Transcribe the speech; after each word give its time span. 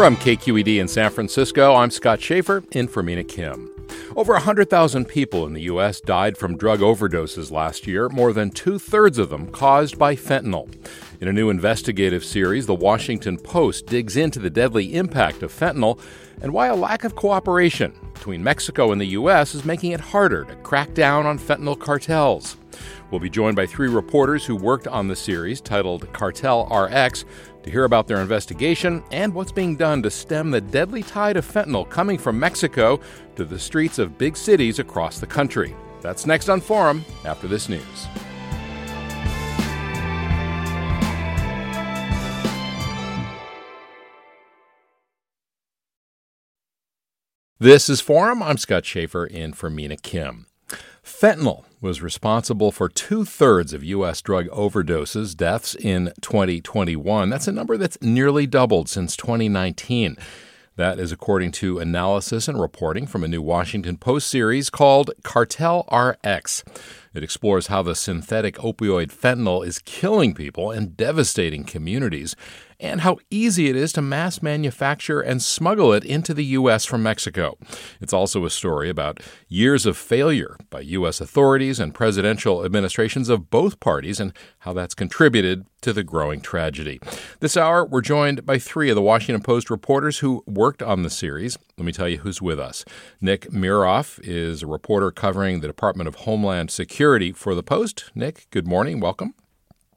From 0.00 0.16
KQED 0.16 0.80
in 0.80 0.88
San 0.88 1.10
Francisco, 1.10 1.74
I'm 1.74 1.90
Scott 1.90 2.22
Shafer 2.22 2.64
in 2.72 2.88
for 2.88 3.02
Mina 3.02 3.22
Kim. 3.22 3.70
Over 4.16 4.32
100,000 4.32 5.04
people 5.04 5.44
in 5.44 5.52
the 5.52 5.64
U.S. 5.64 6.00
died 6.00 6.38
from 6.38 6.56
drug 6.56 6.80
overdoses 6.80 7.50
last 7.50 7.86
year, 7.86 8.08
more 8.08 8.32
than 8.32 8.48
two 8.48 8.78
thirds 8.78 9.18
of 9.18 9.28
them 9.28 9.48
caused 9.48 9.98
by 9.98 10.16
fentanyl. 10.16 10.74
In 11.20 11.28
a 11.28 11.34
new 11.34 11.50
investigative 11.50 12.24
series, 12.24 12.64
The 12.64 12.74
Washington 12.74 13.36
Post 13.36 13.88
digs 13.88 14.16
into 14.16 14.38
the 14.38 14.48
deadly 14.48 14.94
impact 14.94 15.42
of 15.42 15.52
fentanyl 15.52 16.00
and 16.40 16.54
why 16.54 16.68
a 16.68 16.74
lack 16.74 17.04
of 17.04 17.14
cooperation 17.14 17.92
between 18.14 18.42
Mexico 18.42 18.92
and 18.92 19.00
the 19.02 19.08
U.S. 19.08 19.54
is 19.54 19.66
making 19.66 19.92
it 19.92 20.00
harder 20.00 20.44
to 20.44 20.56
crack 20.56 20.94
down 20.94 21.26
on 21.26 21.38
fentanyl 21.38 21.78
cartels. 21.78 22.56
We'll 23.10 23.20
be 23.20 23.30
joined 23.30 23.56
by 23.56 23.66
three 23.66 23.88
reporters 23.88 24.44
who 24.44 24.56
worked 24.56 24.86
on 24.86 25.08
the 25.08 25.16
series 25.16 25.60
titled 25.60 26.10
Cartel 26.12 26.66
RX 26.66 27.24
to 27.62 27.70
hear 27.70 27.84
about 27.84 28.06
their 28.06 28.20
investigation 28.20 29.02
and 29.10 29.32
what's 29.32 29.52
being 29.52 29.76
done 29.76 30.02
to 30.02 30.10
stem 30.10 30.50
the 30.50 30.60
deadly 30.60 31.02
tide 31.02 31.36
of 31.36 31.46
fentanyl 31.46 31.88
coming 31.88 32.18
from 32.18 32.38
Mexico 32.38 33.00
to 33.36 33.44
the 33.44 33.58
streets 33.58 33.98
of 33.98 34.18
big 34.18 34.36
cities 34.36 34.78
across 34.78 35.20
the 35.20 35.26
country. 35.26 35.74
That's 36.00 36.26
next 36.26 36.48
on 36.48 36.60
Forum 36.60 37.04
after 37.24 37.46
this 37.48 37.68
news. 37.68 38.06
This 47.58 47.90
is 47.90 48.00
Forum. 48.00 48.42
I'm 48.42 48.56
Scott 48.56 48.86
Shafer 48.86 49.26
in 49.26 49.52
for 49.52 49.68
Mina 49.68 49.98
Kim. 49.98 50.46
Fentanyl 51.20 51.64
was 51.82 52.00
responsible 52.00 52.72
for 52.72 52.88
two 52.88 53.26
thirds 53.26 53.74
of 53.74 53.84
U.S. 53.84 54.22
drug 54.22 54.46
overdoses 54.46 55.36
deaths 55.36 55.74
in 55.74 56.14
2021. 56.22 57.28
That's 57.28 57.46
a 57.46 57.52
number 57.52 57.76
that's 57.76 58.00
nearly 58.00 58.46
doubled 58.46 58.88
since 58.88 59.18
2019. 59.18 60.16
That 60.76 60.98
is 60.98 61.12
according 61.12 61.52
to 61.52 61.78
analysis 61.78 62.48
and 62.48 62.58
reporting 62.58 63.06
from 63.06 63.22
a 63.22 63.28
new 63.28 63.42
Washington 63.42 63.98
Post 63.98 64.28
series 64.28 64.70
called 64.70 65.10
Cartel 65.22 65.86
RX. 65.92 66.64
It 67.12 67.22
explores 67.22 67.66
how 67.66 67.82
the 67.82 67.94
synthetic 67.94 68.54
opioid 68.54 69.08
fentanyl 69.08 69.66
is 69.66 69.80
killing 69.80 70.32
people 70.32 70.70
and 70.70 70.96
devastating 70.96 71.64
communities 71.64 72.34
and 72.80 73.02
how 73.02 73.18
easy 73.30 73.68
it 73.68 73.76
is 73.76 73.92
to 73.92 74.02
mass 74.02 74.42
manufacture 74.42 75.20
and 75.20 75.42
smuggle 75.42 75.92
it 75.92 76.04
into 76.04 76.34
the 76.34 76.44
U.S. 76.46 76.84
from 76.84 77.02
Mexico. 77.02 77.58
It's 78.00 78.12
also 78.12 78.44
a 78.44 78.50
story 78.50 78.88
about 78.88 79.20
years 79.48 79.86
of 79.86 79.96
failure 79.96 80.56
by 80.70 80.80
U.S. 80.80 81.20
authorities 81.20 81.78
and 81.78 81.94
presidential 81.94 82.64
administrations 82.64 83.28
of 83.28 83.50
both 83.50 83.80
parties 83.80 84.18
and 84.18 84.32
how 84.60 84.72
that's 84.72 84.94
contributed 84.94 85.66
to 85.82 85.92
the 85.92 86.02
growing 86.02 86.40
tragedy. 86.40 87.00
This 87.40 87.56
hour, 87.56 87.84
we're 87.84 88.00
joined 88.00 88.44
by 88.44 88.58
three 88.58 88.90
of 88.90 88.96
the 88.96 89.02
Washington 89.02 89.42
Post 89.42 89.70
reporters 89.70 90.18
who 90.18 90.42
worked 90.46 90.82
on 90.82 91.02
the 91.02 91.10
series. 91.10 91.58
Let 91.76 91.84
me 91.84 91.92
tell 91.92 92.08
you 92.08 92.18
who's 92.18 92.42
with 92.42 92.60
us. 92.60 92.84
Nick 93.20 93.50
Miroff 93.50 94.20
is 94.22 94.62
a 94.62 94.66
reporter 94.66 95.10
covering 95.10 95.60
the 95.60 95.66
Department 95.66 96.08
of 96.08 96.16
Homeland 96.16 96.70
Security 96.70 97.32
for 97.32 97.54
the 97.54 97.62
Post. 97.62 98.10
Nick, 98.14 98.46
good 98.50 98.66
morning. 98.66 99.00
Welcome. 99.00 99.34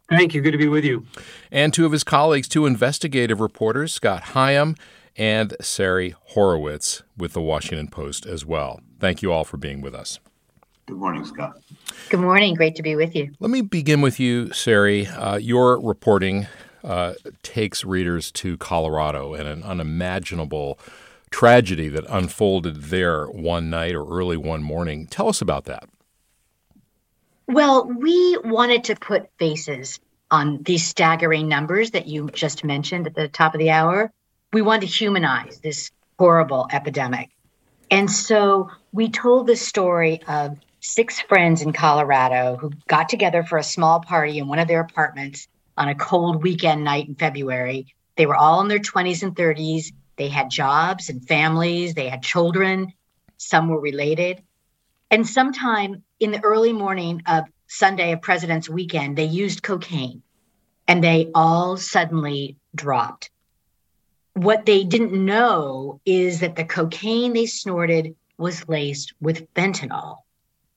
Thank 0.09 0.33
you. 0.33 0.41
Good 0.41 0.51
to 0.51 0.57
be 0.57 0.67
with 0.67 0.83
you. 0.83 1.05
And 1.51 1.73
two 1.73 1.85
of 1.85 1.91
his 1.91 2.03
colleagues, 2.03 2.47
two 2.47 2.65
investigative 2.65 3.39
reporters, 3.39 3.93
Scott 3.93 4.23
Higham 4.23 4.75
and 5.15 5.55
Sari 5.61 6.15
Horwitz 6.31 7.03
with 7.17 7.33
the 7.33 7.41
Washington 7.41 7.87
Post 7.87 8.25
as 8.25 8.45
well. 8.45 8.81
Thank 8.99 9.21
you 9.21 9.31
all 9.31 9.43
for 9.43 9.57
being 9.57 9.81
with 9.81 9.93
us. 9.95 10.19
Good 10.85 10.97
morning, 10.97 11.23
Scott. 11.25 11.57
Good 12.09 12.19
morning. 12.19 12.55
Great 12.55 12.75
to 12.75 12.83
be 12.83 12.95
with 12.95 13.15
you. 13.15 13.31
Let 13.39 13.49
me 13.49 13.61
begin 13.61 14.01
with 14.01 14.19
you, 14.19 14.51
Sari. 14.51 15.07
Uh, 15.07 15.37
your 15.37 15.79
reporting 15.79 16.47
uh, 16.83 17.13
takes 17.41 17.85
readers 17.85 18.31
to 18.33 18.57
Colorado 18.57 19.33
and 19.33 19.47
an 19.47 19.63
unimaginable 19.63 20.77
tragedy 21.29 21.87
that 21.87 22.05
unfolded 22.09 22.83
there 22.83 23.27
one 23.27 23.69
night 23.69 23.95
or 23.95 24.05
early 24.05 24.35
one 24.35 24.61
morning. 24.61 25.07
Tell 25.07 25.29
us 25.29 25.41
about 25.41 25.63
that. 25.65 25.87
Well, 27.47 27.85
we 27.85 28.37
wanted 28.43 28.85
to 28.85 28.95
put 28.95 29.29
faces 29.37 29.99
on 30.31 30.63
these 30.63 30.85
staggering 30.85 31.47
numbers 31.47 31.91
that 31.91 32.07
you 32.07 32.29
just 32.29 32.63
mentioned 32.63 33.05
at 33.07 33.15
the 33.15 33.27
top 33.27 33.53
of 33.53 33.59
the 33.59 33.69
hour. 33.69 34.11
We 34.53 34.61
wanted 34.61 34.87
to 34.87 34.93
humanize 34.93 35.59
this 35.59 35.91
horrible 36.17 36.67
epidemic. 36.71 37.29
And 37.91 38.09
so 38.09 38.71
we 38.91 39.09
told 39.09 39.47
the 39.47 39.55
story 39.55 40.21
of 40.27 40.57
six 40.79 41.19
friends 41.19 41.61
in 41.61 41.73
Colorado 41.73 42.57
who 42.59 42.71
got 42.87 43.09
together 43.09 43.43
for 43.43 43.57
a 43.57 43.63
small 43.63 43.99
party 44.01 44.39
in 44.39 44.47
one 44.47 44.59
of 44.59 44.67
their 44.67 44.81
apartments 44.81 45.47
on 45.77 45.89
a 45.89 45.95
cold 45.95 46.43
weekend 46.43 46.83
night 46.83 47.07
in 47.07 47.15
February. 47.15 47.87
They 48.15 48.25
were 48.25 48.35
all 48.35 48.61
in 48.61 48.67
their 48.67 48.79
20s 48.79 49.23
and 49.23 49.35
30s. 49.35 49.91
They 50.17 50.29
had 50.29 50.49
jobs 50.49 51.09
and 51.09 51.27
families, 51.27 51.93
they 51.93 52.09
had 52.09 52.21
children, 52.21 52.93
some 53.37 53.69
were 53.69 53.79
related. 53.79 54.43
And 55.13 55.29
sometime 55.29 56.01
in 56.19 56.31
the 56.31 56.43
early 56.43 56.73
morning 56.73 57.21
of 57.27 57.43
Sunday 57.67 58.13
of 58.13 58.23
President's 58.23 58.67
Weekend, 58.67 59.15
they 59.15 59.25
used 59.25 59.61
cocaine 59.61 60.23
and 60.87 61.03
they 61.03 61.29
all 61.35 61.77
suddenly 61.77 62.57
dropped. 62.73 63.29
What 64.33 64.65
they 64.65 64.83
didn't 64.83 65.13
know 65.13 66.01
is 66.03 66.39
that 66.39 66.55
the 66.55 66.65
cocaine 66.65 67.33
they 67.33 67.45
snorted 67.45 68.15
was 68.39 68.67
laced 68.67 69.13
with 69.21 69.53
fentanyl, 69.53 70.17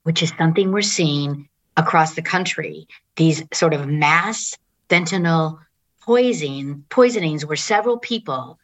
which 0.03 0.23
is 0.23 0.35
something 0.37 0.71
we're 0.71 0.83
seeing 0.83 1.49
across 1.79 2.15
the 2.15 2.21
country. 2.21 2.89
These 3.17 3.43
sort 3.55 3.73
of 3.73 3.89
mass 3.89 4.55
fentanyl 4.91 5.61
poisoning, 6.03 6.85
poisonings 6.91 7.47
where 7.47 7.57
several 7.57 7.99
people 7.99 8.59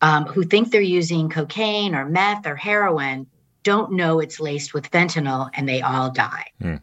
um, 0.00 0.26
who 0.26 0.44
think 0.44 0.70
they're 0.70 0.80
using 0.80 1.30
cocaine 1.30 1.96
or 1.96 2.04
meth 2.04 2.46
or 2.46 2.54
heroin 2.54 3.26
don't 3.66 3.90
know 3.90 4.20
it's 4.20 4.38
laced 4.38 4.72
with 4.74 4.88
fentanyl 4.92 5.50
and 5.54 5.68
they 5.68 5.82
all 5.82 6.08
die. 6.08 6.46
Mm. 6.62 6.80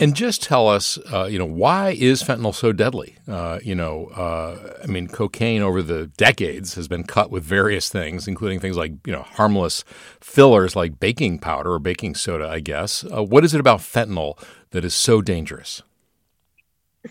And 0.00 0.16
just 0.16 0.42
tell 0.42 0.66
us, 0.66 0.98
uh, 1.12 1.26
you 1.26 1.38
know, 1.38 1.44
why 1.44 1.90
is 1.90 2.22
fentanyl 2.22 2.54
so 2.54 2.72
deadly? 2.72 3.16
Uh, 3.28 3.60
you 3.62 3.74
know, 3.74 4.06
uh, 4.06 4.78
I 4.82 4.86
mean, 4.86 5.06
cocaine 5.08 5.60
over 5.62 5.82
the 5.82 6.06
decades 6.16 6.74
has 6.74 6.88
been 6.88 7.04
cut 7.04 7.30
with 7.30 7.44
various 7.44 7.90
things, 7.90 8.26
including 8.26 8.60
things 8.60 8.76
like, 8.78 8.92
you 9.06 9.12
know, 9.12 9.22
harmless 9.22 9.84
fillers 10.20 10.74
like 10.74 10.98
baking 10.98 11.38
powder 11.38 11.74
or 11.74 11.78
baking 11.78 12.14
soda, 12.14 12.48
I 12.48 12.60
guess. 12.60 13.04
Uh, 13.04 13.22
what 13.22 13.44
is 13.44 13.54
it 13.54 13.60
about 13.60 13.80
fentanyl 13.80 14.42
that 14.70 14.86
is 14.86 14.94
so 14.94 15.20
dangerous? 15.20 15.82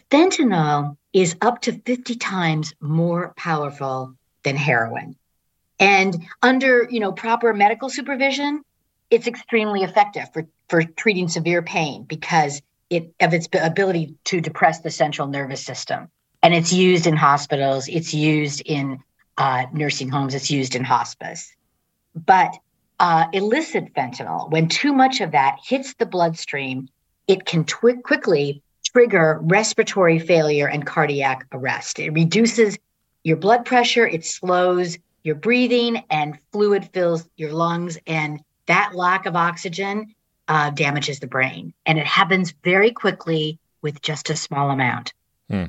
Fentanyl 0.10 0.98
is 1.14 1.36
up 1.42 1.62
to 1.62 1.74
50 1.74 2.16
times 2.16 2.74
more 2.82 3.34
powerful 3.38 4.16
than 4.42 4.56
heroin. 4.58 5.16
And 5.80 6.26
under, 6.42 6.88
you 6.90 7.00
know, 7.00 7.12
proper 7.12 7.54
medical 7.54 7.90
supervision, 7.90 8.64
it's 9.10 9.28
extremely 9.28 9.84
effective 9.84 10.32
for, 10.34 10.48
for 10.70 10.84
treating 10.84 11.28
severe 11.28 11.62
pain 11.62 12.04
because 12.04 12.62
it 12.90 13.14
of 13.20 13.34
its 13.34 13.48
ability 13.54 14.16
to 14.26 14.42
depress 14.42 14.80
the 14.82 14.92
central 14.92 15.28
nervous 15.28 15.66
system. 15.66 16.10
And 16.42 16.54
it's 16.54 16.74
used 16.74 17.08
in 17.08 17.16
hospitals, 17.16 17.88
it's 17.88 18.14
used 18.14 18.62
in 18.66 19.00
uh, 19.38 19.66
nursing 19.74 20.10
homes, 20.10 20.36
it's 20.36 20.52
used 20.52 20.76
in 20.76 20.84
hospice. 20.84 21.52
But 22.16 22.56
uh, 23.00 23.26
illicit 23.34 23.94
fentanyl, 23.94 24.52
when 24.52 24.68
too 24.68 24.94
much 24.94 25.22
of 25.22 25.32
that 25.32 25.58
hits 25.66 25.94
the 25.96 26.06
bloodstream, 26.06 26.88
it 27.28 27.46
can 27.46 27.66
twi- 27.66 28.02
quickly 28.04 28.62
trigger 28.86 29.40
respiratory 29.42 30.20
failure 30.20 30.68
and 30.68 30.86
cardiac 30.86 31.48
arrest. 31.52 32.00
It 32.00 32.12
reduces 32.12 32.78
your 33.24 33.38
blood 33.38 33.66
pressure, 33.66 34.06
it 34.06 34.26
slows 34.26 34.98
your 35.24 35.36
breathing 35.36 36.04
and 36.10 36.38
fluid 36.52 36.90
fills 36.94 37.28
your 37.38 37.54
lungs 37.54 37.98
and 38.08 38.40
that 38.66 38.96
lack 38.96 39.26
of 39.26 39.36
oxygen 39.36 40.14
uh, 40.48 40.70
damages 40.72 41.20
the 41.20 41.28
brain, 41.28 41.74
and 41.86 41.98
it 41.98 42.06
happens 42.06 42.54
very 42.64 42.92
quickly 42.92 43.60
with 43.82 44.02
just 44.02 44.30
a 44.30 44.36
small 44.36 44.70
amount. 44.70 45.14
Hmm. 45.50 45.66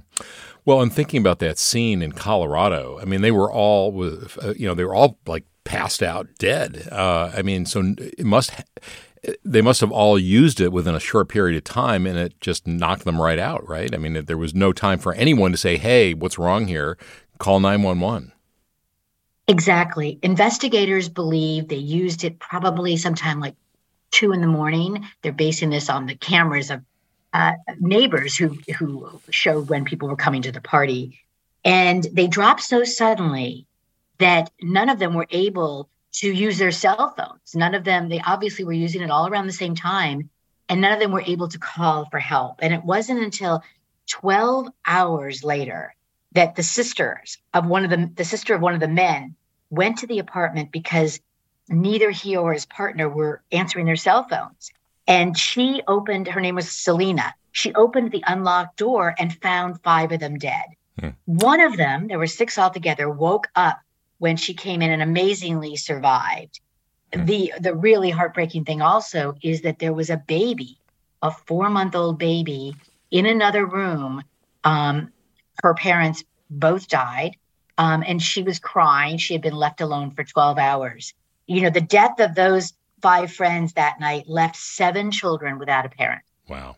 Well, 0.65 0.81
I'm 0.81 0.91
thinking 0.91 1.21
about 1.21 1.41
that 1.41 1.59
scene 1.59 2.03
in 2.03 2.13
Colorado. 2.13 2.99
I 3.01 3.05
mean, 3.05 3.21
they 3.21 3.31
were 3.31 3.53
all, 3.53 4.03
uh, 4.43 4.55
you 4.57 4.67
know, 4.67 4.75
they 4.75 4.85
were 4.85 4.95
all 4.95 5.19
like 5.27 5.45
passed 5.65 6.03
out, 6.03 6.29
dead. 6.39 6.89
Uh, 6.91 7.33
I 7.35 7.43
mean, 7.43 7.67
so 7.67 7.95
it 7.99 8.25
must 8.25 8.53
they 9.45 9.63
must 9.63 9.81
have 9.81 9.91
all 9.91 10.19
used 10.19 10.61
it 10.61 10.73
within 10.73 10.95
a 10.95 11.01
short 11.01 11.29
period 11.29 11.57
of 11.57 11.65
time 11.65 12.07
and 12.07 12.19
it 12.19 12.39
just 12.41 12.67
knocked 12.67 13.05
them 13.05 13.21
right 13.21 13.39
out, 13.39 13.67
right? 13.67 13.95
I 13.95 13.99
mean, 13.99 14.23
there 14.27 14.37
was 14.37 14.55
no 14.55 14.73
time 14.73 14.99
for 14.99 15.15
anyone 15.15 15.51
to 15.51 15.57
say, 15.57 15.79
hey, 15.79 16.13
what's 16.13 16.39
wrong 16.39 16.67
here? 16.67 16.99
Call 17.39 17.59
911. 17.61 18.34
Exactly. 19.47 20.19
Investigators 20.23 21.09
believe 21.09 21.69
they 21.69 21.77
used 21.77 22.25
it 22.25 22.39
probably 22.39 22.97
sometime 22.97 23.41
like 23.41 23.57
two 24.11 24.33
in 24.33 24.41
the 24.41 24.47
morning. 24.47 25.05
They're 25.23 25.33
basing 25.33 25.71
this 25.71 25.91
on 25.91 26.07
the 26.07 26.15
cameras 26.15 26.71
of 26.71 26.83
uh, 27.33 27.53
neighbors 27.79 28.37
who 28.37 28.57
who 28.79 29.21
showed 29.29 29.69
when 29.69 29.85
people 29.85 30.09
were 30.09 30.17
coming 30.17 30.43
to 30.43 30.53
the 30.53 30.61
party, 30.61 31.21
and 31.65 32.07
they 32.13 32.27
dropped 32.27 32.63
so 32.63 32.85
suddenly 32.85 33.67
that 34.19 34.51
none 34.63 34.89
of 34.89 34.99
them 34.99 35.15
were 35.15 35.27
able 35.31 35.91
to 36.13 36.33
use 36.33 36.59
their 36.59 36.71
cell 36.71 37.13
phones. 37.17 37.55
None 37.55 37.75
of 37.75 37.85
them, 37.85 38.09
they 38.09 38.21
obviously 38.25 38.65
were 38.65 38.73
using 38.73 39.03
it 39.03 39.11
all 39.11 39.27
around 39.27 39.47
the 39.47 39.53
same 39.53 39.75
time, 39.75 40.31
and 40.69 40.81
none 40.81 40.93
of 40.93 41.01
them 41.01 41.11
were 41.11 41.25
able 41.27 41.49
to 41.49 41.59
call 41.59 42.07
for 42.11 42.21
help. 42.21 42.61
And 42.63 42.73
it 42.73 42.85
wasn't 42.85 43.21
until 43.21 43.65
12 44.09 44.69
hours 44.87 45.43
later 45.43 45.95
that 46.35 46.57
the 46.57 46.63
sisters 46.63 47.39
of 47.53 47.67
one 47.67 47.85
of 47.85 47.91
the, 47.91 48.11
the 48.15 48.25
sister 48.25 48.55
of 48.55 48.61
one 48.61 48.75
of 48.75 48.81
the 48.81 48.89
men 48.89 49.35
went 49.71 49.99
to 49.99 50.07
the 50.07 50.19
apartment 50.19 50.71
because 50.73 51.21
neither 51.69 52.11
he 52.11 52.37
or 52.37 52.53
his 52.53 52.67
partner 52.67 53.09
were 53.09 53.43
answering 53.51 53.87
their 53.87 53.97
cell 53.97 54.27
phones. 54.29 54.71
And 55.07 55.37
she 55.37 55.83
opened, 55.87 56.29
her 56.29 56.41
name 56.41 56.55
was 56.55 56.71
Selena. 56.71 57.35
She 57.53 57.75
opened 57.75 58.11
the 58.11 58.25
unlocked 58.27 58.79
door 58.79 59.15
and 59.19 59.33
found 59.41 59.83
five 59.83 60.13
of 60.13 60.21
them 60.21 60.39
dead. 60.39 60.65
Hmm. 60.99 61.11
One 61.27 61.61
of 61.61 61.77
them, 61.77 62.09
there 62.09 62.19
were 62.19 62.27
six 62.27 62.59
altogether, 62.59 63.09
woke 63.09 63.49
up 63.55 63.79
when 64.19 64.37
she 64.37 64.55
came 64.55 64.83
in 64.83 64.91
and 64.91 65.03
amazingly 65.03 65.77
survived. 65.77 66.61
Mm. 67.13 67.27
The 67.27 67.53
the 67.61 67.75
really 67.75 68.11
heartbreaking 68.11 68.65
thing 68.65 68.81
also 68.83 69.35
is 69.43 69.63
that 69.63 69.79
there 69.79 69.93
was 69.93 70.11
a 70.11 70.17
baby, 70.17 70.79
a 71.23 71.31
four 71.31 71.69
month 71.71 71.95
old 71.95 72.19
baby 72.19 72.75
in 73.11 73.27
another 73.27 73.67
room. 73.67 74.23
Um, 74.63 75.13
her 75.65 75.75
parents 75.75 76.23
both 76.51 76.89
died, 76.89 77.37
um, 77.79 78.05
and 78.07 78.23
she 78.23 78.43
was 78.43 78.59
crying. 78.59 79.17
She 79.17 79.33
had 79.33 79.41
been 79.41 79.57
left 79.57 79.81
alone 79.81 80.11
for 80.11 80.23
12 80.23 80.59
hours. 80.59 81.15
You 81.47 81.63
know, 81.63 81.71
the 81.71 81.81
death 81.81 82.21
of 82.21 82.35
those 82.35 82.75
five 83.01 83.33
friends 83.33 83.73
that 83.73 83.99
night 83.99 84.29
left 84.29 84.57
seven 84.57 85.11
children 85.11 85.59
without 85.59 85.87
a 85.87 85.89
parent. 85.89 86.23
Wow. 86.49 86.77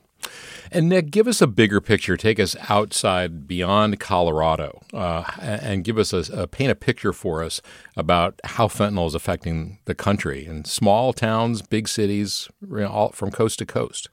And 0.71 0.89
Nick, 0.89 1.11
give 1.11 1.27
us 1.27 1.41
a 1.41 1.47
bigger 1.49 1.81
picture. 1.81 2.17
Take 2.17 2.39
us 2.39 2.57
outside 2.69 3.49
beyond 3.49 3.99
Colorado, 3.99 4.83
uh, 4.93 5.25
and 5.41 5.85
give 5.85 5.99
us 5.99 6.13
a, 6.13 6.43
a, 6.43 6.47
paint 6.47 6.71
a 6.71 6.75
picture 6.75 7.13
for 7.13 7.43
us 7.43 7.61
about 7.97 8.41
how 8.45 8.67
fentanyl 8.69 9.07
is 9.07 9.15
affecting 9.15 9.79
the 9.85 9.95
country 9.95 10.47
in 10.47 10.65
small 10.65 11.13
towns, 11.13 11.63
big 11.63 11.89
cities, 11.89 12.49
all 12.73 13.11
from 13.11 13.31
coast 13.31 13.59
to 13.61 13.67
coast. 13.67 14.09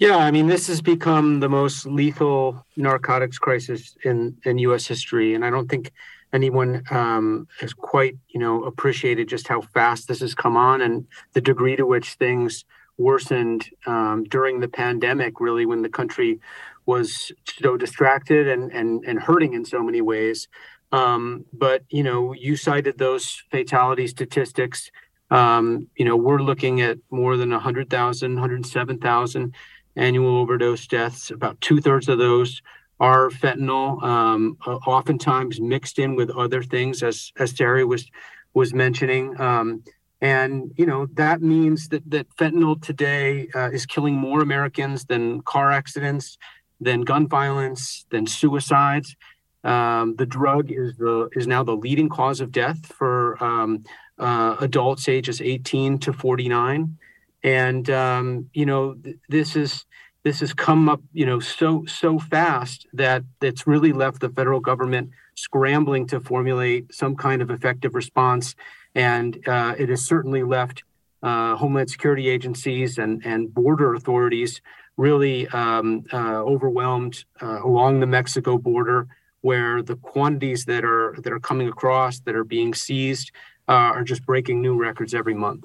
Yeah, 0.00 0.16
I 0.16 0.30
mean, 0.30 0.46
this 0.46 0.66
has 0.68 0.80
become 0.80 1.40
the 1.40 1.48
most 1.50 1.84
lethal 1.86 2.64
narcotics 2.74 3.38
crisis 3.38 3.96
in 4.02 4.34
in 4.44 4.56
U.S. 4.60 4.86
history, 4.86 5.34
and 5.34 5.44
I 5.44 5.50
don't 5.50 5.68
think 5.68 5.92
anyone 6.32 6.82
um, 6.90 7.46
has 7.60 7.74
quite, 7.74 8.16
you 8.28 8.40
know, 8.40 8.64
appreciated 8.64 9.28
just 9.28 9.46
how 9.46 9.60
fast 9.60 10.08
this 10.08 10.20
has 10.20 10.34
come 10.34 10.56
on 10.56 10.80
and 10.80 11.06
the 11.34 11.42
degree 11.42 11.76
to 11.76 11.84
which 11.84 12.14
things 12.14 12.64
worsened 12.96 13.68
um, 13.86 14.24
during 14.24 14.60
the 14.60 14.68
pandemic, 14.68 15.38
really, 15.38 15.66
when 15.66 15.82
the 15.82 15.88
country 15.90 16.40
was 16.86 17.30
so 17.60 17.76
distracted 17.76 18.48
and, 18.48 18.72
and, 18.72 19.04
and 19.04 19.20
hurting 19.20 19.52
in 19.52 19.66
so 19.66 19.82
many 19.82 20.00
ways. 20.00 20.48
Um, 20.92 21.44
but, 21.52 21.82
you 21.90 22.02
know, 22.02 22.32
you 22.32 22.56
cited 22.56 22.96
those 22.96 23.42
fatality 23.50 24.06
statistics. 24.06 24.90
Um, 25.30 25.88
you 25.96 26.04
know, 26.04 26.16
we're 26.16 26.42
looking 26.42 26.80
at 26.80 26.98
more 27.10 27.36
than 27.36 27.50
100,000, 27.50 28.34
107,000 28.34 29.54
annual 29.96 30.36
overdose 30.36 30.86
deaths. 30.86 31.30
About 31.30 31.60
two 31.60 31.80
thirds 31.80 32.08
of 32.08 32.18
those 32.18 32.62
are 32.98 33.30
fentanyl, 33.30 34.02
um, 34.02 34.58
oftentimes 34.66 35.60
mixed 35.60 35.98
in 35.98 36.16
with 36.16 36.30
other 36.30 36.62
things, 36.62 37.02
as, 37.02 37.32
as 37.38 37.52
Terry 37.52 37.84
was 37.84 38.10
was 38.52 38.74
mentioning. 38.74 39.40
Um, 39.40 39.82
and 40.20 40.72
you 40.76 40.84
know 40.84 41.06
that 41.14 41.40
means 41.40 41.88
that 41.88 42.08
that 42.10 42.28
fentanyl 42.36 42.80
today 42.80 43.48
uh, 43.54 43.70
is 43.70 43.86
killing 43.86 44.14
more 44.14 44.42
Americans 44.42 45.06
than 45.06 45.40
car 45.42 45.72
accidents, 45.72 46.36
than 46.80 47.02
gun 47.02 47.26
violence, 47.26 48.04
than 48.10 48.26
suicides. 48.26 49.16
Um, 49.64 50.16
the 50.16 50.26
drug 50.26 50.70
is 50.70 50.96
the 50.96 51.30
is 51.32 51.46
now 51.46 51.62
the 51.62 51.76
leading 51.76 52.08
cause 52.08 52.40
of 52.40 52.52
death 52.52 52.86
for 52.86 53.42
um, 53.42 53.84
uh, 54.18 54.56
adults 54.60 55.08
ages 55.08 55.40
18 55.40 55.98
to 56.00 56.12
49, 56.12 56.98
and 57.42 57.88
um, 57.90 58.48
you 58.52 58.66
know 58.66 58.94
th- 58.94 59.16
this 59.28 59.56
is 59.56 59.86
this 60.22 60.40
has 60.40 60.52
come 60.52 60.88
up 60.88 61.00
you 61.12 61.24
know 61.24 61.40
so 61.40 61.84
so 61.86 62.18
fast 62.18 62.86
that 62.92 63.22
it's 63.40 63.66
really 63.66 63.92
left 63.92 64.20
the 64.20 64.28
federal 64.28 64.60
government 64.60 65.10
scrambling 65.40 66.06
to 66.06 66.20
formulate 66.20 66.92
some 66.94 67.16
kind 67.16 67.42
of 67.42 67.50
effective 67.50 67.94
response. 67.94 68.54
And 68.94 69.38
uh, 69.48 69.74
it 69.78 69.88
has 69.88 70.04
certainly 70.04 70.42
left 70.42 70.84
uh, 71.22 71.56
Homeland 71.56 71.90
Security 71.90 72.28
agencies 72.28 72.98
and, 72.98 73.24
and 73.24 73.52
border 73.52 73.94
authorities 73.94 74.60
really 74.96 75.48
um, 75.48 76.04
uh, 76.12 76.42
overwhelmed 76.42 77.24
uh, 77.40 77.62
along 77.64 78.00
the 78.00 78.06
Mexico 78.06 78.58
border, 78.58 79.06
where 79.40 79.82
the 79.82 79.96
quantities 79.96 80.66
that 80.66 80.84
are 80.84 81.16
that 81.22 81.32
are 81.32 81.40
coming 81.40 81.68
across 81.68 82.20
that 82.20 82.34
are 82.34 82.44
being 82.44 82.74
seized 82.74 83.30
uh, 83.70 83.92
are 83.94 84.02
just 84.02 84.26
breaking 84.26 84.60
new 84.60 84.76
records 84.76 85.14
every 85.14 85.32
month. 85.32 85.64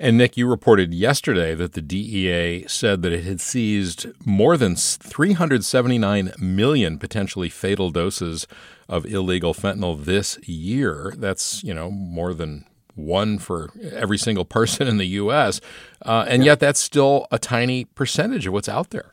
And 0.00 0.18
Nick, 0.18 0.36
you 0.36 0.48
reported 0.48 0.92
yesterday 0.92 1.54
that 1.54 1.74
the 1.74 1.80
DEA 1.80 2.66
said 2.66 3.02
that 3.02 3.12
it 3.12 3.22
had 3.22 3.40
seized 3.40 4.06
more 4.26 4.56
than 4.56 4.74
379 4.74 6.32
million 6.38 6.98
potentially 6.98 7.48
fatal 7.48 7.90
doses 7.90 8.48
of 8.88 9.06
illegal 9.06 9.54
fentanyl 9.54 10.04
this 10.04 10.36
year. 10.48 11.14
That's, 11.16 11.62
you 11.62 11.72
know, 11.72 11.92
more 11.92 12.34
than 12.34 12.64
one 12.96 13.38
for 13.38 13.70
every 13.92 14.18
single 14.18 14.44
person 14.58 14.88
in 14.88 14.96
the 14.96 15.06
U.S. 15.06 15.60
Uh, 16.02 16.24
and 16.28 16.44
yet 16.44 16.58
that's 16.58 16.80
still 16.80 17.28
a 17.30 17.38
tiny 17.38 17.84
percentage 17.84 18.48
of 18.48 18.52
what's 18.52 18.68
out 18.68 18.90
there. 18.90 19.12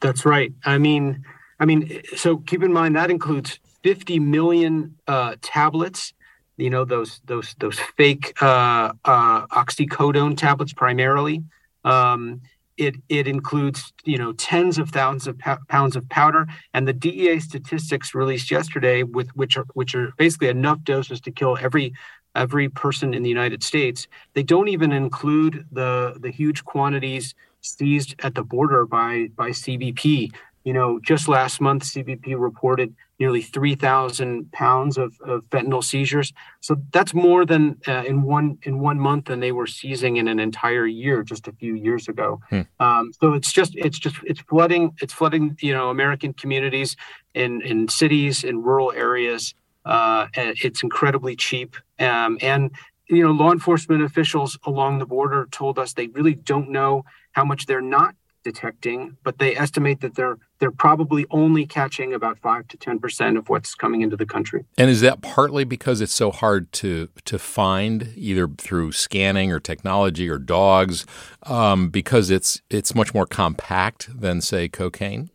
That's 0.00 0.26
right. 0.26 0.52
I 0.66 0.76
mean, 0.76 1.24
I 1.58 1.64
mean, 1.64 2.02
so 2.14 2.36
keep 2.36 2.62
in 2.62 2.74
mind 2.74 2.94
that 2.96 3.10
includes 3.10 3.58
50 3.82 4.18
million 4.18 4.96
uh, 5.06 5.36
tablets. 5.40 6.12
You 6.56 6.70
know 6.70 6.84
those 6.84 7.20
those 7.24 7.54
those 7.58 7.78
fake 7.96 8.40
uh, 8.40 8.92
uh 9.04 9.46
oxycodone 9.48 10.36
tablets 10.36 10.72
primarily. 10.72 11.42
Um, 11.84 12.42
it 12.76 12.96
it 13.08 13.28
includes 13.28 13.92
you 14.04 14.18
know 14.18 14.32
tens 14.32 14.78
of 14.78 14.90
thousands 14.90 15.26
of 15.26 15.38
pounds 15.68 15.96
of 15.96 16.08
powder 16.08 16.46
and 16.72 16.88
the 16.88 16.92
DEA 16.92 17.38
statistics 17.38 18.14
released 18.14 18.50
yesterday 18.50 19.02
with 19.02 19.28
which 19.36 19.56
are 19.56 19.66
which 19.74 19.94
are 19.94 20.12
basically 20.16 20.48
enough 20.48 20.82
doses 20.82 21.20
to 21.20 21.30
kill 21.30 21.56
every 21.60 21.92
every 22.34 22.68
person 22.68 23.14
in 23.14 23.22
the 23.22 23.28
United 23.28 23.62
States 23.62 24.08
they 24.32 24.42
don't 24.42 24.66
even 24.66 24.90
include 24.90 25.64
the 25.70 26.16
the 26.18 26.32
huge 26.32 26.64
quantities 26.64 27.34
seized 27.60 28.16
at 28.24 28.34
the 28.34 28.42
border 28.42 28.84
by 28.86 29.28
by 29.36 29.50
CBP 29.50 30.32
you 30.64 30.72
know, 30.72 30.98
just 30.98 31.28
last 31.28 31.60
month, 31.60 31.84
CBP 31.84 32.34
reported 32.38 32.94
nearly 33.18 33.42
3,000 33.42 34.50
pounds 34.52 34.98
of, 34.98 35.14
of, 35.24 35.44
fentanyl 35.50 35.84
seizures. 35.84 36.32
So 36.60 36.76
that's 36.92 37.14
more 37.14 37.46
than 37.46 37.78
uh, 37.86 38.02
in 38.04 38.22
one 38.22 38.58
in 38.62 38.80
one 38.80 38.98
month 38.98 39.26
than 39.26 39.40
they 39.40 39.52
were 39.52 39.66
seizing 39.66 40.16
in 40.16 40.26
an 40.26 40.40
entire 40.40 40.86
year 40.86 41.22
just 41.22 41.46
a 41.46 41.52
few 41.52 41.74
years 41.74 42.08
ago. 42.08 42.40
Hmm. 42.50 42.62
Um, 42.80 43.12
so 43.20 43.32
it's 43.32 43.52
just 43.52 43.74
it's 43.76 43.98
just 43.98 44.16
it's 44.24 44.40
flooding 44.40 44.94
it's 45.00 45.12
flooding 45.12 45.56
you 45.60 45.72
know 45.72 45.90
American 45.90 46.32
communities 46.32 46.96
in 47.34 47.62
in 47.62 47.88
cities 47.88 48.44
in 48.44 48.62
rural 48.62 48.92
areas. 48.92 49.54
Uh, 49.84 50.26
it's 50.34 50.82
incredibly 50.82 51.36
cheap, 51.36 51.76
um, 51.98 52.38
and 52.40 52.70
you 53.08 53.22
know 53.22 53.30
law 53.30 53.52
enforcement 53.52 54.02
officials 54.02 54.58
along 54.64 54.98
the 54.98 55.06
border 55.06 55.46
told 55.50 55.78
us 55.78 55.92
they 55.92 56.08
really 56.08 56.34
don't 56.34 56.70
know 56.70 57.04
how 57.32 57.44
much 57.44 57.66
they're 57.66 57.82
not 57.82 58.14
detecting, 58.44 59.16
but 59.24 59.38
they 59.38 59.56
estimate 59.56 60.00
that 60.02 60.14
they're 60.14 60.38
they're 60.60 60.70
probably 60.70 61.26
only 61.30 61.66
catching 61.66 62.14
about 62.14 62.38
five 62.38 62.68
to 62.68 62.76
ten 62.76 62.98
percent 62.98 63.36
of 63.36 63.48
what's 63.48 63.74
coming 63.74 64.02
into 64.02 64.16
the 64.16 64.26
country. 64.26 64.64
And 64.78 64.88
is 64.88 65.00
that 65.00 65.20
partly 65.20 65.64
because 65.64 66.00
it's 66.00 66.12
so 66.12 66.30
hard 66.30 66.70
to 66.74 67.08
to 67.24 67.38
find, 67.38 68.12
either 68.14 68.46
through 68.46 68.92
scanning 68.92 69.50
or 69.50 69.58
technology 69.58 70.28
or 70.28 70.38
dogs, 70.38 71.04
um, 71.44 71.88
because 71.88 72.30
it's 72.30 72.62
it's 72.70 72.94
much 72.94 73.12
more 73.12 73.26
compact 73.26 74.08
than 74.20 74.40
say 74.40 74.68
cocaine? 74.68 75.30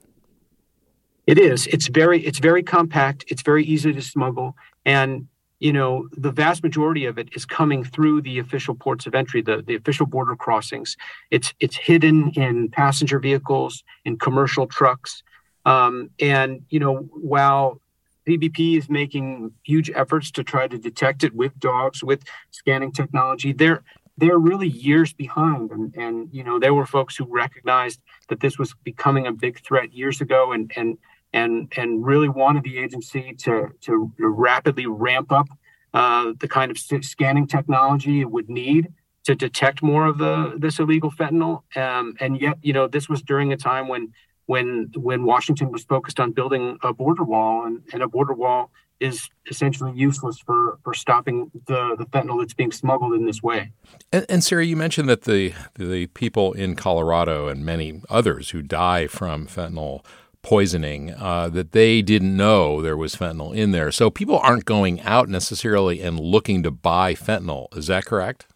It 1.27 1.37
is. 1.37 1.67
It's 1.67 1.87
very 1.89 2.25
it's 2.25 2.39
very 2.39 2.63
compact. 2.63 3.25
It's 3.27 3.41
very 3.41 3.65
easy 3.65 3.91
to 3.91 4.01
smuggle, 4.01 4.55
and 4.85 5.27
you 5.59 5.73
know, 5.73 6.07
the 6.13 6.31
vast 6.31 6.63
majority 6.63 7.05
of 7.05 7.17
it 7.17 7.29
is 7.33 7.45
coming 7.45 7.83
through 7.83 8.21
the 8.21 8.39
official 8.39 8.75
ports 8.75 9.05
of 9.05 9.13
entry, 9.13 9.41
the, 9.41 9.61
the 9.61 9.75
official 9.75 10.05
border 10.05 10.35
crossings. 10.35 10.95
It's 11.31 11.53
it's 11.59 11.75
hidden 11.75 12.31
in 12.31 12.69
passenger 12.69 13.19
vehicles, 13.19 13.83
in 14.05 14.17
commercial 14.17 14.67
trucks. 14.67 15.21
Um, 15.65 16.09
and, 16.19 16.61
you 16.69 16.79
know, 16.79 17.09
while 17.11 17.81
CBP 18.25 18.77
is 18.77 18.89
making 18.89 19.51
huge 19.63 19.91
efforts 19.93 20.31
to 20.31 20.43
try 20.43 20.67
to 20.67 20.77
detect 20.77 21.23
it 21.23 21.35
with 21.35 21.57
dogs, 21.59 22.03
with 22.03 22.23
scanning 22.51 22.91
technology, 22.91 23.51
they're 23.51 23.83
they're 24.17 24.37
really 24.37 24.67
years 24.67 25.13
behind. 25.13 25.71
And, 25.71 25.95
and 25.95 26.29
you 26.31 26.43
know, 26.43 26.59
there 26.59 26.73
were 26.73 26.85
folks 26.85 27.15
who 27.15 27.25
recognized 27.25 28.01
that 28.27 28.41
this 28.41 28.57
was 28.57 28.75
becoming 28.83 29.27
a 29.27 29.31
big 29.31 29.59
threat 29.61 29.93
years 29.93 30.21
ago 30.21 30.53
and 30.53 30.71
and 30.75 30.97
and 31.33 31.71
and 31.75 32.05
really 32.05 32.29
wanted 32.29 32.63
the 32.63 32.77
agency 32.77 33.33
to 33.39 33.69
to 33.81 34.11
rapidly 34.19 34.85
ramp 34.87 35.31
up 35.31 35.47
uh, 35.93 36.33
the 36.39 36.47
kind 36.47 36.71
of 36.71 36.77
scanning 36.77 37.47
technology 37.47 38.21
it 38.21 38.31
would 38.31 38.49
need 38.49 38.87
to 39.23 39.35
detect 39.35 39.83
more 39.83 40.05
of 40.05 40.17
the 40.17 40.55
this 40.57 40.79
illegal 40.79 41.11
fentanyl. 41.11 41.61
Um, 41.75 42.15
and 42.19 42.39
yet, 42.39 42.57
you 42.61 42.73
know, 42.73 42.87
this 42.87 43.09
was 43.09 43.21
during 43.21 43.51
a 43.53 43.57
time 43.57 43.87
when 43.87 44.13
when 44.45 44.91
when 44.95 45.23
Washington 45.23 45.71
was 45.71 45.83
focused 45.83 46.19
on 46.19 46.31
building 46.31 46.77
a 46.81 46.93
border 46.93 47.23
wall, 47.23 47.65
and, 47.65 47.83
and 47.93 48.01
a 48.01 48.07
border 48.07 48.33
wall 48.33 48.71
is 48.99 49.29
essentially 49.49 49.93
useless 49.95 50.39
for 50.39 50.79
for 50.83 50.93
stopping 50.93 51.51
the 51.67 51.95
the 51.97 52.05
fentanyl 52.05 52.39
that's 52.39 52.53
being 52.53 52.71
smuggled 52.71 53.13
in 53.13 53.25
this 53.25 53.41
way. 53.41 53.71
And, 54.11 54.25
and 54.29 54.43
Sari, 54.43 54.67
you 54.67 54.75
mentioned 54.75 55.09
that 55.09 55.23
the 55.23 55.53
the 55.75 56.07
people 56.07 56.53
in 56.53 56.75
Colorado 56.75 57.47
and 57.47 57.65
many 57.65 58.01
others 58.09 58.49
who 58.49 58.61
die 58.61 59.07
from 59.07 59.47
fentanyl 59.47 60.03
poisoning 60.41 61.13
uh, 61.13 61.49
that 61.49 61.71
they 61.71 62.01
didn't 62.01 62.35
know 62.35 62.81
there 62.81 62.97
was 62.97 63.15
fentanyl 63.15 63.55
in 63.55 63.71
there. 63.71 63.91
So 63.91 64.09
people 64.09 64.39
aren't 64.39 64.65
going 64.65 65.01
out 65.01 65.29
necessarily 65.29 66.01
and 66.01 66.19
looking 66.19 66.63
to 66.63 66.71
buy 66.71 67.13
fentanyl. 67.13 67.75
Is 67.75 67.87
that 67.87 68.05
correct? 68.05 68.47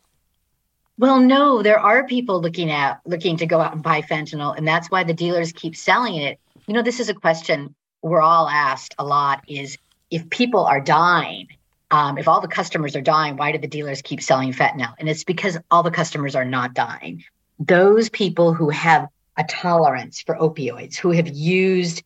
Well, 0.98 1.20
no, 1.20 1.64
there 1.64 1.80
are 1.80 2.06
people 2.06 2.40
looking 2.42 2.70
at 2.70 3.02
looking 3.06 3.38
to 3.38 3.46
go 3.48 3.60
out 3.60 3.74
and 3.74 3.82
buy 3.82 4.02
fentanyl, 4.02 4.56
and 4.56 4.68
that's 4.68 4.92
why 4.92 5.04
the 5.04 5.14
dealers 5.14 5.52
keep 5.52 5.76
selling 5.76 6.16
it. 6.16 6.40
You 6.68 6.74
know, 6.74 6.84
this 6.84 7.00
is 7.00 7.10
a 7.10 7.14
question 7.14 7.74
we're 8.02 8.22
all 8.22 8.48
asked 8.48 8.94
a 9.00 9.04
lot: 9.04 9.44
is 9.48 9.78
if 10.12 10.30
people 10.30 10.66
are 10.66 10.80
dying, 10.80 11.48
um, 11.90 12.18
if 12.18 12.28
all 12.28 12.42
the 12.42 12.48
customers 12.48 12.96
are 12.96 13.02
dying, 13.02 13.38
why 13.38 13.52
do 13.52 13.58
the 13.58 13.68
dealers 13.68 14.02
keep 14.04 14.22
selling 14.22 14.54
fentanyl? 14.54 14.94
And 15.00 15.10
it's 15.10 15.24
because 15.24 15.58
all 15.72 15.82
the 15.82 15.92
customers 15.92 16.36
are 16.36 16.46
not 16.46 16.76
dying. 16.76 17.24
Those 17.60 18.10
people 18.10 18.54
who 18.54 18.70
have 18.70 19.08
a 19.38 19.44
tolerance 19.44 20.22
for 20.22 20.36
opioids, 20.36 20.96
who 20.96 21.12
have 21.12 21.28
used 21.28 22.04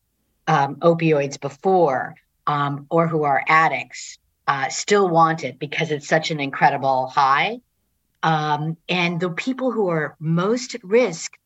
um, 0.47 0.75
opioids 0.77 1.39
before, 1.39 2.15
um, 2.45 2.87
or 2.89 3.07
who 3.07 3.23
are 3.23 3.43
addicts, 3.47 4.17
uh, 4.47 4.69
still 4.69 5.09
want 5.09 5.43
it 5.43 5.59
because 5.59 5.91
it's 5.91 6.07
such 6.07 6.31
an 6.31 6.39
incredible 6.39 7.07
high. 7.07 7.59
Um, 8.23 8.77
and 8.87 9.19
the 9.19 9.29
people 9.29 9.71
who 9.71 9.89
are 9.89 10.15
most 10.19 10.75
at 10.75 10.83
risk 10.83 11.37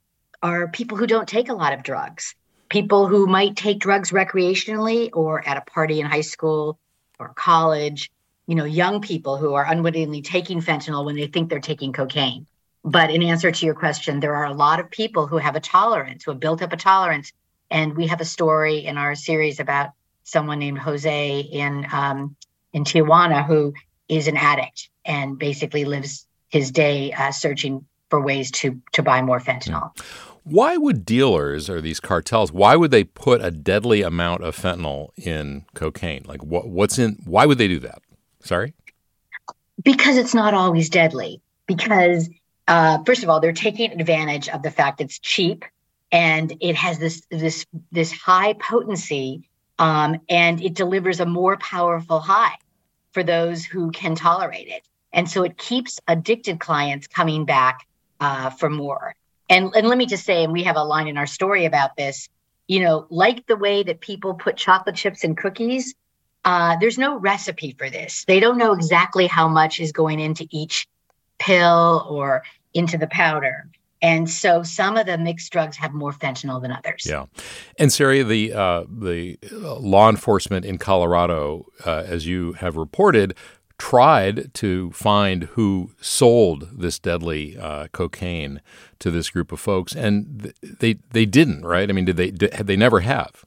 are 0.43 0.67
people 0.67 0.97
who 0.97 1.07
don't 1.07 1.27
take 1.27 1.49
a 1.49 1.53
lot 1.53 1.73
of 1.73 1.83
drugs, 1.83 2.35
people 2.69 3.07
who 3.07 3.27
might 3.27 3.55
take 3.55 3.79
drugs 3.79 4.11
recreationally 4.11 5.09
or 5.13 5.47
at 5.47 5.57
a 5.57 5.61
party 5.61 5.99
in 5.99 6.05
high 6.05 6.21
school 6.21 6.79
or 7.19 7.29
college, 7.29 8.11
you 8.47 8.55
know, 8.55 8.65
young 8.65 9.01
people 9.01 9.37
who 9.37 9.53
are 9.53 9.65
unwittingly 9.65 10.21
taking 10.21 10.61
fentanyl 10.61 11.05
when 11.05 11.15
they 11.15 11.27
think 11.27 11.49
they're 11.49 11.59
taking 11.59 11.93
cocaine. 11.93 12.47
But 12.83 13.11
in 13.11 13.21
answer 13.21 13.51
to 13.51 13.65
your 13.65 13.75
question, 13.75 14.19
there 14.19 14.35
are 14.35 14.45
a 14.45 14.53
lot 14.53 14.79
of 14.79 14.89
people 14.89 15.27
who 15.27 15.37
have 15.37 15.55
a 15.55 15.59
tolerance, 15.59 16.23
who 16.23 16.31
have 16.31 16.39
built 16.39 16.61
up 16.61 16.73
a 16.73 16.77
tolerance. 16.77 17.31
And 17.69 17.95
we 17.95 18.07
have 18.07 18.21
a 18.21 18.25
story 18.25 18.85
in 18.85 18.97
our 18.97 19.15
series 19.15 19.59
about 19.59 19.91
someone 20.23 20.59
named 20.59 20.79
Jose 20.79 21.39
in 21.39 21.85
um, 21.91 22.35
in 22.73 22.83
Tijuana 22.83 23.45
who 23.45 23.73
is 24.07 24.27
an 24.27 24.37
addict 24.37 24.89
and 25.05 25.37
basically 25.37 25.85
lives 25.85 26.25
his 26.49 26.71
day 26.71 27.13
uh, 27.13 27.31
searching 27.31 27.85
for 28.09 28.19
ways 28.19 28.51
to 28.51 28.81
to 28.93 29.03
buy 29.03 29.21
more 29.21 29.39
fentanyl. 29.39 29.91
Why 30.43 30.75
would 30.75 31.05
dealers 31.05 31.69
or 31.69 31.81
these 31.81 31.99
cartels? 31.99 32.51
Why 32.51 32.75
would 32.75 32.91
they 32.91 33.03
put 33.03 33.43
a 33.43 33.51
deadly 33.51 34.01
amount 34.01 34.43
of 34.43 34.57
fentanyl 34.57 35.09
in 35.15 35.65
cocaine? 35.75 36.23
Like 36.25 36.43
what, 36.43 36.67
what's 36.67 36.97
in? 36.97 37.19
Why 37.25 37.45
would 37.45 37.57
they 37.57 37.67
do 37.67 37.79
that? 37.79 38.01
Sorry. 38.41 38.73
Because 39.83 40.17
it's 40.17 40.33
not 40.33 40.53
always 40.53 40.89
deadly. 40.89 41.41
Because 41.67 42.29
uh, 42.67 43.03
first 43.05 43.23
of 43.23 43.29
all, 43.29 43.39
they're 43.39 43.53
taking 43.53 43.91
advantage 43.91 44.49
of 44.49 44.63
the 44.63 44.71
fact 44.71 45.01
it's 45.01 45.19
cheap 45.19 45.65
and 46.11 46.55
it 46.59 46.75
has 46.75 46.99
this 46.99 47.23
this 47.29 47.65
this 47.91 48.11
high 48.11 48.53
potency 48.53 49.47
um, 49.79 50.21
and 50.29 50.61
it 50.61 50.73
delivers 50.75 51.19
a 51.19 51.25
more 51.25 51.57
powerful 51.57 52.19
high 52.19 52.55
for 53.13 53.23
those 53.23 53.65
who 53.65 53.91
can 53.91 54.15
tolerate 54.15 54.67
it. 54.67 54.83
And 55.13 55.29
so 55.29 55.43
it 55.43 55.57
keeps 55.57 55.99
addicted 56.07 56.59
clients 56.59 57.07
coming 57.07 57.45
back 57.45 57.87
uh, 58.19 58.51
for 58.51 58.69
more. 58.69 59.15
And, 59.49 59.73
and 59.75 59.87
let 59.87 59.97
me 59.97 60.05
just 60.05 60.23
say, 60.23 60.43
and 60.43 60.53
we 60.53 60.63
have 60.63 60.77
a 60.77 60.83
line 60.83 61.07
in 61.07 61.17
our 61.17 61.27
story 61.27 61.65
about 61.65 61.97
this, 61.97 62.29
you 62.67 62.79
know, 62.79 63.05
like 63.09 63.47
the 63.47 63.57
way 63.57 63.83
that 63.83 63.99
people 63.99 64.35
put 64.35 64.55
chocolate 64.55 64.95
chips 64.95 65.23
in 65.23 65.35
cookies, 65.35 65.93
uh, 66.45 66.77
there's 66.79 66.97
no 66.97 67.17
recipe 67.17 67.75
for 67.77 67.89
this. 67.89 68.23
They 68.25 68.39
don't 68.39 68.57
know 68.57 68.73
exactly 68.73 69.27
how 69.27 69.47
much 69.47 69.79
is 69.79 69.91
going 69.91 70.19
into 70.19 70.47
each 70.51 70.87
pill 71.41 72.05
or 72.09 72.43
into 72.73 72.97
the 72.97 73.07
powder. 73.07 73.67
And 74.01 74.29
so 74.29 74.63
some 74.63 74.97
of 74.97 75.05
the 75.05 75.17
mixed 75.17 75.51
drugs 75.51 75.77
have 75.77 75.93
more 75.93 76.11
fentanyl 76.11 76.61
than 76.61 76.71
others. 76.71 77.05
Yeah, 77.05 77.25
and 77.77 77.93
Sari, 77.93 78.23
the 78.23 78.53
uh, 78.53 78.83
the 78.89 79.37
law 79.51 80.09
enforcement 80.09 80.65
in 80.65 80.79
Colorado, 80.79 81.67
uh, 81.85 82.03
as 82.07 82.25
you 82.25 82.53
have 82.53 82.77
reported, 82.77 83.35
tried 83.77 84.53
to 84.55 84.91
find 84.91 85.43
who 85.43 85.91
sold 86.01 86.69
this 86.71 86.97
deadly 86.97 87.55
uh, 87.57 87.89
cocaine 87.91 88.61
to 88.97 89.11
this 89.11 89.29
group 89.29 89.51
of 89.51 89.59
folks, 89.59 89.95
and 89.95 90.51
they 90.63 90.97
they 91.11 91.27
didn't. 91.27 91.63
Right? 91.63 91.87
I 91.87 91.93
mean, 91.93 92.05
did 92.05 92.17
they? 92.17 92.31
Did, 92.31 92.53
they 92.53 92.77
never 92.77 93.01
have? 93.01 93.45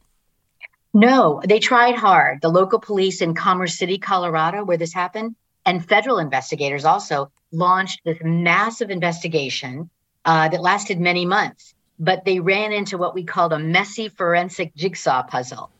No, 0.93 1.43
they 1.45 1.59
tried 1.59 1.97
hard. 1.97 2.41
The 2.43 2.49
local 2.49 2.79
police 2.79 3.21
in 3.21 3.35
Commerce 3.35 3.77
City, 3.77 3.99
Colorado, 3.99 4.65
where 4.65 4.77
this 4.77 4.95
happened, 4.95 5.35
and 5.67 5.87
federal 5.87 6.19
investigators 6.19 6.85
also 6.85 7.31
launched 7.53 8.01
this 8.05 8.19
massive 8.23 8.91
investigation 8.91 9.89
uh, 10.25 10.49
that 10.49 10.61
lasted 10.61 11.01
many 11.01 11.25
months. 11.25 11.75
But 11.99 12.25
they 12.25 12.41
ran 12.41 12.73
into 12.73 12.99
what 12.99 13.15
we 13.15 13.25
called 13.25 13.53
a 13.53 13.59
messy 13.59 14.09
forensic 14.09 14.75
jigsaw 14.75 15.23
puzzle. 15.23 15.71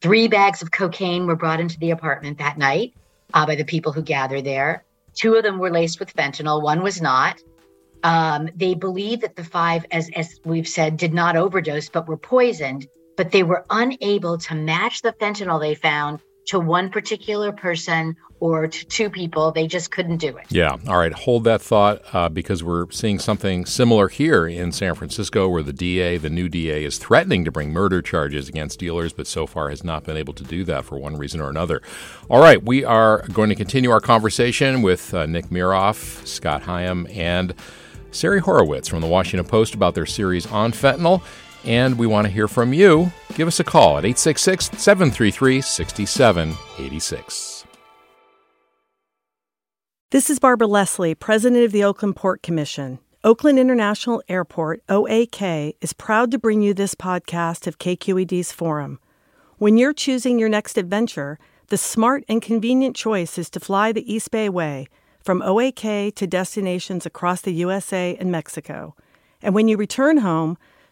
Three 0.00 0.28
bags 0.28 0.62
of 0.62 0.70
cocaine 0.70 1.26
were 1.26 1.36
brought 1.36 1.60
into 1.60 1.78
the 1.78 1.90
apartment 1.90 2.38
that 2.38 2.58
night 2.58 2.94
uh, 3.34 3.46
by 3.46 3.56
the 3.56 3.64
people 3.64 3.92
who 3.92 4.02
gathered 4.02 4.44
there. 4.44 4.84
Two 5.14 5.34
of 5.34 5.42
them 5.42 5.58
were 5.58 5.70
laced 5.70 5.98
with 5.98 6.14
fentanyl, 6.14 6.62
one 6.62 6.82
was 6.82 7.00
not. 7.00 7.40
Um, 8.04 8.50
they 8.54 8.74
believe 8.74 9.22
that 9.22 9.34
the 9.34 9.42
five, 9.42 9.84
as, 9.90 10.10
as 10.14 10.38
we've 10.44 10.68
said, 10.68 10.96
did 10.96 11.14
not 11.14 11.36
overdose 11.36 11.88
but 11.88 12.06
were 12.06 12.18
poisoned, 12.18 12.86
but 13.16 13.32
they 13.32 13.42
were 13.42 13.64
unable 13.70 14.38
to 14.38 14.54
match 14.54 15.02
the 15.02 15.12
fentanyl 15.14 15.58
they 15.58 15.74
found 15.74 16.20
to 16.46 16.60
one 16.60 16.90
particular 16.90 17.52
person 17.52 18.16
or 18.40 18.66
to 18.66 18.86
two 18.86 19.08
people. 19.10 19.50
They 19.50 19.66
just 19.66 19.90
couldn't 19.90 20.18
do 20.18 20.36
it. 20.36 20.44
Yeah. 20.50 20.76
All 20.86 20.98
right. 20.98 21.12
Hold 21.12 21.44
that 21.44 21.62
thought 21.62 22.02
uh, 22.12 22.28
because 22.28 22.62
we're 22.62 22.90
seeing 22.90 23.18
something 23.18 23.64
similar 23.64 24.08
here 24.08 24.46
in 24.46 24.72
San 24.72 24.94
Francisco 24.94 25.48
where 25.48 25.62
the 25.62 25.72
DA, 25.72 26.18
the 26.18 26.30
new 26.30 26.48
DA, 26.48 26.84
is 26.84 26.98
threatening 26.98 27.44
to 27.44 27.50
bring 27.50 27.72
murder 27.72 28.02
charges 28.02 28.48
against 28.48 28.78
dealers, 28.78 29.12
but 29.12 29.26
so 29.26 29.46
far 29.46 29.70
has 29.70 29.82
not 29.84 30.04
been 30.04 30.16
able 30.16 30.34
to 30.34 30.44
do 30.44 30.64
that 30.64 30.84
for 30.84 30.98
one 30.98 31.16
reason 31.16 31.40
or 31.40 31.48
another. 31.48 31.80
All 32.28 32.40
right. 32.40 32.62
We 32.62 32.84
are 32.84 33.26
going 33.32 33.48
to 33.48 33.56
continue 33.56 33.90
our 33.90 34.00
conversation 34.00 34.82
with 34.82 35.14
uh, 35.14 35.26
Nick 35.26 35.46
Miroff, 35.46 36.26
Scott 36.26 36.62
Higham, 36.62 37.06
and 37.10 37.54
Sari 38.10 38.40
Horwitz 38.40 38.88
from 38.88 39.00
the 39.00 39.06
Washington 39.06 39.46
Post 39.46 39.74
about 39.74 39.94
their 39.94 40.06
series 40.06 40.46
on 40.46 40.72
fentanyl. 40.72 41.22
And 41.66 41.98
we 41.98 42.06
want 42.06 42.26
to 42.26 42.32
hear 42.32 42.48
from 42.48 42.72
you. 42.72 43.12
Give 43.34 43.48
us 43.48 43.60
a 43.60 43.64
call 43.64 43.98
at 43.98 44.04
866 44.04 44.70
733 44.78 45.60
6786. 45.60 47.64
This 50.12 50.30
is 50.30 50.38
Barbara 50.38 50.68
Leslie, 50.68 51.16
President 51.16 51.64
of 51.64 51.72
the 51.72 51.82
Oakland 51.82 52.14
Port 52.14 52.40
Commission. 52.40 53.00
Oakland 53.24 53.58
International 53.58 54.22
Airport, 54.28 54.80
OAK, 54.88 55.74
is 55.80 55.92
proud 55.92 56.30
to 56.30 56.38
bring 56.38 56.62
you 56.62 56.72
this 56.72 56.94
podcast 56.94 57.66
of 57.66 57.80
KQED's 57.80 58.52
Forum. 58.52 59.00
When 59.58 59.76
you're 59.76 59.92
choosing 59.92 60.38
your 60.38 60.48
next 60.48 60.78
adventure, 60.78 61.36
the 61.68 61.76
smart 61.76 62.22
and 62.28 62.40
convenient 62.40 62.94
choice 62.94 63.36
is 63.36 63.50
to 63.50 63.58
fly 63.58 63.90
the 63.90 64.08
East 64.10 64.30
Bay 64.30 64.48
Way 64.48 64.86
from 65.24 65.42
OAK 65.42 66.14
to 66.14 66.26
destinations 66.28 67.04
across 67.04 67.40
the 67.40 67.54
USA 67.54 68.16
and 68.20 68.30
Mexico. 68.30 68.94
And 69.42 69.56
when 69.56 69.66
you 69.66 69.76
return 69.76 70.18
home, 70.18 70.56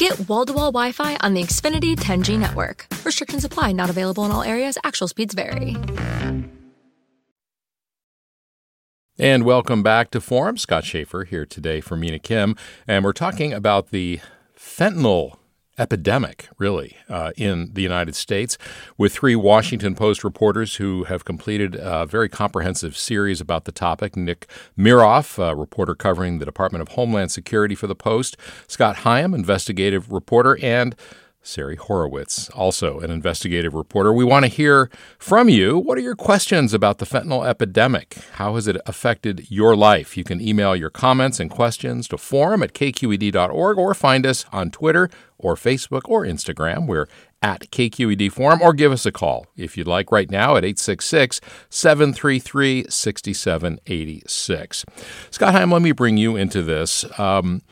Get 0.00 0.28
wall 0.30 0.46
to 0.46 0.54
wall 0.54 0.72
Wi 0.72 0.92
Fi 0.92 1.18
on 1.20 1.34
the 1.34 1.42
Xfinity 1.42 1.94
10G 1.94 2.38
network. 2.38 2.86
Restrictions 3.04 3.44
apply, 3.44 3.72
not 3.72 3.90
available 3.90 4.24
in 4.24 4.32
all 4.32 4.42
areas. 4.42 4.78
Actual 4.82 5.08
speeds 5.08 5.34
vary. 5.34 5.76
And 9.18 9.44
welcome 9.44 9.82
back 9.82 10.10
to 10.12 10.20
Forum. 10.22 10.56
Scott 10.56 10.84
Shafer 10.84 11.24
here 11.24 11.44
today 11.44 11.82
for 11.82 11.98
Mina 11.98 12.18
Kim. 12.18 12.56
And 12.88 13.04
we're 13.04 13.12
talking 13.12 13.52
about 13.52 13.90
the 13.90 14.20
fentanyl 14.58 15.36
epidemic, 15.80 16.48
really, 16.58 16.96
uh, 17.08 17.32
in 17.36 17.70
the 17.72 17.82
United 17.82 18.14
States, 18.14 18.58
with 18.98 19.12
three 19.12 19.34
Washington 19.34 19.94
Post 19.94 20.22
reporters 20.22 20.76
who 20.76 21.04
have 21.04 21.24
completed 21.24 21.74
a 21.74 22.04
very 22.06 22.28
comprehensive 22.28 22.96
series 22.96 23.40
about 23.40 23.64
the 23.64 23.72
topic. 23.72 24.14
Nick 24.14 24.46
Miroff, 24.78 25.38
a 25.38 25.56
reporter 25.56 25.94
covering 25.94 26.38
the 26.38 26.44
Department 26.44 26.82
of 26.82 26.88
Homeland 26.88 27.32
Security 27.32 27.74
for 27.74 27.86
the 27.86 27.94
Post, 27.94 28.36
Scott 28.68 28.96
Higham, 28.98 29.34
investigative 29.34 30.12
reporter, 30.12 30.58
and 30.62 30.94
Sari 31.42 31.76
Horwitz, 31.76 32.50
also 32.56 33.00
an 33.00 33.10
investigative 33.10 33.74
reporter. 33.74 34.12
We 34.12 34.24
want 34.24 34.44
to 34.44 34.48
hear 34.48 34.90
from 35.18 35.48
you. 35.48 35.78
What 35.78 35.96
are 35.96 36.02
your 36.02 36.14
questions 36.14 36.74
about 36.74 36.98
the 36.98 37.06
fentanyl 37.06 37.46
epidemic? 37.46 38.18
How 38.32 38.54
has 38.56 38.66
it 38.66 38.76
affected 38.86 39.50
your 39.50 39.74
life? 39.74 40.16
You 40.16 40.24
can 40.24 40.40
email 40.40 40.76
your 40.76 40.90
comments 40.90 41.40
and 41.40 41.50
questions 41.50 42.08
to 42.08 42.18
forum 42.18 42.62
at 42.62 42.74
kqed.org 42.74 43.78
or 43.78 43.94
find 43.94 44.26
us 44.26 44.44
on 44.52 44.70
Twitter 44.70 45.08
or 45.38 45.54
Facebook 45.54 46.02
or 46.04 46.24
Instagram. 46.24 46.86
We're 46.86 47.08
at 47.42 47.70
KQED 47.70 48.30
Forum 48.32 48.60
or 48.60 48.72
give 48.72 48.92
us 48.92 49.06
a 49.06 49.12
call 49.12 49.46
if 49.56 49.76
you'd 49.76 49.86
like 49.86 50.12
right 50.12 50.30
now 50.30 50.56
at 50.56 50.64
866 50.64 51.40
733 51.70 52.84
6786. 52.88 54.84
Scott 55.30 55.54
Higham, 55.54 55.70
let 55.72 55.82
me 55.82 55.92
bring 55.92 56.16
you 56.16 56.36
into 56.36 56.62
this. 56.62 57.06
Um, 57.18 57.62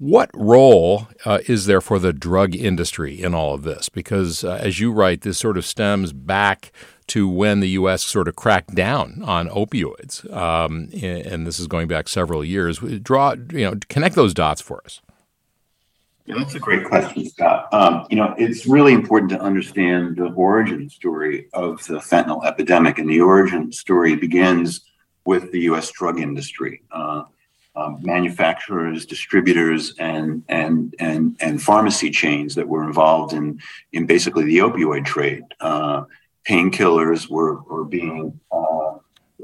what 0.00 0.30
role 0.32 1.08
uh, 1.26 1.40
is 1.46 1.66
there 1.66 1.82
for 1.82 1.98
the 1.98 2.14
drug 2.14 2.56
industry 2.56 3.22
in 3.22 3.34
all 3.34 3.52
of 3.52 3.64
this? 3.64 3.90
Because, 3.90 4.42
uh, 4.42 4.58
as 4.60 4.80
you 4.80 4.92
write, 4.92 5.20
this 5.20 5.38
sort 5.38 5.58
of 5.58 5.66
stems 5.66 6.14
back 6.14 6.72
to 7.08 7.28
when 7.28 7.60
the 7.60 7.68
U.S. 7.70 8.02
sort 8.02 8.26
of 8.26 8.34
cracked 8.34 8.74
down 8.74 9.20
on 9.22 9.50
opioids, 9.50 10.24
um, 10.34 10.88
and 11.02 11.46
this 11.46 11.60
is 11.60 11.66
going 11.66 11.86
back 11.86 12.08
several 12.08 12.42
years. 12.42 12.78
Draw, 12.78 13.34
you 13.52 13.64
know, 13.64 13.74
connect 13.90 14.14
those 14.14 14.32
dots 14.32 14.62
for 14.62 14.80
us. 14.86 15.02
Yeah, 16.24 16.36
that's 16.38 16.54
a 16.54 16.60
great 16.60 16.84
question, 16.84 17.28
Scott. 17.28 17.68
Um, 17.74 18.06
you 18.08 18.16
know, 18.16 18.34
it's 18.38 18.66
really 18.66 18.94
important 18.94 19.30
to 19.32 19.40
understand 19.40 20.16
the 20.16 20.30
origin 20.30 20.88
story 20.88 21.48
of 21.52 21.84
the 21.86 21.98
fentanyl 21.98 22.46
epidemic, 22.46 22.98
and 22.98 23.10
the 23.10 23.20
origin 23.20 23.70
story 23.70 24.16
begins 24.16 24.80
with 25.26 25.52
the 25.52 25.60
U.S. 25.60 25.90
drug 25.90 26.18
industry. 26.18 26.80
Uh, 26.90 27.24
um, 27.76 27.98
manufacturers, 28.02 29.06
distributors, 29.06 29.94
and 29.98 30.42
and 30.48 30.94
and 30.98 31.36
and 31.40 31.62
pharmacy 31.62 32.10
chains 32.10 32.54
that 32.54 32.68
were 32.68 32.84
involved 32.84 33.32
in 33.32 33.60
in 33.92 34.06
basically 34.06 34.44
the 34.44 34.58
opioid 34.58 35.04
trade. 35.04 35.44
Uh, 35.60 36.04
painkillers 36.46 37.28
were 37.28 37.62
were 37.62 37.84
being 37.84 38.38
uh, 38.50 38.96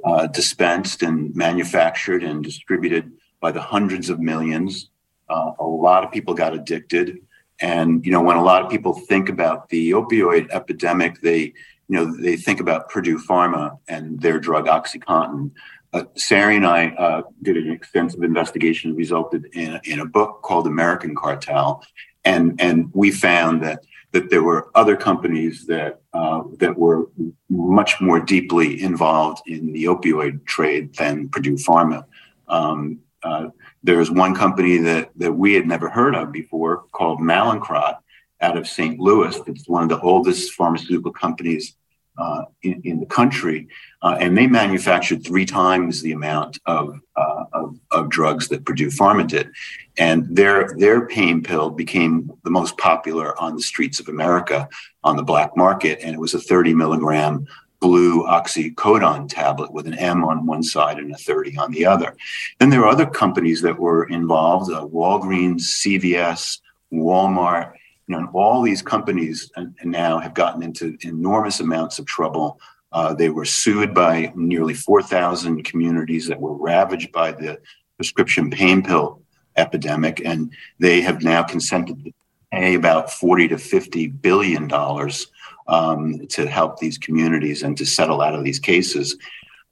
uh, 0.05 0.27
dispensed 0.29 1.03
and 1.03 1.35
manufactured 1.37 2.23
and 2.23 2.43
distributed 2.43 3.13
by 3.41 3.53
the 3.53 3.61
hundreds 3.61 4.11
of 4.11 4.19
millions. 4.19 4.91
Uh, 5.29 5.53
a 5.59 5.65
lot 5.65 6.05
of 6.05 6.11
people 6.11 6.35
got 6.35 6.55
addicted, 6.55 7.19
and 7.61 8.05
you 8.05 8.11
know 8.11 8.23
when 8.23 8.37
a 8.37 8.43
lot 8.43 8.63
of 8.63 8.71
people 8.71 8.93
think 8.93 9.29
about 9.29 9.69
the 9.69 9.93
opioid 9.93 10.51
epidemic, 10.51 11.21
they 11.21 11.53
you 11.89 11.95
know 11.97 12.17
they 12.21 12.37
think 12.37 12.61
about 12.61 12.89
Purdue 12.89 13.19
Pharma 13.19 13.79
and 13.89 14.21
their 14.21 14.41
drug 14.41 14.67
OxyContin. 14.67 15.53
Uh, 15.93 16.05
Sari 16.15 16.57
and 16.57 16.67
I 16.67 16.89
uh, 16.89 17.23
did 17.43 17.57
an 17.57 17.71
extensive 17.71 18.23
investigation, 18.23 18.95
resulted 18.95 19.47
in, 19.55 19.81
in 19.85 20.01
a 20.01 20.07
book 20.07 20.43
called 20.43 20.67
American 20.67 21.15
Cartel, 21.15 21.83
and 22.25 22.61
and 22.61 22.91
we 22.93 23.11
found 23.11 23.63
that 23.63 23.85
that 24.13 24.31
there 24.31 24.43
were 24.43 24.71
other 24.75 24.97
companies 24.97 25.67
that 25.67 26.01
uh, 26.13 26.43
that 26.59 26.77
were 26.77 27.09
much 27.49 28.01
more 28.01 28.21
deeply 28.21 28.83
involved 28.83 29.43
in 29.47 29.73
the 29.73 29.85
opioid 29.85 30.45
trade 30.45 30.95
than 30.95 31.29
Purdue 31.29 31.57
Pharma. 31.57 32.05
Um, 32.49 33.01
uh, 33.23 33.49
there 33.83 33.99
was 33.99 34.11
one 34.11 34.35
company 34.35 34.79
that 34.79 35.11
that 35.17 35.33
we 35.33 35.55
had 35.55 35.67
never 35.67 35.89
heard 35.89 36.15
of 36.15 36.33
before 36.33 36.85
called 36.93 37.21
Mallinckrodt 37.21 37.99
out 38.41 38.57
of 38.57 38.69
St. 38.69 38.99
Louis. 38.99 39.39
It's 39.47 39.69
one 39.69 39.83
of 39.83 39.89
the 39.89 40.01
oldest 40.01 40.53
pharmaceutical 40.53 41.13
companies 41.13 41.77
uh, 42.19 42.45
in, 42.63 42.81
in, 42.85 43.01
the 43.01 43.07
country, 43.07 43.69
uh, 44.03 44.17
and 44.21 44.37
they 44.37 44.47
manufactured 44.47 45.25
three 45.25 45.45
times 45.45 46.01
the 46.01 46.13
amount 46.13 46.59
of, 46.67 47.01
uh, 47.17 47.45
of, 47.53 47.79
of, 47.91 48.09
drugs 48.09 48.49
that 48.49 48.65
Purdue 48.65 48.89
Pharma. 48.89 49.51
And 49.99 50.35
their, 50.35 50.75
their 50.79 51.07
pain 51.07 51.43
pill 51.43 51.71
became 51.71 52.33
the 52.45 52.51
most 52.51 52.79
popular 52.79 53.39
on 53.41 53.57
the 53.57 53.63
streets 53.63 54.01
of 54.01 54.09
America 54.09 54.69
on 55.05 55.17
the 55.17 55.23
black 55.23 55.57
market, 55.57 56.01
and 56.03 56.15
it 56.15 56.19
was 56.19 56.35
a 56.35 56.41
30 56.41 56.75
milligram 56.75 57.47
blue 57.81 58.25
oxycodone 58.25 59.29
tablet 59.29 59.73
with 59.73 59.87
an 59.87 59.95
M 59.95 60.25
on 60.25 60.47
one 60.47 60.63
side 60.63 60.99
and 60.99 61.13
a 61.13 61.19
30 61.19 61.59
on 61.59 61.71
the 61.71 61.87
other. 61.87 62.17
Then 62.59 62.71
there 62.71 62.81
were 62.81 62.89
other 62.89 63.07
companies 63.07 63.63
that 63.63 63.79
were 63.79 64.05
involved 64.09 64.73
uh, 64.73 64.87
Walgreens, 64.87 65.61
CVS, 65.61 66.61
Walmart 66.93 67.73
you 68.07 68.17
know, 68.17 68.29
all 68.33 68.63
these 68.63 68.83
companies 68.83 69.51
now 69.85 70.19
have 70.19 70.35
gotten 70.35 70.63
into 70.63 70.97
enormous 71.03 71.61
amounts 71.61 71.99
of 71.99 72.07
trouble. 72.07 72.61
Uh, 72.93 73.13
they 73.15 73.31
were 73.31 73.45
sued 73.45 73.93
by 73.93 74.33
nearly 74.37 74.75
4,000 74.75 75.65
communities 75.65 76.29
that 76.29 76.41
were 76.41 76.55
ravaged 76.55 77.11
by 77.13 77.33
the 77.33 77.59
prescription 77.97 78.51
pain 78.51 78.83
pill 78.83 79.23
epidemic, 79.57 80.23
and 80.25 80.53
they 80.79 81.01
have 81.01 81.23
now 81.23 81.43
consented 81.43 82.05
to 82.05 82.13
pay 82.53 82.75
about 82.75 83.11
40 83.11 83.49
to 83.49 83.59
50 83.59 84.07
billion 84.09 84.69
dollars 84.69 85.27
um, 85.67 86.27
to 86.29 86.47
help 86.49 86.79
these 86.79 86.99
communities 86.99 87.63
and 87.63 87.77
to 87.77 87.85
settle 87.85 88.21
out 88.21 88.35
of 88.35 88.45
these 88.45 88.61
cases. 88.61 89.17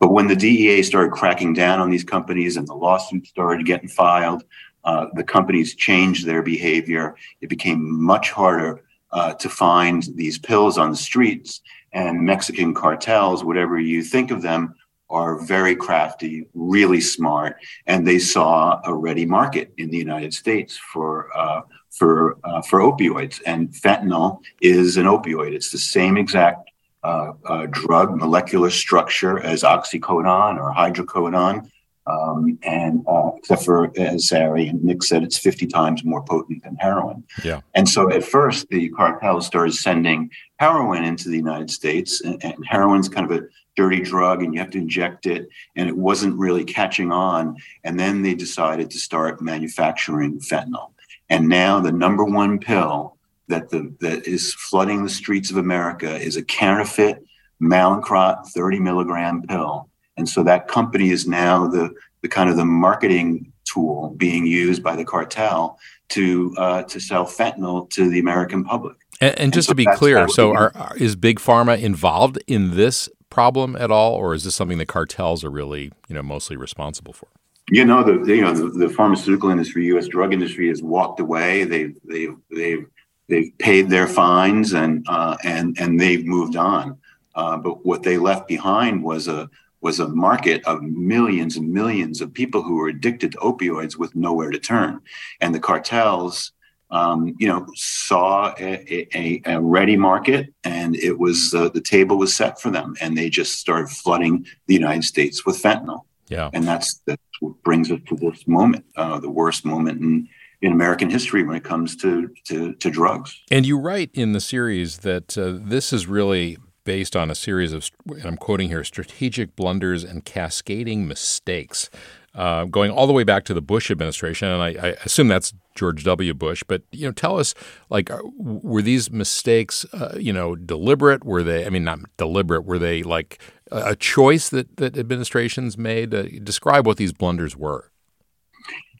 But 0.00 0.12
when 0.12 0.26
the 0.26 0.36
DEA 0.36 0.82
started 0.82 1.12
cracking 1.12 1.54
down 1.54 1.78
on 1.78 1.90
these 1.90 2.04
companies 2.04 2.56
and 2.56 2.66
the 2.66 2.74
lawsuits 2.74 3.28
started 3.28 3.64
getting 3.64 3.88
filed, 3.88 4.42
uh, 4.84 5.06
the 5.14 5.24
companies 5.24 5.74
changed 5.74 6.26
their 6.26 6.42
behavior. 6.42 7.16
It 7.40 7.48
became 7.48 8.02
much 8.02 8.30
harder 8.30 8.82
uh, 9.10 9.34
to 9.34 9.48
find 9.48 10.06
these 10.14 10.38
pills 10.38 10.78
on 10.78 10.90
the 10.90 10.96
streets. 10.96 11.60
And 11.92 12.22
Mexican 12.22 12.74
cartels, 12.74 13.44
whatever 13.44 13.78
you 13.78 14.02
think 14.02 14.30
of 14.30 14.42
them, 14.42 14.74
are 15.10 15.38
very 15.38 15.76
crafty, 15.76 16.46
really 16.54 17.00
smart, 17.00 17.56
and 17.86 18.06
they 18.06 18.18
saw 18.18 18.80
a 18.84 18.92
ready 18.92 19.24
market 19.24 19.72
in 19.76 19.90
the 19.90 19.96
United 19.96 20.34
States 20.34 20.76
for 20.76 21.28
uh, 21.36 21.60
for 21.90 22.38
uh, 22.42 22.62
for 22.62 22.80
opioids. 22.80 23.40
And 23.46 23.68
fentanyl 23.68 24.40
is 24.60 24.96
an 24.96 25.06
opioid. 25.06 25.52
It's 25.52 25.70
the 25.70 25.78
same 25.78 26.16
exact 26.16 26.70
uh, 27.04 27.32
uh, 27.44 27.66
drug 27.70 28.16
molecular 28.16 28.70
structure 28.70 29.38
as 29.38 29.62
oxycodone 29.62 30.58
or 30.58 30.72
hydrocodone. 30.74 31.70
Um, 32.06 32.58
and 32.62 33.02
uh, 33.08 33.30
except 33.36 33.64
for 33.64 33.90
Sari 34.18 34.68
and 34.68 34.84
Nick 34.84 35.02
said, 35.02 35.22
it's 35.22 35.38
50 35.38 35.66
times 35.66 36.04
more 36.04 36.22
potent 36.22 36.62
than 36.62 36.76
heroin. 36.76 37.24
Yeah. 37.42 37.60
And 37.74 37.88
so 37.88 38.10
at 38.10 38.24
first, 38.24 38.68
the 38.68 38.90
cartels 38.90 39.46
started 39.46 39.74
sending 39.74 40.30
heroin 40.58 41.04
into 41.04 41.30
the 41.30 41.36
United 41.36 41.70
States, 41.70 42.20
and, 42.20 42.42
and 42.44 42.54
heroin's 42.68 43.08
kind 43.08 43.30
of 43.30 43.36
a 43.38 43.46
dirty 43.74 44.00
drug, 44.00 44.42
and 44.42 44.52
you 44.52 44.60
have 44.60 44.70
to 44.70 44.78
inject 44.78 45.26
it, 45.26 45.48
and 45.76 45.88
it 45.88 45.96
wasn't 45.96 46.38
really 46.38 46.64
catching 46.64 47.10
on. 47.10 47.56
And 47.84 47.98
then 47.98 48.22
they 48.22 48.34
decided 48.34 48.90
to 48.90 48.98
start 48.98 49.40
manufacturing 49.40 50.40
fentanyl. 50.40 50.92
And 51.30 51.48
now 51.48 51.80
the 51.80 51.92
number 51.92 52.24
one 52.24 52.58
pill 52.58 53.16
that 53.48 53.70
the 53.70 53.94
that 54.00 54.26
is 54.26 54.54
flooding 54.54 55.02
the 55.02 55.10
streets 55.10 55.50
of 55.50 55.56
America 55.56 56.16
is 56.16 56.36
a 56.36 56.42
counterfeit 56.42 57.24
Mallinckrodt 57.62 58.46
30 58.48 58.80
milligram 58.80 59.42
pill 59.42 59.88
and 60.16 60.28
so 60.28 60.42
that 60.42 60.68
company 60.68 61.10
is 61.10 61.26
now 61.26 61.66
the, 61.66 61.94
the 62.22 62.28
kind 62.28 62.48
of 62.48 62.56
the 62.56 62.64
marketing 62.64 63.52
tool 63.64 64.14
being 64.16 64.46
used 64.46 64.82
by 64.82 64.94
the 64.94 65.04
cartel 65.04 65.78
to 66.10 66.54
uh, 66.58 66.82
to 66.84 67.00
sell 67.00 67.24
fentanyl 67.24 67.88
to 67.90 68.08
the 68.08 68.18
American 68.18 68.64
public. 68.64 68.96
And, 69.20 69.38
and 69.38 69.52
just 69.52 69.68
and 69.68 69.78
so 69.78 69.84
to 69.84 69.90
be 69.90 69.96
clear, 69.96 70.28
so 70.28 70.54
are, 70.54 70.72
are, 70.74 70.96
is 70.96 71.16
big 71.16 71.38
pharma 71.38 71.80
involved 71.80 72.38
in 72.46 72.76
this 72.76 73.08
problem 73.30 73.74
at 73.76 73.90
all, 73.90 74.14
or 74.14 74.34
is 74.34 74.44
this 74.44 74.54
something 74.54 74.78
the 74.78 74.86
cartels 74.86 75.42
are 75.44 75.50
really 75.50 75.92
you 76.08 76.14
know 76.14 76.22
mostly 76.22 76.56
responsible 76.56 77.12
for? 77.12 77.28
You 77.70 77.84
know, 77.84 78.02
the 78.02 78.34
you 78.34 78.42
know 78.42 78.52
the, 78.52 78.68
the 78.68 78.88
pharmaceutical 78.88 79.50
industry, 79.50 79.86
U.S. 79.86 80.06
drug 80.06 80.32
industry, 80.32 80.68
has 80.68 80.82
walked 80.82 81.20
away. 81.20 81.64
They've 81.64 81.96
they've 82.04 82.36
they've 82.50 82.86
they've 83.28 83.58
paid 83.58 83.88
their 83.88 84.06
fines 84.06 84.74
and 84.74 85.04
uh, 85.08 85.36
and 85.42 85.76
and 85.80 85.98
they've 85.98 86.24
moved 86.24 86.56
on. 86.56 86.98
Uh, 87.34 87.56
but 87.56 87.84
what 87.84 88.02
they 88.02 88.18
left 88.18 88.46
behind 88.46 89.02
was 89.02 89.26
a 89.26 89.48
was 89.84 90.00
a 90.00 90.08
market 90.08 90.64
of 90.64 90.82
millions 90.82 91.56
and 91.56 91.72
millions 91.72 92.20
of 92.20 92.32
people 92.32 92.62
who 92.62 92.74
were 92.76 92.88
addicted 92.88 93.30
to 93.32 93.38
opioids 93.38 93.96
with 93.96 94.16
nowhere 94.16 94.50
to 94.50 94.58
turn. 94.58 95.00
And 95.40 95.54
the 95.54 95.60
cartels 95.60 96.52
um, 96.90 97.34
you 97.38 97.48
know, 97.48 97.66
saw 97.74 98.54
a, 98.58 99.08
a, 99.16 99.42
a, 99.46 99.60
ready 99.60 99.96
market, 99.96 100.54
and 100.62 100.94
it 100.94 101.18
was 101.18 101.52
uh, 101.52 101.68
the 101.70 101.80
table 101.80 102.16
was 102.18 102.32
set 102.32 102.60
for 102.60 102.70
them, 102.70 102.94
and 103.00 103.18
they 103.18 103.28
just 103.28 103.58
started 103.58 103.88
flooding 103.88 104.46
the 104.68 104.74
United 104.74 105.02
States 105.02 105.44
with 105.44 105.60
fentanyl. 105.60 106.02
Yeah, 106.28 106.50
and 106.52 106.64
that's 106.68 107.00
that's 107.06 107.20
what 107.40 107.60
brings 107.64 107.90
us 107.90 107.98
to 108.08 108.16
this 108.16 108.46
moment, 108.46 108.84
uh, 108.96 109.18
the 109.18 109.30
worst 109.30 109.64
moment 109.64 110.00
in 110.00 110.28
in 110.62 110.72
American 110.72 111.10
history 111.10 111.42
when 111.42 111.56
it 111.56 111.64
comes 111.64 111.96
to 111.96 112.30
to, 112.44 112.74
to 112.74 112.90
drugs. 112.90 113.42
And 113.50 113.66
you 113.66 113.76
write 113.76 114.10
in 114.14 114.32
the 114.32 114.40
series 114.40 114.98
that 114.98 115.36
uh, 115.36 115.58
this 115.60 115.92
is 115.92 116.06
really 116.06 116.58
based 116.84 117.16
on 117.16 117.30
a 117.30 117.34
series 117.34 117.72
of, 117.72 117.90
and 118.08 118.24
I'm 118.24 118.36
quoting 118.36 118.68
here, 118.68 118.84
strategic 118.84 119.56
blunders 119.56 120.04
and 120.04 120.24
cascading 120.24 121.06
mistakes 121.06 121.90
uh, 122.34 122.64
going 122.64 122.90
all 122.90 123.06
the 123.06 123.12
way 123.12 123.24
back 123.24 123.44
to 123.44 123.54
the 123.54 123.62
Bush 123.62 123.90
administration, 123.90 124.48
and 124.48 124.62
I, 124.62 124.88
I, 124.88 124.88
assume 125.04 125.28
that's 125.28 125.54
George 125.76 126.02
W. 126.04 126.34
Bush. 126.34 126.64
But 126.66 126.82
you 126.90 127.06
know, 127.06 127.12
tell 127.12 127.38
us, 127.38 127.54
like, 127.90 128.10
were 128.36 128.82
these 128.82 129.10
mistakes, 129.10 129.86
uh, 129.92 130.16
you 130.18 130.32
know, 130.32 130.56
deliberate? 130.56 131.24
Were 131.24 131.44
they? 131.44 131.64
I 131.64 131.70
mean, 131.70 131.84
not 131.84 132.00
deliberate. 132.16 132.64
Were 132.64 132.78
they 132.78 133.04
like 133.04 133.40
a 133.70 133.94
choice 133.94 134.48
that 134.48 134.78
that 134.78 134.98
administrations 134.98 135.78
made? 135.78 136.12
Uh, 136.12 136.24
describe 136.42 136.86
what 136.86 136.96
these 136.96 137.12
blunders 137.12 137.56
were. 137.56 137.92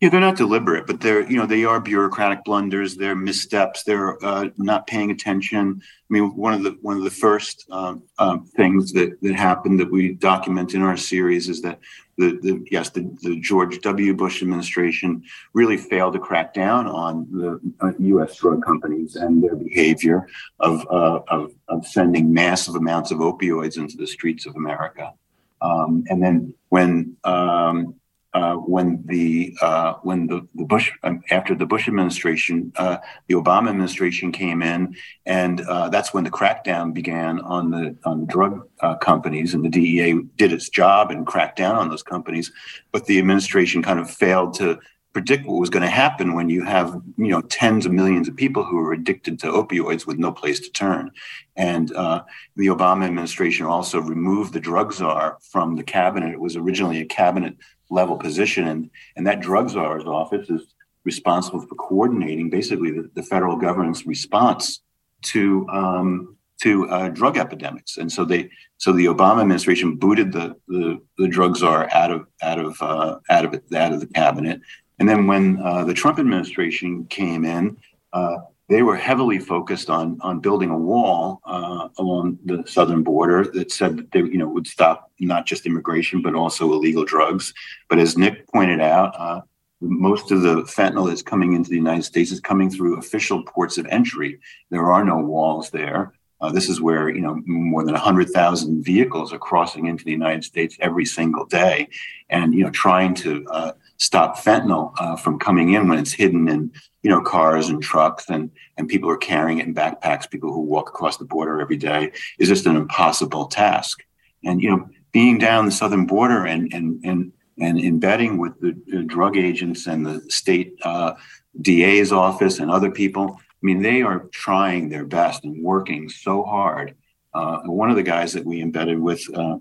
Yeah, 0.00 0.08
they're 0.08 0.20
not 0.20 0.36
deliberate, 0.36 0.86
but 0.86 1.00
they're 1.00 1.28
you 1.30 1.36
know 1.36 1.46
they 1.46 1.64
are 1.64 1.80
bureaucratic 1.80 2.44
blunders. 2.44 2.96
They're 2.96 3.14
missteps. 3.14 3.84
They're 3.84 4.22
uh, 4.24 4.48
not 4.56 4.86
paying 4.86 5.10
attention. 5.10 5.80
I 5.80 6.12
mean, 6.12 6.36
one 6.36 6.52
of 6.52 6.62
the 6.62 6.76
one 6.82 6.96
of 6.96 7.04
the 7.04 7.10
first 7.10 7.66
um, 7.70 8.02
um, 8.18 8.44
things 8.44 8.92
that 8.92 9.20
that 9.22 9.34
happened 9.34 9.78
that 9.80 9.90
we 9.90 10.14
document 10.14 10.74
in 10.74 10.82
our 10.82 10.96
series 10.96 11.48
is 11.48 11.62
that 11.62 11.78
the, 12.18 12.38
the 12.42 12.66
yes 12.70 12.90
the, 12.90 13.08
the 13.22 13.38
George 13.40 13.80
W. 13.80 14.14
Bush 14.14 14.42
administration 14.42 15.22
really 15.52 15.76
failed 15.76 16.14
to 16.14 16.18
crack 16.18 16.52
down 16.54 16.86
on 16.86 17.28
the 17.30 17.60
uh, 17.80 17.92
U.S. 17.98 18.36
drug 18.36 18.64
companies 18.64 19.16
and 19.16 19.42
their 19.42 19.56
behavior 19.56 20.26
of, 20.60 20.86
uh, 20.90 21.20
of, 21.28 21.52
of 21.68 21.86
sending 21.86 22.32
massive 22.32 22.74
amounts 22.74 23.10
of 23.10 23.18
opioids 23.18 23.78
into 23.78 23.96
the 23.96 24.06
streets 24.06 24.44
of 24.46 24.56
America. 24.56 25.12
Um, 25.60 26.04
and 26.08 26.22
then 26.22 26.54
when 26.68 27.16
um, 27.24 27.94
uh, 28.34 28.56
when 28.56 29.02
the 29.06 29.56
uh, 29.62 29.94
when 30.02 30.26
the, 30.26 30.46
the 30.56 30.64
Bush 30.64 30.90
um, 31.04 31.22
after 31.30 31.54
the 31.54 31.66
Bush 31.66 31.86
administration, 31.86 32.72
uh, 32.76 32.98
the 33.28 33.34
Obama 33.34 33.70
administration 33.70 34.32
came 34.32 34.60
in, 34.60 34.96
and 35.24 35.60
uh, 35.62 35.88
that's 35.88 36.12
when 36.12 36.24
the 36.24 36.30
crackdown 36.30 36.92
began 36.92 37.40
on 37.40 37.70
the 37.70 37.96
on 38.04 38.26
drug 38.26 38.68
uh, 38.80 38.96
companies, 38.96 39.54
and 39.54 39.64
the 39.64 39.68
DEA 39.68 40.20
did 40.36 40.52
its 40.52 40.68
job 40.68 41.12
and 41.12 41.26
cracked 41.26 41.56
down 41.56 41.76
on 41.76 41.88
those 41.88 42.02
companies, 42.02 42.50
but 42.90 43.06
the 43.06 43.20
administration 43.20 43.82
kind 43.82 44.00
of 44.00 44.10
failed 44.10 44.54
to 44.54 44.80
predict 45.14 45.46
what 45.46 45.60
was 45.60 45.70
going 45.70 45.84
to 45.84 45.88
happen 45.88 46.34
when 46.34 46.50
you 46.50 46.64
have 46.64 47.00
you 47.16 47.28
know 47.28 47.40
tens 47.42 47.86
of 47.86 47.92
millions 47.92 48.26
of 48.28 48.34
people 48.34 48.64
who 48.64 48.78
are 48.80 48.92
addicted 48.92 49.38
to 49.38 49.46
opioids 49.46 50.06
with 50.06 50.18
no 50.18 50.32
place 50.32 50.58
to 50.58 50.70
turn. 50.70 51.10
And 51.56 51.94
uh, 51.94 52.24
the 52.56 52.66
obama 52.66 53.04
administration 53.04 53.64
also 53.64 54.00
removed 54.00 54.52
the 54.52 54.60
drug 54.60 54.92
czar 54.92 55.38
from 55.40 55.76
the 55.76 55.84
cabinet. 55.84 56.32
It 56.32 56.40
was 56.40 56.56
originally 56.56 57.00
a 57.00 57.06
cabinet 57.06 57.54
level 57.90 58.16
position. 58.16 58.66
And, 58.68 58.90
and 59.16 59.26
that 59.26 59.40
drug 59.40 59.70
czar's 59.70 60.04
office 60.04 60.48
is 60.50 60.74
responsible 61.04 61.60
for 61.60 61.74
coordinating 61.74 62.50
basically 62.50 62.90
the, 62.90 63.10
the 63.14 63.22
federal 63.22 63.56
government's 63.56 64.06
response 64.06 64.80
to 65.22 65.68
um, 65.68 66.36
to 66.62 66.88
uh, 66.88 67.08
drug 67.08 67.36
epidemics. 67.36 67.96
And 67.96 68.10
so 68.10 68.24
they 68.24 68.50
so 68.78 68.92
the 68.92 69.06
Obama 69.06 69.40
administration 69.42 69.96
booted 69.96 70.32
the 70.32 70.56
the, 70.68 71.00
the 71.18 71.28
drug 71.28 71.56
czar 71.56 71.88
out 71.92 72.10
of 72.10 72.26
out 72.42 72.58
of 72.58 72.80
uh, 72.80 73.18
out 73.30 73.44
of 73.44 73.54
it, 73.54 73.64
out 73.74 73.92
of 73.92 74.00
the 74.00 74.06
cabinet. 74.06 74.60
And 74.98 75.08
then 75.08 75.26
when 75.26 75.60
uh, 75.60 75.84
the 75.84 75.94
Trump 75.94 76.18
administration 76.18 77.06
came 77.06 77.44
in, 77.44 77.76
uh, 78.12 78.36
they 78.68 78.82
were 78.82 78.96
heavily 78.96 79.38
focused 79.38 79.90
on 79.90 80.18
on 80.20 80.40
building 80.40 80.70
a 80.70 80.78
wall 80.78 81.40
uh, 81.44 81.88
along 81.98 82.38
the 82.44 82.64
southern 82.66 83.02
border 83.02 83.44
that 83.52 83.70
said 83.70 83.96
that 83.98 84.10
they 84.12 84.20
you 84.20 84.38
know 84.38 84.48
would 84.48 84.66
stop 84.66 85.10
not 85.20 85.46
just 85.46 85.66
immigration 85.66 86.22
but 86.22 86.34
also 86.34 86.72
illegal 86.72 87.04
drugs. 87.04 87.52
But 87.88 87.98
as 87.98 88.16
Nick 88.16 88.46
pointed 88.48 88.80
out, 88.80 89.14
uh, 89.18 89.40
most 89.80 90.30
of 90.30 90.42
the 90.42 90.62
fentanyl 90.62 91.08
that's 91.08 91.22
coming 91.22 91.52
into 91.52 91.70
the 91.70 91.76
United 91.76 92.04
States 92.04 92.30
is 92.30 92.40
coming 92.40 92.70
through 92.70 92.98
official 92.98 93.42
ports 93.42 93.76
of 93.76 93.86
entry. 93.86 94.40
There 94.70 94.90
are 94.90 95.04
no 95.04 95.18
walls 95.18 95.70
there. 95.70 96.14
Uh, 96.40 96.50
this 96.50 96.68
is 96.68 96.80
where 96.80 97.08
you 97.08 97.20
know 97.20 97.42
more 97.46 97.84
than 97.84 97.94
100,000 97.94 98.82
vehicles 98.82 99.32
are 99.32 99.38
crossing 99.38 99.86
into 99.86 100.04
the 100.04 100.10
United 100.10 100.44
States 100.44 100.76
every 100.80 101.04
single 101.04 101.44
day, 101.46 101.88
and 102.30 102.54
you 102.54 102.64
know 102.64 102.70
trying 102.70 103.14
to 103.14 103.46
uh, 103.50 103.72
stop 103.98 104.36
fentanyl 104.36 104.92
uh, 104.98 105.16
from 105.16 105.38
coming 105.38 105.72
in 105.72 105.88
when 105.88 105.98
it's 105.98 106.12
hidden 106.12 106.48
in 106.48 106.70
you 107.02 107.10
know 107.10 107.20
cars 107.20 107.68
and 107.68 107.82
trucks 107.82 108.28
and 108.28 108.50
and 108.76 108.88
people 108.88 109.10
are 109.10 109.16
carrying 109.16 109.58
it 109.58 109.66
in 109.66 109.74
backpacks 109.74 110.30
people 110.30 110.52
who 110.52 110.60
walk 110.60 110.88
across 110.88 111.16
the 111.16 111.24
border 111.24 111.60
every 111.60 111.76
day 111.76 112.10
is 112.38 112.48
just 112.48 112.66
an 112.66 112.76
impossible 112.76 113.46
task. 113.46 114.02
And 114.44 114.60
you 114.60 114.70
know 114.70 114.88
being 115.12 115.38
down 115.38 115.66
the 115.66 115.72
southern 115.72 116.06
border 116.06 116.44
and 116.44 116.72
and 116.72 117.04
and 117.04 117.32
and 117.60 117.78
embedding 117.78 118.38
with 118.38 118.60
the, 118.60 118.72
drug 119.06 119.36
agents 119.36 119.86
and 119.86 120.04
the 120.04 120.20
state 120.28 120.74
uh, 120.82 121.14
DA's 121.60 122.10
office 122.10 122.58
and 122.58 122.70
other 122.70 122.90
people 122.90 123.36
I 123.38 123.62
mean 123.62 123.82
they 123.82 124.02
are 124.02 124.28
trying 124.32 124.88
their 124.88 125.04
best 125.04 125.44
and 125.44 125.62
working 125.62 126.08
so 126.08 126.42
hard. 126.42 126.94
Uh, 127.32 127.60
one 127.62 127.90
of 127.90 127.96
the 127.96 128.02
guys 128.02 128.32
that 128.32 128.44
we 128.44 128.60
embedded 128.60 128.98
with 128.98 129.22
uh, 129.34 129.56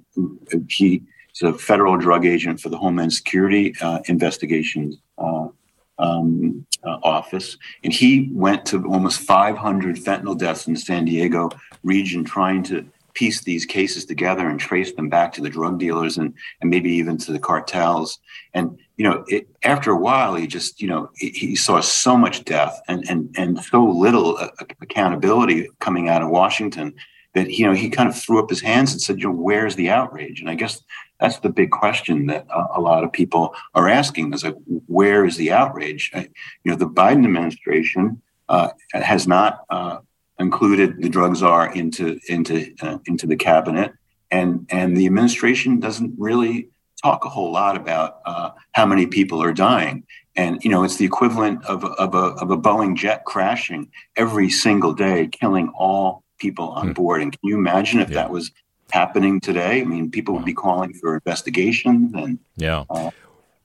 he 0.69 1.03
He's 1.33 1.49
a 1.49 1.53
federal 1.53 1.97
drug 1.97 2.25
agent 2.25 2.59
for 2.59 2.69
the 2.69 2.77
Homeland 2.77 3.13
Security 3.13 3.73
uh, 3.81 3.99
Investigations 4.05 4.97
uh, 5.17 5.47
um, 5.99 6.65
uh, 6.83 6.97
Office. 7.03 7.57
And 7.83 7.91
he 7.91 8.29
went 8.31 8.65
to 8.67 8.85
almost 8.85 9.21
500 9.21 9.97
fentanyl 9.97 10.37
deaths 10.37 10.67
in 10.67 10.73
the 10.73 10.79
San 10.79 11.05
Diego 11.05 11.49
region 11.83 12.23
trying 12.23 12.63
to 12.63 12.85
piece 13.13 13.41
these 13.41 13.65
cases 13.65 14.05
together 14.05 14.49
and 14.49 14.59
trace 14.59 14.91
them 14.93 15.07
back 15.07 15.31
to 15.33 15.41
the 15.41 15.49
drug 15.49 15.77
dealers 15.79 16.17
and, 16.17 16.33
and 16.61 16.69
maybe 16.69 16.91
even 16.91 17.17
to 17.17 17.31
the 17.31 17.39
cartels. 17.39 18.19
And, 18.55 18.77
you 18.97 19.03
know, 19.03 19.23
it, 19.27 19.47
after 19.63 19.91
a 19.91 19.97
while, 19.97 20.33
he 20.33 20.47
just, 20.47 20.81
you 20.81 20.87
know, 20.87 21.11
he, 21.15 21.29
he 21.29 21.55
saw 21.55 21.79
so 21.79 22.17
much 22.17 22.43
death 22.43 22.81
and, 22.87 23.03
and, 23.07 23.33
and 23.37 23.63
so 23.63 23.83
little 23.85 24.37
uh, 24.37 24.49
accountability 24.81 25.69
coming 25.79 26.09
out 26.09 26.23
of 26.23 26.29
Washington 26.29 26.95
that, 27.33 27.49
you 27.49 27.65
know, 27.65 27.73
he 27.73 27.89
kind 27.89 28.09
of 28.09 28.15
threw 28.15 28.39
up 28.39 28.49
his 28.49 28.61
hands 28.61 28.91
and 28.91 29.01
said, 29.01 29.19
you 29.19 29.27
know, 29.27 29.35
where's 29.35 29.75
the 29.75 29.89
outrage? 29.89 30.39
And 30.39 30.49
I 30.49 30.55
guess 30.55 30.83
that's 31.19 31.39
the 31.39 31.49
big 31.49 31.71
question 31.71 32.27
that 32.27 32.45
uh, 32.49 32.67
a 32.75 32.81
lot 32.81 33.03
of 33.03 33.11
people 33.11 33.55
are 33.73 33.89
asking 33.89 34.33
is 34.33 34.43
like, 34.43 34.55
where 34.87 35.25
is 35.25 35.37
the 35.37 35.51
outrage? 35.51 36.11
I, 36.13 36.29
you 36.63 36.71
know, 36.71 36.75
the 36.75 36.89
Biden 36.89 37.25
administration 37.25 38.21
uh, 38.49 38.69
has 38.93 39.27
not 39.27 39.65
uh, 39.69 39.99
included 40.39 41.01
the 41.01 41.09
drug 41.09 41.35
czar 41.35 41.73
into 41.73 42.19
into 42.27 42.73
uh, 42.81 42.99
into 43.05 43.25
the 43.25 43.35
cabinet, 43.35 43.93
and 44.31 44.65
and 44.69 44.97
the 44.97 45.05
administration 45.05 45.79
doesn't 45.79 46.13
really 46.17 46.69
talk 47.01 47.25
a 47.25 47.29
whole 47.29 47.51
lot 47.51 47.75
about 47.75 48.19
uh, 48.25 48.51
how 48.73 48.85
many 48.85 49.05
people 49.05 49.41
are 49.41 49.53
dying. 49.53 50.03
And 50.35 50.63
you 50.63 50.71
know, 50.71 50.83
it's 50.83 50.97
the 50.97 51.05
equivalent 51.05 51.63
of, 51.65 51.83
of 51.83 52.15
a 52.15 52.41
of 52.41 52.51
a 52.51 52.57
Boeing 52.57 52.95
jet 52.95 53.23
crashing 53.25 53.91
every 54.15 54.49
single 54.49 54.93
day, 54.93 55.27
killing 55.27 55.69
all 55.75 56.22
people 56.43 56.69
on 56.69 56.87
hmm. 56.87 56.93
board. 56.93 57.21
And 57.21 57.31
can 57.31 57.39
you 57.41 57.57
imagine 57.57 58.01
if 58.01 58.09
yeah. 58.09 58.15
that 58.15 58.31
was 58.31 58.51
happening 58.91 59.39
today. 59.39 59.81
I 59.81 59.85
mean, 59.85 60.11
people 60.11 60.35
would 60.35 60.45
be 60.45 60.53
calling 60.53 60.93
for 60.93 61.15
investigations 61.15 62.13
and 62.13 62.37
yeah. 62.55 62.83
Uh, 62.89 63.09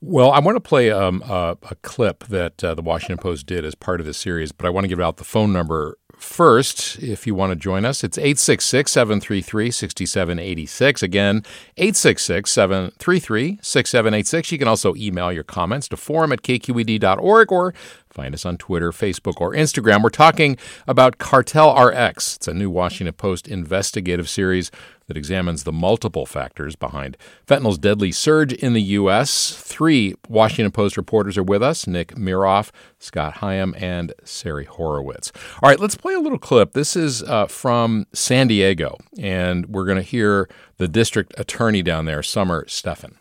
well, 0.01 0.31
I 0.31 0.39
want 0.39 0.55
to 0.57 0.61
play 0.61 0.91
um, 0.93 1.23
a 1.27 1.57
clip 1.83 2.25
that 2.29 2.63
uh, 2.63 2.75
the 2.75 2.83
Washington 2.83 3.19
Post 3.19 3.47
did 3.47 3.65
as 3.65 3.75
part 3.75 3.99
of 3.99 4.07
this 4.07 4.17
series, 4.17 4.53
but 4.53 4.65
I 4.65 4.71
want 4.71 4.85
to 4.85 4.89
give 4.89 5.01
out 5.01 5.17
the 5.17 5.25
phone 5.25 5.53
number 5.53 5.99
first 6.19 6.99
if 6.99 7.27
you 7.27 7.35
want 7.35 7.51
to 7.51 7.57
join 7.57 7.85
us. 7.85 8.05
It's 8.05 8.19
866 8.19 8.91
733 8.91 9.71
6786. 9.71 11.03
Again, 11.03 11.45
866 11.77 12.51
733 12.51 13.59
6786. 13.63 14.53
You 14.53 14.59
can 14.59 14.69
also 14.69 14.95
email 14.95 15.33
your 15.33 15.45
comments 15.45 15.89
to 15.89 15.97
forum 15.97 16.33
at 16.33 16.43
kqed.org 16.43 17.53
or 17.53 17.75
Find 18.11 18.35
us 18.35 18.45
on 18.45 18.57
Twitter, 18.57 18.91
Facebook, 18.91 19.41
or 19.41 19.53
Instagram. 19.53 20.03
We're 20.03 20.11
talking 20.11 20.57
about 20.89 21.19
Cartel 21.19 21.73
RX. 21.73 22.37
It's 22.37 22.49
a 22.49 22.55
new 22.55 22.69
Washington 22.69 23.15
Post 23.15 23.47
investigative 23.47 24.29
series 24.29 24.73
that 25.09 25.17
examines 25.17 25.65
the 25.65 25.73
multiple 25.73 26.27
factors 26.27 26.77
behind 26.77 27.17
fentanyl's 27.47 27.79
deadly 27.79 28.13
surge 28.13 28.53
in 28.53 28.75
the 28.75 28.83
U.S. 28.83 29.55
Three 29.57 30.15
Washington 30.29 30.71
Post 30.71 30.97
reporters 30.97 31.37
are 31.37 31.43
with 31.43 31.63
us 31.63 31.87
Nick 31.87 32.15
Miroff, 32.15 32.71
Scott 32.99 33.35
Higham, 33.35 33.75
and 33.79 34.13
Sari 34.23 34.67
Horwitz. 34.67 35.33
All 35.63 35.69
right, 35.69 35.81
let's 35.81 35.97
play 35.97 36.15
a 36.15 36.21
little 36.21 36.39
clip. 36.39 36.73
This 36.73 36.95
is 36.95 37.23
uh, 37.23 37.47
from 37.47 38.07
San 38.13 38.49
Diego, 38.49 38.97
and 39.19 39.67
we're 39.67 39.87
going 39.87 39.97
to 39.97 40.03
hear 40.03 40.49
the 40.77 40.89
district 40.89 41.35
attorney 41.39 41.83
down 41.83 42.05
there, 42.05 42.23
Summer 42.23 42.65
Stephan. 42.69 43.19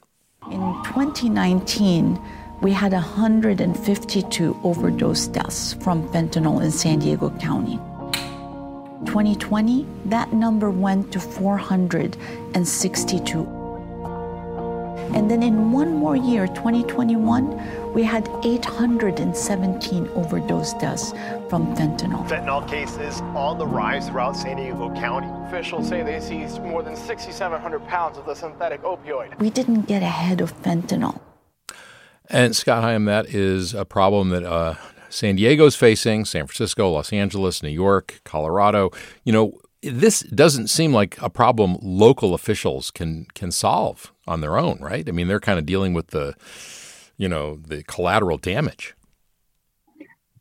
In 0.52 0.60
2019, 0.86 2.20
we 2.62 2.72
had 2.72 2.92
152 2.92 4.60
overdose 4.64 5.28
deaths 5.28 5.74
from 5.74 6.08
fentanyl 6.10 6.64
in 6.64 6.72
San 6.72 7.00
Diego 7.00 7.30
County. 7.40 7.80
2020, 9.08 9.88
that 10.06 10.32
number 10.34 10.70
went 10.70 11.12
to 11.14 11.20
462. 11.20 13.40
And 15.16 15.32
then 15.32 15.42
in 15.42 15.72
one 15.72 15.96
more 15.96 16.18
year, 16.18 16.46
2021, 16.48 17.94
we 17.94 18.04
had 18.04 18.30
817 18.44 20.10
overdose 20.10 20.74
deaths 20.74 21.12
from 21.50 21.74
fentanyl. 21.76 22.28
Fentanyl 22.28 22.68
cases 22.68 23.22
on 23.34 23.58
the 23.58 23.66
rise 23.66 24.10
throughout 24.10 24.36
San 24.36 24.58
Diego 24.58 24.94
County. 24.96 25.30
Officials 25.48 25.88
say 25.88 26.04
they 26.04 26.20
seized 26.20 26.62
more 26.62 26.84
than 26.84 26.98
6,700 26.98 27.88
pounds 27.88 28.18
of 28.18 28.26
the 28.26 28.36
synthetic 28.36 28.84
opioid. 28.84 29.40
We 29.40 29.50
didn't 29.50 29.84
get 29.84 30.04
ahead 30.04 30.42
of 30.42 30.62
fentanyl. 30.62 31.22
And 32.30 32.54
Scott 32.54 32.84
Higham, 32.84 33.06
that 33.06 33.28
is 33.28 33.74
a 33.74 33.86
problem 33.86 34.28
that 34.30 34.44
uh, 34.44 34.76
San 35.10 35.36
Diego's 35.36 35.76
facing, 35.76 36.26
San 36.26 36.48
Francisco, 36.48 36.90
Los 36.92 37.14
Angeles, 37.14 37.64
New 37.64 37.70
York, 37.70 38.22
Colorado. 38.24 38.92
You 39.24 39.34
know, 39.34 39.60
this 39.82 40.22
doesn't 40.22 40.68
seem 40.68 40.94
like 40.94 41.22
a 41.22 41.30
problem 41.30 41.78
local 41.82 42.34
officials 42.34 42.92
can 42.92 43.26
can 43.34 43.52
solve 43.52 44.12
on 44.28 44.42
their 44.42 44.58
own, 44.58 44.80
right? 44.80 45.08
I 45.08 45.12
mean, 45.12 45.28
they're 45.28 45.40
kind 45.40 45.60
of 45.60 45.66
dealing 45.66 45.94
with 45.94 46.08
the, 46.08 46.36
you 47.18 47.30
know, 47.30 47.56
the 47.56 47.84
collateral 47.84 48.38
damage. 48.38 48.96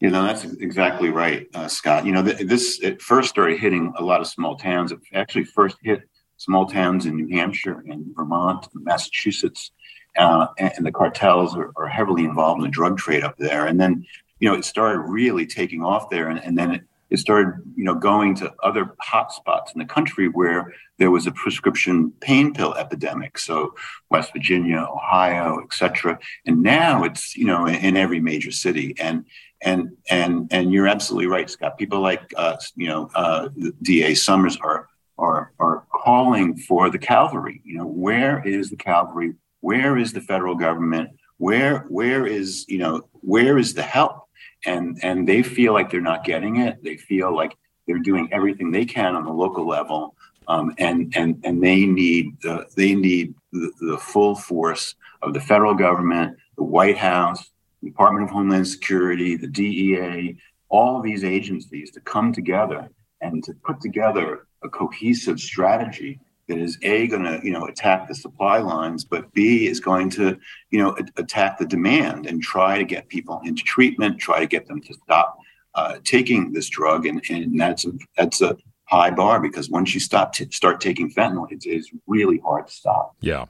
You 0.01 0.11
know, 0.11 0.25
that's 0.25 0.45
exactly 0.45 1.09
right, 1.09 1.47
uh, 1.55 1.69
Scott. 1.69 2.05
You 2.05 2.13
know, 2.13 2.23
th- 2.23 2.47
this 2.47 2.81
it 2.83 3.01
first 3.01 3.31
started 3.31 3.59
hitting 3.59 3.95
a 3.97 4.05
lot 4.05 4.21
of 4.21 4.27
small 4.27 4.57
towns. 4.57 4.93
It 4.93 4.99
actually 5.15 5.45
first 5.45 5.79
hit 5.83 6.03
small 6.37 6.67
towns 6.67 7.07
in 7.07 7.17
New 7.17 7.35
Hampshire 7.35 7.83
and 7.89 8.15
Vermont, 8.15 8.69
and 8.75 8.85
Massachusetts, 8.85 9.71
uh, 10.19 10.49
and, 10.59 10.85
the 10.85 10.93
cartels 10.93 11.57
are, 11.57 11.73
are, 11.77 11.89
heavily 11.89 12.25
involved 12.25 12.59
in 12.59 12.65
the 12.65 12.71
drug 12.71 12.99
trade 12.99 13.25
up 13.25 13.37
there. 13.39 13.67
And 13.67 13.81
then, 13.81 14.05
you 14.41 14.49
know, 14.49 14.55
it 14.55 14.65
started 14.65 15.01
really 15.01 15.47
taking 15.47 15.83
off 15.83 16.11
there, 16.11 16.29
and, 16.29 16.43
and 16.43 16.57
then 16.57 16.73
it 16.73 16.83
it 17.09 17.19
started, 17.19 17.55
you 17.77 17.85
know, 17.85 17.95
going 17.95 18.35
to 18.35 18.53
other 18.63 18.93
hotspots 19.01 19.73
in 19.73 19.79
the 19.79 19.85
country 19.85 20.29
where 20.29 20.75
there 20.99 21.11
was 21.11 21.27
a 21.27 21.31
prescription 21.31 22.13
pain 22.21 22.53
pill 22.53 22.75
epidemic. 22.75 23.39
So 23.39 23.75
West 24.11 24.33
Virginia, 24.33 24.89
Ohio, 24.91 25.61
et 25.63 25.73
cetera. 25.73 26.19
And 26.47 26.63
now 26.63 27.05
it's, 27.05 27.37
you 27.37 27.47
know, 27.47 27.67
in, 27.67 27.77
in 27.77 27.97
every 27.97 28.21
major 28.21 28.51
city. 28.51 28.95
And 28.99 29.25
and 29.63 29.97
and 30.11 30.49
and 30.51 30.73
you're 30.73 30.89
absolutely 30.89 31.29
right, 31.29 31.49
Scott. 31.49 31.79
People 31.79 32.01
like 32.01 32.33
uh, 32.37 32.57
you 32.75 32.89
know, 32.89 33.09
uh, 33.15 33.49
DA 33.83 34.15
Summers 34.15 34.57
are 34.59 34.89
are 35.19 35.53
are 35.59 35.85
calling 35.93 36.57
for 36.59 36.91
the 36.91 36.99
cavalry. 36.99 37.63
You 37.65 37.79
know, 37.79 37.87
where 37.87 38.47
is 38.47 38.69
the 38.69 38.77
cavalry? 38.77 39.35
Where 39.61 39.97
is 39.97 40.13
the 40.13 40.21
federal 40.21 40.57
government? 40.57 41.11
Where 41.39 41.87
where 41.89 42.27
is 42.27 42.67
you 42.69 42.79
know 42.79 43.09
where 43.13 43.57
is 43.57 43.75
the 43.75 43.83
help? 43.83 44.26
And 44.65 44.99
and 45.03 45.29
they 45.29 45.43
feel 45.43 45.73
like 45.73 45.91
they're 45.91 46.01
not 46.01 46.25
getting 46.25 46.57
it. 46.57 46.83
They 46.83 46.97
feel 46.97 47.35
like 47.35 47.57
they're 47.87 47.99
doing 47.99 48.29
everything 48.33 48.71
they 48.71 48.85
can 48.85 49.15
on 49.15 49.25
the 49.25 49.33
local 49.33 49.67
level, 49.67 50.15
um, 50.49 50.75
and 50.79 51.13
and 51.17 51.41
and 51.45 51.63
they 51.63 51.87
need 51.87 52.41
the 52.43 52.67
they 52.77 52.95
need 52.95 53.35
the, 53.53 53.71
the, 53.81 53.99
full 53.99 54.35
force 54.35 54.95
of 55.23 55.35
the 55.35 55.41
federal 55.41 55.75
government, 55.75 56.37
the 56.57 56.65
White 56.65 56.99
House, 56.99 57.51
the 57.83 57.91
Department 57.91 58.25
of 58.25 58.31
Homeland 58.31 58.67
Security, 58.67 59.37
the 59.37 59.47
DEA, 59.47 60.37
all 60.69 61.01
these 61.01 61.25
agencies 61.25 61.91
to 61.93 62.01
come 62.01 62.33
together 62.33 62.89
and 63.21 63.43
to 63.45 63.55
put 63.65 63.81
together 63.81 64.47
a 64.63 64.69
cohesive 64.69 65.41
strategy 65.41 66.19
that 66.49 66.59
is 66.59 66.79
a 66.83 67.07
going 67.09 67.25
to 67.25 67.41
you 67.43 67.53
know 67.53 67.67
attack 67.67 68.09
the 68.09 68.15
supply 68.15 68.59
lines 68.59 69.05
but 69.05 69.33
b 69.33 69.67
is 69.67 69.81
going 69.81 70.09
to 70.09 70.39
you 70.71 70.79
know 70.79 70.97
a- 70.99 71.21
attack 71.21 71.59
the 71.59 71.67
demand 71.67 72.27
and 72.27 72.43
try 72.43 72.79
to 72.79 72.85
get 72.85 73.09
people 73.09 73.41
into 73.45 73.63
treatment 73.63 74.19
try 74.19 74.41
to 74.41 74.47
get 74.47 74.67
them 74.67 74.81
to 74.81 74.95
stop 75.05 75.39
uh, 75.77 75.99
taking 76.05 76.53
this 76.53 76.69
drug. 76.69 77.07
And, 77.07 77.23
and 77.29 77.61
that's 77.61 77.85
a, 77.87 77.93
that's 78.17 78.41
a 78.41 78.57
high 78.87 79.11
bar 79.11 79.41
because 79.41 79.69
once 79.69 79.95
you 79.95 80.01
stop 80.01 80.33
t- 80.33 80.51
start 80.51 80.81
taking 80.81 81.11
fentanyl, 81.11 81.51
it 81.51 81.67
is 81.67 81.91
really 82.07 82.39
hard 82.39 82.67
to 82.69 82.73
stop. 82.73 83.17
Yeah. 83.21 83.47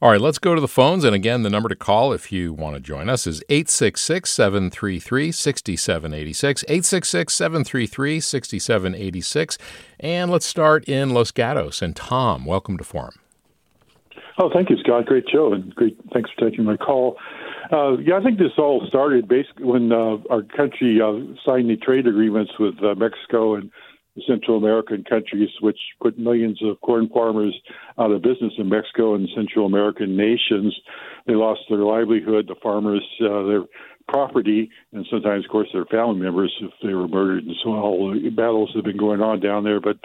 All 0.00 0.10
right, 0.10 0.20
let's 0.20 0.38
go 0.38 0.54
to 0.54 0.60
the 0.60 0.68
phones. 0.68 1.04
And 1.04 1.14
again, 1.14 1.42
the 1.42 1.50
number 1.50 1.68
to 1.68 1.76
call 1.76 2.12
if 2.12 2.32
you 2.32 2.52
want 2.52 2.74
to 2.74 2.80
join 2.80 3.08
us 3.08 3.26
is 3.26 3.42
866 3.48 4.30
733 4.30 5.32
6786. 5.32 6.64
866 6.64 7.34
733 7.34 8.20
6786. 8.20 9.58
And 10.00 10.30
let's 10.30 10.46
start 10.46 10.88
in 10.88 11.10
Los 11.10 11.30
Gatos. 11.30 11.82
And 11.82 11.94
Tom, 11.94 12.44
welcome 12.44 12.78
to 12.78 12.84
Forum. 12.84 13.14
Oh, 14.40 14.50
thank 14.52 14.70
you, 14.70 14.76
Scott. 14.78 15.06
Great 15.06 15.24
show, 15.30 15.52
and 15.52 15.74
great. 15.74 15.98
Thanks 16.12 16.30
for 16.30 16.48
taking 16.48 16.64
my 16.64 16.76
call. 16.76 17.16
Uh, 17.72 17.98
yeah, 17.98 18.16
I 18.16 18.22
think 18.22 18.38
this 18.38 18.52
all 18.56 18.86
started 18.86 19.26
basically 19.28 19.64
when 19.64 19.92
uh, 19.92 20.18
our 20.30 20.42
country 20.42 21.00
uh, 21.02 21.34
signed 21.44 21.68
the 21.68 21.76
trade 21.76 22.06
agreements 22.06 22.52
with 22.58 22.82
uh, 22.82 22.94
Mexico 22.94 23.56
and 23.56 23.70
Central 24.26 24.56
American 24.56 25.04
countries, 25.04 25.50
which 25.60 25.78
put 26.00 26.18
millions 26.18 26.60
of 26.62 26.80
corn 26.80 27.08
farmers 27.08 27.54
out 27.98 28.10
of 28.10 28.22
business 28.22 28.52
in 28.58 28.68
Mexico 28.68 29.14
and 29.14 29.28
Central 29.34 29.66
American 29.66 30.16
nations. 30.16 30.74
They 31.26 31.34
lost 31.34 31.60
their 31.68 31.78
livelihood, 31.78 32.48
the 32.48 32.56
farmers, 32.62 33.04
uh, 33.20 33.42
their 33.44 33.64
property, 34.08 34.70
and 34.92 35.06
sometimes, 35.10 35.44
of 35.44 35.50
course, 35.50 35.68
their 35.72 35.84
family 35.84 36.20
members 36.20 36.54
if 36.60 36.70
they 36.82 36.94
were 36.94 37.08
murdered. 37.08 37.44
And 37.44 37.54
so 37.62 37.70
all 37.70 38.12
the 38.12 38.30
battles 38.30 38.70
have 38.74 38.84
been 38.84 38.96
going 38.96 39.20
on 39.20 39.40
down 39.40 39.64
there. 39.64 39.80
But 39.80 39.98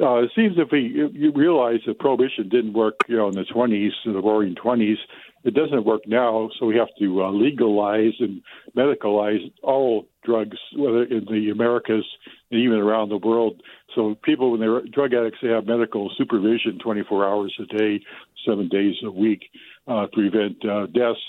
uh, 0.00 0.22
it 0.22 0.30
seems 0.36 0.56
if 0.58 0.68
we 0.70 0.92
if 0.94 1.12
you 1.14 1.32
realize 1.32 1.80
that 1.86 1.98
prohibition 1.98 2.48
didn't 2.48 2.74
work, 2.74 3.00
you 3.08 3.16
know, 3.16 3.28
in 3.28 3.34
the 3.34 3.44
20s, 3.44 3.90
in 4.04 4.12
the 4.12 4.20
roaring 4.20 4.54
20s, 4.54 4.98
it 5.44 5.54
doesn't 5.54 5.84
work 5.84 6.02
now. 6.06 6.50
So 6.58 6.66
we 6.66 6.76
have 6.76 6.88
to 6.98 7.24
uh, 7.24 7.30
legalize 7.30 8.14
and 8.20 8.42
medicalize 8.76 9.52
all 9.62 10.06
drugs, 10.24 10.58
whether 10.76 11.04
in 11.04 11.24
the 11.26 11.50
Americas 11.50 12.04
and 12.50 12.60
even 12.60 12.78
around 12.78 13.08
the 13.08 13.18
world. 13.18 13.62
So 13.94 14.16
people, 14.22 14.52
when 14.52 14.60
they're 14.60 14.82
drug 14.82 15.14
addicts, 15.14 15.38
they 15.42 15.48
have 15.48 15.66
medical 15.66 16.10
supervision 16.16 16.78
24 16.82 17.26
hours 17.26 17.54
a 17.60 17.76
day, 17.76 18.00
seven 18.46 18.68
days 18.68 18.94
a 19.04 19.10
week 19.10 19.44
uh, 19.86 20.06
to 20.06 20.12
prevent 20.12 20.64
uh, 20.64 20.86
deaths. 20.86 21.20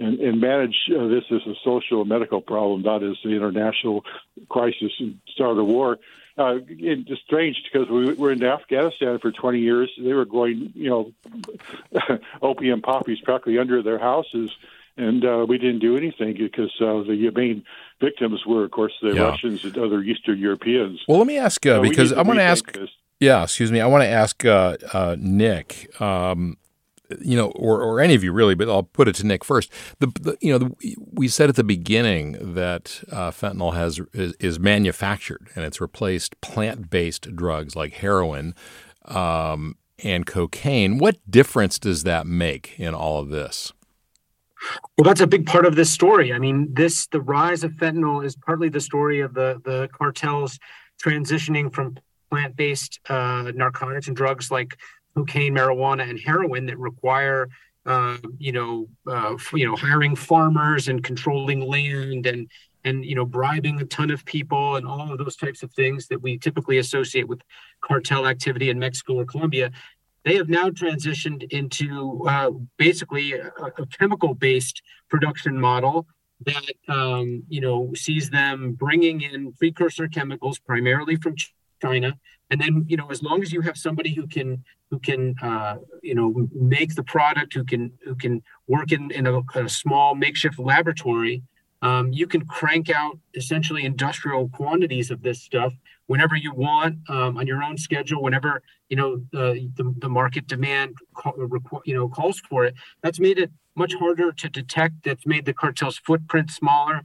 And, 0.00 0.20
and 0.20 0.40
manage 0.40 0.76
uh, 0.96 1.08
this 1.08 1.24
as 1.32 1.40
a 1.48 1.54
social 1.64 2.02
and 2.02 2.08
medical 2.08 2.40
problem, 2.40 2.82
not 2.82 3.02
as 3.02 3.16
the 3.24 3.30
international 3.30 4.04
crisis 4.48 4.92
and 5.00 5.18
start 5.34 5.58
a 5.58 5.64
war 5.64 5.98
uh, 6.38 6.58
it's 6.68 7.20
strange 7.22 7.62
because 7.64 7.88
we 7.88 8.14
were 8.14 8.32
in 8.32 8.42
Afghanistan 8.44 9.18
for 9.18 9.32
20 9.32 9.58
years. 9.58 9.90
They 10.00 10.12
were 10.12 10.24
growing, 10.24 10.72
you 10.74 10.88
know, 10.88 12.18
opium 12.42 12.80
poppies 12.80 13.18
practically 13.20 13.58
under 13.58 13.82
their 13.82 13.98
houses, 13.98 14.50
and 14.96 15.24
uh, 15.24 15.46
we 15.48 15.58
didn't 15.58 15.80
do 15.80 15.96
anything 15.96 16.34
because 16.34 16.72
uh, 16.80 17.02
the 17.02 17.30
main 17.34 17.64
victims 18.00 18.44
were, 18.46 18.64
of 18.64 18.70
course, 18.70 18.92
the 19.02 19.14
yeah. 19.14 19.22
Russians 19.22 19.64
and 19.64 19.76
other 19.76 20.00
Eastern 20.00 20.38
Europeans. 20.38 21.00
Well, 21.08 21.18
let 21.18 21.26
me 21.26 21.38
ask 21.38 21.64
uh, 21.66 21.80
because 21.80 22.12
I 22.12 22.22
want 22.22 22.38
to 22.38 22.44
ask. 22.44 22.72
This. 22.72 22.90
Yeah, 23.20 23.42
excuse 23.42 23.72
me. 23.72 23.80
I 23.80 23.86
want 23.86 24.02
to 24.02 24.08
ask 24.08 24.44
uh, 24.44 24.76
uh, 24.92 25.16
Nick. 25.18 26.00
Um, 26.00 26.56
you 27.20 27.36
know, 27.36 27.50
or, 27.52 27.82
or 27.82 28.00
any 28.00 28.14
of 28.14 28.22
you 28.22 28.32
really, 28.32 28.54
but 28.54 28.68
I'll 28.68 28.82
put 28.82 29.08
it 29.08 29.14
to 29.16 29.26
Nick 29.26 29.44
first. 29.44 29.70
The, 29.98 30.06
the 30.20 30.36
you 30.40 30.52
know, 30.52 30.58
the, 30.58 30.96
we 31.12 31.28
said 31.28 31.48
at 31.48 31.56
the 31.56 31.64
beginning 31.64 32.54
that 32.54 33.02
uh, 33.10 33.30
fentanyl 33.30 33.74
has 33.74 34.00
is, 34.12 34.34
is, 34.40 34.58
manufactured 34.58 35.48
and 35.54 35.64
it's 35.64 35.80
replaced 35.80 36.40
plant-based 36.40 37.34
drugs 37.34 37.76
like 37.76 37.94
heroin 37.94 38.54
um, 39.06 39.76
and 40.02 40.26
cocaine. 40.26 40.98
What 40.98 41.18
difference 41.30 41.78
does 41.78 42.02
that 42.04 42.26
make 42.26 42.78
in 42.78 42.94
all 42.94 43.20
of 43.20 43.30
this? 43.30 43.72
Well, 44.96 45.04
that's 45.04 45.20
a 45.20 45.26
big 45.26 45.46
part 45.46 45.64
of 45.64 45.76
this 45.76 45.90
story. 45.90 46.32
I 46.32 46.38
mean, 46.38 46.68
this 46.72 47.06
the 47.06 47.20
rise 47.20 47.62
of 47.62 47.72
fentanyl 47.72 48.24
is 48.24 48.36
partly 48.36 48.68
the 48.68 48.80
story 48.80 49.20
of 49.20 49.34
the 49.34 49.60
the 49.64 49.88
cartels 49.92 50.58
transitioning 51.02 51.72
from 51.72 51.96
plant-based 52.30 53.00
uh, 53.08 53.52
narcotics 53.54 54.08
and 54.08 54.16
drugs 54.16 54.50
like 54.50 54.76
cocaine, 55.18 55.54
marijuana, 55.54 56.08
and 56.08 56.18
heroin 56.18 56.66
that 56.66 56.78
require 56.78 57.48
uh, 57.86 58.18
you 58.38 58.52
know, 58.52 58.86
uh, 59.06 59.34
you 59.54 59.66
know, 59.66 59.74
hiring 59.74 60.14
farmers 60.14 60.88
and 60.88 61.02
controlling 61.02 61.60
land 61.60 62.26
and 62.26 62.48
and 62.84 63.04
you 63.04 63.14
know, 63.14 63.24
bribing 63.24 63.80
a 63.80 63.84
ton 63.86 64.10
of 64.10 64.24
people 64.24 64.76
and 64.76 64.86
all 64.86 65.10
of 65.10 65.18
those 65.18 65.36
types 65.36 65.62
of 65.62 65.72
things 65.72 66.06
that 66.08 66.20
we 66.20 66.38
typically 66.38 66.78
associate 66.78 67.26
with 67.26 67.40
cartel 67.80 68.26
activity 68.26 68.70
in 68.70 68.78
Mexico 68.78 69.14
or 69.14 69.24
Colombia. 69.24 69.70
They 70.24 70.36
have 70.36 70.48
now 70.48 70.68
transitioned 70.68 71.50
into 71.50 72.24
uh, 72.28 72.50
basically 72.76 73.32
a, 73.32 73.50
a 73.78 73.86
chemical-based 73.98 74.82
production 75.08 75.58
model 75.58 76.06
that 76.44 76.74
um, 76.88 77.42
you 77.48 77.60
know 77.60 77.90
sees 77.94 78.28
them 78.30 78.72
bringing 78.72 79.22
in 79.22 79.52
precursor 79.54 80.08
chemicals 80.08 80.58
primarily 80.58 81.16
from 81.16 81.34
China. 81.80 82.16
And 82.50 82.60
then 82.60 82.84
you 82.88 82.96
know 82.96 83.10
as 83.10 83.22
long 83.22 83.42
as 83.42 83.52
you 83.52 83.60
have 83.62 83.76
somebody 83.76 84.14
who 84.14 84.26
can 84.26 84.64
who 84.90 84.98
can 84.98 85.34
uh, 85.42 85.76
you 86.02 86.14
know 86.14 86.48
make 86.52 86.94
the 86.94 87.02
product 87.02 87.54
who 87.54 87.64
can 87.64 87.92
who 88.04 88.14
can 88.14 88.42
work 88.66 88.92
in, 88.92 89.10
in 89.10 89.26
a, 89.26 89.40
a 89.54 89.68
small 89.68 90.14
makeshift 90.14 90.58
laboratory 90.58 91.42
um, 91.82 92.12
you 92.12 92.26
can 92.26 92.44
crank 92.44 92.90
out 92.90 93.18
essentially 93.34 93.84
industrial 93.84 94.48
quantities 94.48 95.10
of 95.10 95.22
this 95.22 95.42
stuff 95.42 95.72
whenever 96.06 96.34
you 96.34 96.52
want 96.52 96.98
um, 97.08 97.36
on 97.36 97.46
your 97.46 97.62
own 97.62 97.76
schedule 97.76 98.22
whenever 98.22 98.62
you 98.88 98.96
know 98.96 99.20
the, 99.32 99.70
the, 99.76 99.94
the 99.98 100.08
market 100.08 100.46
demand 100.46 100.96
you 101.84 101.94
know 101.94 102.08
calls 102.08 102.40
for 102.40 102.64
it. 102.64 102.74
That's 103.02 103.20
made 103.20 103.38
it 103.38 103.50
much 103.76 103.94
harder 103.94 104.32
to 104.32 104.48
detect 104.48 104.94
that's 105.04 105.26
made 105.26 105.44
the 105.44 105.54
cartel's 105.54 105.98
footprint 105.98 106.50
smaller 106.50 107.02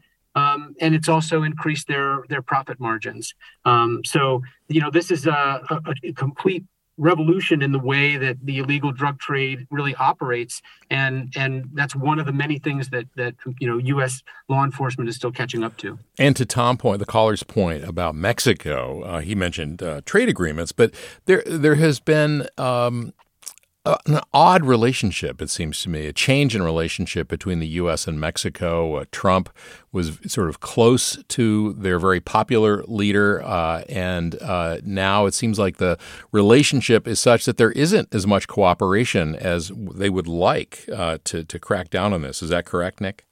um, 0.54 0.76
and 0.80 0.96
it's 0.96 1.10
also 1.10 1.44
increased 1.44 1.88
their 1.88 2.24
their 2.30 2.42
profit 2.42 2.80
margins. 2.80 3.34
Um, 3.66 4.02
so 4.06 4.42
you 4.68 4.82
know 4.82 4.92
this 4.92 5.12
is 5.12 5.28
a, 5.28 5.62
a, 5.70 5.94
a 6.04 6.14
complete 6.14 6.64
revolution 6.98 7.62
in 7.64 7.72
the 7.72 7.80
way 7.80 8.18
that 8.18 8.38
the 8.44 8.60
illegal 8.60 8.92
drug 8.92 9.20
trade 9.20 9.66
really 9.72 9.96
operates 9.96 10.62
and 10.92 11.34
and 11.36 11.68
that's 11.74 11.96
one 11.96 12.20
of 12.20 12.28
the 12.28 12.32
many 12.32 12.60
things 12.60 12.90
that 12.90 13.06
that 13.16 13.34
you 13.60 13.68
know 13.68 13.78
US 13.98 14.22
law 14.48 14.64
enforcement 14.64 15.10
is 15.10 15.16
still 15.16 15.32
catching 15.32 15.64
up 15.64 15.76
to 15.78 15.98
and 16.20 16.36
to 16.36 16.46
Tom 16.46 16.78
point 16.78 17.00
the 17.00 17.06
caller's 17.06 17.42
point 17.42 17.84
about 17.84 18.14
Mexico 18.14 19.02
uh, 19.02 19.20
he 19.22 19.34
mentioned 19.34 19.82
uh, 19.82 20.02
trade 20.06 20.30
agreements 20.30 20.72
but 20.72 20.94
there 21.26 21.42
there 21.48 21.76
has 21.76 22.00
been 22.00 22.48
um, 22.60 23.12
an 23.86 24.22
odd 24.34 24.66
relationship, 24.66 25.42
it 25.42 25.50
seems 25.50 25.82
to 25.84 25.90
me, 25.90 26.08
a 26.08 26.14
change 26.14 26.56
in 26.56 26.64
relationship 26.64 27.28
between 27.28 27.60
the 27.60 27.68
U.S. 27.68 28.08
and 28.08 28.20
Mexico. 28.20 28.96
Uh, 28.96 29.06
Trump 29.12 29.50
was 29.92 30.20
sort 30.26 30.48
of 30.48 30.62
close 30.62 31.22
to 31.28 31.74
their 31.74 32.00
very 32.00 32.22
popular 32.22 32.84
leader, 32.84 33.44
uh, 33.44 33.84
and 33.90 34.42
uh, 34.42 34.78
now 34.86 35.26
it 35.26 35.34
seems 35.34 35.60
like 35.60 35.78
the 35.78 35.98
relationship 36.32 37.08
is 37.08 37.20
such 37.20 37.44
that 37.44 37.58
there 37.58 37.72
isn't 37.72 38.14
as 38.16 38.26
much 38.26 38.48
cooperation 38.48 39.36
as 39.36 39.72
they 39.76 40.10
would 40.10 40.28
like 40.28 40.86
uh, 40.94 41.18
to 41.26 41.44
to 41.44 41.60
crack 41.60 41.90
down 41.90 42.14
on 42.14 42.22
this. 42.22 42.42
Is 42.42 42.50
that 42.50 42.66
correct, 42.66 43.02
Nick? 43.02 43.26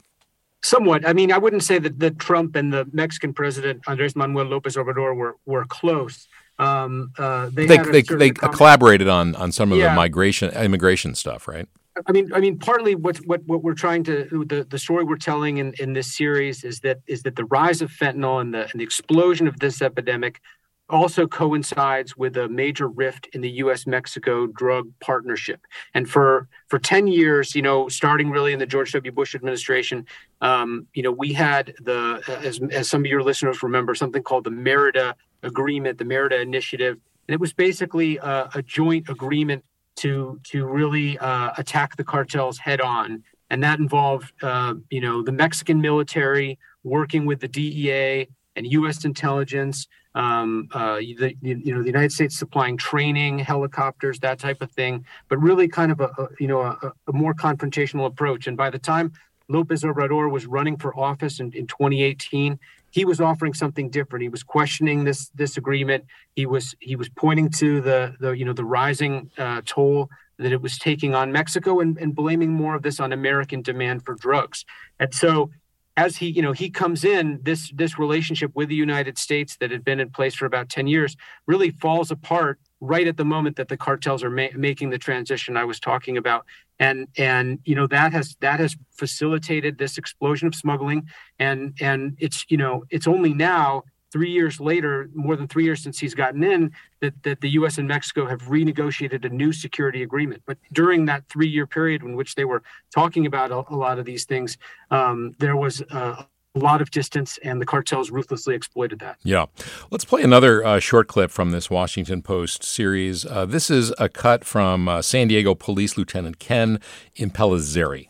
Somewhat. 0.63 1.07
I 1.07 1.13
mean, 1.13 1.31
I 1.31 1.37
wouldn't 1.37 1.63
say 1.63 1.79
that, 1.79 1.97
that 1.99 2.19
Trump 2.19 2.55
and 2.55 2.73
the 2.73 2.87
Mexican 2.91 3.33
president 3.33 3.81
Andres 3.87 4.15
Manuel 4.17 4.45
Lopez 4.45 4.75
Obrador 4.75 5.15
were 5.15 5.37
were 5.45 5.65
close. 5.65 6.27
Um, 6.61 7.11
uh, 7.17 7.49
they 7.51 7.65
they, 7.65 7.77
they, 7.77 8.01
they 8.01 8.29
collaborated 8.29 9.07
on 9.07 9.35
on 9.35 9.51
some 9.51 9.71
of 9.71 9.79
yeah. 9.79 9.89
the 9.89 9.95
migration 9.95 10.51
immigration 10.51 11.15
stuff, 11.15 11.47
right? 11.47 11.67
I 12.07 12.11
mean, 12.11 12.31
I 12.33 12.39
mean, 12.39 12.59
partly 12.59 12.93
what 12.93 13.17
what 13.25 13.41
what 13.45 13.63
we're 13.63 13.73
trying 13.73 14.03
to 14.03 14.45
the, 14.47 14.63
the 14.69 14.77
story 14.77 15.03
we're 15.03 15.17
telling 15.17 15.57
in, 15.57 15.73
in 15.79 15.93
this 15.93 16.15
series 16.15 16.63
is 16.63 16.79
that 16.81 16.99
is 17.07 17.23
that 17.23 17.35
the 17.35 17.45
rise 17.45 17.81
of 17.81 17.89
fentanyl 17.89 18.41
and 18.41 18.53
the 18.53 18.69
and 18.71 18.79
the 18.79 18.83
explosion 18.83 19.47
of 19.47 19.59
this 19.59 19.81
epidemic 19.81 20.39
also 20.87 21.25
coincides 21.25 22.15
with 22.15 22.37
a 22.37 22.47
major 22.49 22.87
rift 22.87 23.27
in 23.33 23.41
the 23.41 23.49
U.S. 23.63 23.87
Mexico 23.87 24.45
drug 24.45 24.91
partnership. 24.99 25.65
And 25.95 26.07
for 26.07 26.47
for 26.67 26.77
ten 26.77 27.07
years, 27.07 27.55
you 27.55 27.63
know, 27.63 27.87
starting 27.87 28.29
really 28.29 28.53
in 28.53 28.59
the 28.59 28.67
George 28.67 28.91
W. 28.91 29.11
Bush 29.11 29.33
administration, 29.33 30.05
um, 30.41 30.85
you 30.93 31.01
know, 31.01 31.11
we 31.11 31.33
had 31.33 31.73
the 31.81 32.21
as 32.43 32.59
as 32.71 32.87
some 32.87 33.01
of 33.01 33.07
your 33.07 33.23
listeners 33.23 33.63
remember 33.63 33.95
something 33.95 34.21
called 34.21 34.43
the 34.43 34.51
Merida 34.51 35.15
agreement, 35.43 35.97
the 35.97 36.05
Merida 36.05 36.39
Initiative, 36.39 36.97
and 37.27 37.33
it 37.33 37.39
was 37.39 37.53
basically 37.53 38.17
a, 38.17 38.49
a 38.55 38.61
joint 38.61 39.09
agreement 39.09 39.63
to 39.97 40.39
to 40.43 40.65
really 40.65 41.17
uh, 41.19 41.51
attack 41.57 41.95
the 41.95 42.03
cartels 42.03 42.57
head 42.57 42.81
on, 42.81 43.23
and 43.49 43.63
that 43.63 43.79
involved 43.79 44.31
uh, 44.41 44.73
you 44.89 45.01
know 45.01 45.21
the 45.21 45.31
Mexican 45.31 45.81
military 45.81 46.57
working 46.83 47.25
with 47.25 47.39
the 47.39 47.47
DEA 47.47 48.27
and 48.55 48.67
U.S. 48.67 49.05
intelligence, 49.05 49.87
um, 50.15 50.67
uh, 50.73 50.95
the, 50.95 51.35
you 51.41 51.73
know 51.73 51.81
the 51.81 51.87
United 51.87 52.11
States 52.11 52.37
supplying 52.37 52.77
training, 52.77 53.39
helicopters, 53.39 54.19
that 54.19 54.39
type 54.39 54.61
of 54.61 54.71
thing, 54.71 55.05
but 55.29 55.37
really 55.37 55.67
kind 55.67 55.91
of 55.91 55.99
a, 56.01 56.09
a 56.17 56.27
you 56.39 56.47
know 56.47 56.61
a, 56.61 56.91
a 57.07 57.13
more 57.13 57.33
confrontational 57.33 58.05
approach. 58.05 58.47
And 58.47 58.57
by 58.57 58.69
the 58.69 58.79
time 58.79 59.13
Lopez 59.51 59.83
Obrador 59.83 60.31
was 60.31 60.45
running 60.45 60.77
for 60.77 60.97
office 60.97 61.39
in, 61.39 61.51
in 61.53 61.67
2018, 61.67 62.57
he 62.91 63.05
was 63.05 63.19
offering 63.19 63.53
something 63.53 63.89
different. 63.89 64.21
He 64.21 64.29
was 64.29 64.43
questioning 64.43 65.05
this 65.05 65.29
this 65.29 65.57
agreement. 65.57 66.05
He 66.35 66.45
was 66.45 66.75
he 66.79 66.95
was 66.95 67.09
pointing 67.09 67.49
to 67.51 67.81
the 67.81 68.15
the 68.19 68.31
you 68.31 68.45
know 68.45 68.53
the 68.53 68.65
rising 68.65 69.31
uh, 69.37 69.61
toll 69.65 70.09
that 70.37 70.51
it 70.51 70.61
was 70.61 70.77
taking 70.77 71.15
on 71.15 71.31
Mexico 71.31 71.79
and, 71.79 71.97
and 71.97 72.15
blaming 72.15 72.51
more 72.51 72.75
of 72.75 72.81
this 72.81 72.99
on 72.99 73.13
American 73.13 73.61
demand 73.61 74.03
for 74.05 74.15
drugs. 74.15 74.65
And 74.99 75.13
so 75.13 75.51
as 75.97 76.17
he 76.17 76.27
you 76.27 76.41
know 76.41 76.51
he 76.51 76.69
comes 76.69 77.03
in 77.03 77.39
this 77.43 77.71
this 77.71 77.97
relationship 77.97 78.51
with 78.55 78.69
the 78.69 78.75
United 78.75 79.17
States 79.17 79.57
that 79.57 79.71
had 79.71 79.83
been 79.83 79.99
in 79.99 80.09
place 80.09 80.35
for 80.35 80.45
about 80.45 80.69
10 80.69 80.87
years 80.87 81.15
really 81.47 81.69
falls 81.69 82.11
apart 82.11 82.59
right 82.81 83.07
at 83.07 83.15
the 83.15 83.23
moment 83.23 83.55
that 83.55 83.69
the 83.69 83.77
cartels 83.77 84.23
are 84.23 84.29
ma- 84.29 84.47
making 84.55 84.89
the 84.89 84.97
transition 84.97 85.55
I 85.55 85.63
was 85.63 85.79
talking 85.79 86.17
about. 86.17 86.45
And 86.79 87.07
and 87.17 87.59
you 87.63 87.75
know 87.75 87.87
that 87.87 88.11
has 88.11 88.35
that 88.41 88.59
has 88.59 88.75
facilitated 88.91 89.77
this 89.77 89.97
explosion 89.97 90.47
of 90.47 90.55
smuggling. 90.55 91.07
And 91.39 91.77
and 91.79 92.17
it's 92.19 92.45
you 92.49 92.57
know 92.57 92.83
it's 92.89 93.07
only 93.07 93.33
now 93.33 93.83
three 94.11 94.31
years 94.31 94.59
later 94.59 95.09
more 95.13 95.35
than 95.35 95.47
three 95.47 95.63
years 95.63 95.81
since 95.81 95.97
he's 95.97 96.13
gotten 96.13 96.43
in 96.43 96.71
that, 96.99 97.13
that 97.23 97.39
the 97.39 97.49
us 97.49 97.77
and 97.77 97.87
mexico 97.87 98.25
have 98.25 98.41
renegotiated 98.41 99.23
a 99.23 99.29
new 99.29 99.53
security 99.53 100.03
agreement. 100.03 100.41
But 100.45 100.57
during 100.73 101.05
that 101.05 101.23
three 101.29 101.47
year 101.47 101.65
period 101.65 102.03
in 102.03 102.15
which 102.15 102.35
they 102.35 102.43
were 102.43 102.61
talking 102.93 103.25
about 103.25 103.51
a, 103.51 103.63
a 103.73 103.75
lot 103.75 103.99
of 103.99 104.05
these 104.05 104.25
things 104.25 104.57
um, 104.89 105.33
there 105.39 105.55
was 105.55 105.81
uh, 105.91 106.23
a 106.53 106.59
lot 106.59 106.81
of 106.81 106.91
distance, 106.91 107.39
and 107.43 107.61
the 107.61 107.65
cartels 107.65 108.11
ruthlessly 108.11 108.55
exploited 108.55 108.99
that. 108.99 109.17
Yeah. 109.23 109.45
Let's 109.89 110.03
play 110.03 110.21
another 110.21 110.65
uh, 110.65 110.79
short 110.79 111.07
clip 111.07 111.31
from 111.31 111.51
this 111.51 111.69
Washington 111.69 112.21
Post 112.21 112.63
series. 112.63 113.25
Uh, 113.25 113.45
this 113.45 113.69
is 113.69 113.93
a 113.97 114.09
cut 114.09 114.43
from 114.43 114.89
uh, 114.89 115.01
San 115.01 115.29
Diego 115.29 115.55
Police 115.55 115.97
Lieutenant 115.97 116.39
Ken 116.39 116.79
Impellizzeri. 117.15 118.09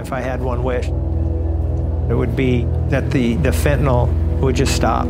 If 0.00 0.12
I 0.12 0.20
had 0.20 0.42
one 0.42 0.64
wish, 0.64 0.86
it 0.86 2.14
would 2.14 2.34
be 2.34 2.64
that 2.88 3.10
the, 3.10 3.36
the 3.36 3.50
fentanyl 3.50 4.12
would 4.40 4.56
just 4.56 4.74
stop. 4.74 5.08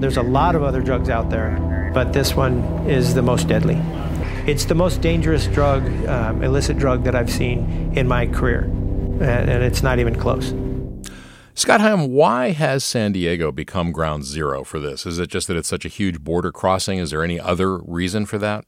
There's 0.00 0.16
a 0.16 0.22
lot 0.22 0.54
of 0.54 0.62
other 0.62 0.82
drugs 0.82 1.08
out 1.08 1.30
there, 1.30 1.90
but 1.92 2.12
this 2.12 2.34
one 2.34 2.62
is 2.88 3.14
the 3.14 3.22
most 3.22 3.48
deadly. 3.48 3.80
It's 4.46 4.64
the 4.64 4.74
most 4.74 5.00
dangerous 5.00 5.46
drug, 5.48 5.84
um, 6.06 6.42
illicit 6.42 6.78
drug 6.78 7.04
that 7.04 7.14
I've 7.14 7.30
seen 7.30 7.92
in 7.94 8.08
my 8.08 8.26
career 8.26 8.70
and, 9.22 9.50
and 9.50 9.62
it's 9.62 9.82
not 9.82 9.98
even 9.98 10.14
close. 10.14 10.54
Scott 11.54 11.80
Higham, 11.80 12.08
why 12.08 12.50
has 12.50 12.82
San 12.82 13.12
Diego 13.12 13.52
become 13.52 13.92
ground 13.92 14.24
zero 14.24 14.64
for 14.64 14.80
this? 14.80 15.04
Is 15.04 15.18
it 15.18 15.28
just 15.28 15.48
that 15.48 15.56
it's 15.56 15.68
such 15.68 15.84
a 15.84 15.88
huge 15.88 16.20
border 16.20 16.50
crossing? 16.50 16.98
Is 16.98 17.10
there 17.10 17.22
any 17.22 17.38
other 17.38 17.76
reason 17.78 18.24
for 18.24 18.38
that? 18.38 18.64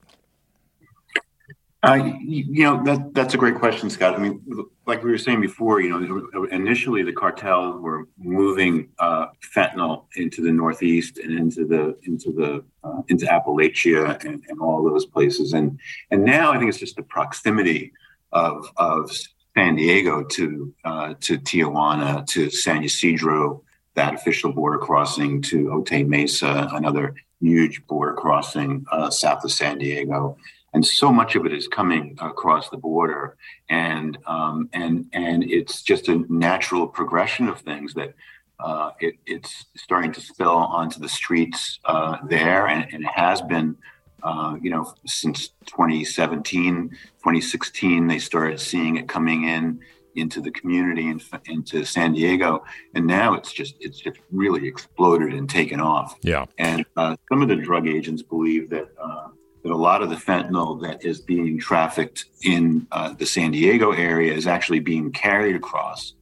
Uh, 1.83 2.13
you 2.19 2.65
know 2.65 2.83
that 2.83 3.13
that's 3.13 3.35
a 3.35 3.37
great 3.37 3.57
question, 3.57 3.91
Scott. 3.91 4.15
I 4.15 4.19
mean, 4.19 4.41
like 4.87 5.05
we 5.05 5.11
were 5.11 5.19
saying 5.19 5.43
before, 5.43 5.83
you 5.83 5.91
know, 5.91 6.45
initially 6.45 7.03
the 7.03 7.13
cartel 7.13 7.79
were 7.79 8.09
moving 8.17 8.89
uh, 8.99 9.27
fentanyl 9.55 10.07
into 10.17 10.41
the 10.41 10.51
Northeast 10.51 11.19
and 11.19 11.39
into 11.39 11.67
the 11.67 11.95
into 12.05 12.33
the 12.33 12.65
uh, 12.85 13.03
into 13.09 13.27
Appalachia 13.27 14.25
and, 14.25 14.43
and 14.49 14.61
all 14.61 14.83
those 14.83 15.05
places, 15.05 15.53
and 15.53 15.79
and 16.11 16.25
now 16.25 16.53
I 16.53 16.59
think 16.59 16.71
it's 16.71 16.79
just 16.79 16.97
the 16.97 17.03
proximity 17.03 17.93
of 18.33 18.67
of 18.79 19.11
San 19.57 19.77
Diego 19.77 20.25
to 20.25 20.75
uh, 20.85 21.15
to 21.21 21.39
Tijuana 21.39 22.27
to 22.29 22.51
San 22.51 22.83
Ysidro, 22.83 23.63
that 23.95 24.15
official 24.15 24.53
border 24.53 24.79
crossing 24.79 25.41
to 25.43 25.67
Otay 25.67 26.07
Mesa, 26.07 26.69
another 26.73 27.15
huge 27.41 27.87
border 27.87 28.15
crossing 28.15 28.85
uh, 28.91 29.11
south 29.11 29.45
of 29.45 29.53
San 29.53 29.79
Diego, 29.79 30.37
and 30.73 30.85
so 30.85 31.13
much 31.13 31.37
of 31.37 31.47
it 31.47 31.53
is 31.53 31.69
coming 31.69 32.19
across 32.21 32.69
the 32.69 32.77
border, 32.77 33.37
and 33.69 34.19
um, 34.27 34.69
and 34.73 35.07
and 35.13 35.45
it's 35.45 35.83
just 35.83 36.09
a 36.09 36.25
natural 36.29 36.87
progression 36.87 37.49
of 37.49 37.61
things 37.61 37.95
that. 37.95 38.15
Uh, 38.61 38.93
it, 39.01 39.17
it's 39.27 39.67
starting 39.77 40.13
to 40.13 40.21
spill 40.21 40.49
onto 40.49 41.01
the 41.01 41.09
streets 41.09 41.81
uh, 41.87 42.19
there, 42.29 42.69
and, 42.69 42.87
and, 42.95 43.03
it 43.03 43.11
has 43.13 43.43
been 43.43 43.77
uh, 44.25 44.57
you 44.61 44.71
know, 44.71 44.93
since 45.07 45.49
2017, 45.67 46.89
2016, 46.91 48.07
they 48.07 48.19
started 48.19 48.59
seeing 48.59 48.97
it 48.97 49.07
coming 49.07 49.45
in 49.45 49.81
into 50.17 50.41
the 50.41 50.51
community 50.51 51.09
and 51.09 51.23
into 51.47 51.85
San 51.85 52.13
Diego, 52.13 52.65
and 52.95 53.07
now 53.07 53.35
it's 53.35 53.53
just 53.53 53.75
it's 53.81 53.99
just 53.99 54.19
really 54.31 54.67
exploded 54.67 55.35
and 55.35 55.51
taken 55.51 55.81
off. 55.81 56.17
Yeah, 56.23 56.47
and 56.59 56.85
uh, 56.97 57.17
some 57.29 57.43
of 57.43 57.49
the 57.49 57.57
drug 57.57 57.87
agents 57.87 58.23
believe 58.23 58.71
that 58.71 58.89
uh, 58.99 59.29
that 59.63 59.73
a 59.73 59.77
lot 59.77 60.03
of 60.03 60.11
the 60.11 60.17
fentanyl 60.17 60.81
that 60.83 61.05
is 61.05 61.21
being 61.21 61.59
trafficked 61.59 62.27
in 62.43 62.87
uh, 62.93 63.13
the 63.15 63.27
San 63.27 63.51
Diego 63.51 63.93
area 63.93 64.33
is 64.33 64.47
actually 64.47 64.81
being 64.81 65.11
carried 65.11 65.57
across 65.57 66.15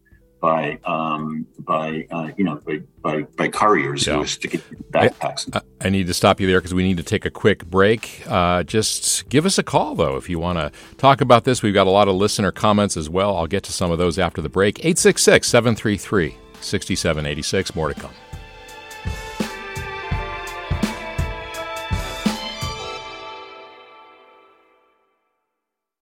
by 0.43 0.77
um, 0.85 1.47
by 1.61 2.07
uh, 2.11 2.33
you 2.37 2.45
know 2.45 2.57
by 2.57 2.83
by, 3.01 3.23
by 3.23 3.49
couriers 3.49 4.07
yeah. 4.07 4.17
who 4.17 4.23
are 4.23 4.27
sticking 4.27 4.61
backpacks. 4.91 5.49
I, 5.55 5.87
I, 5.87 5.89
need 5.89 6.09
to 6.09 6.15
stop 6.15 6.41
you 6.41 6.49
there 6.49 6.59
because 6.59 6.75
we 6.75 6.83
need 6.83 6.97
to 6.99 7.03
take 7.05 7.25
a 7.25 7.31
quick 7.31 7.65
break. 7.65 8.25
Uh, 8.27 8.65
just 8.65 9.29
give 9.29 9.47
us 9.47 9.57
a 9.57 9.63
call 9.63 9.95
though 9.95 10.17
if 10.17 10.29
you 10.29 10.41
want 10.41 10.59
to 10.59 10.73
talk 10.99 11.21
about 11.21 11.45
this. 11.45 11.63
We've 11.63 11.73
got 11.73 11.87
a 11.87 11.91
lot 11.91 12.09
of 12.09 12.17
listener 12.17 12.51
comments 12.51 12.97
as 12.97 13.09
well. 13.09 13.37
I'll 13.37 13.47
get 13.47 13.63
to 13.65 13.73
some 13.73 13.93
of 13.93 13.99
those 13.99 14.19
after 14.19 14.43
the 14.43 14.49
break. 14.49 14.81
866 14.81 15.49
733 15.49 16.37
6786. 16.61 17.75
More 17.77 17.95
to 17.95 18.01
come. 18.01 18.13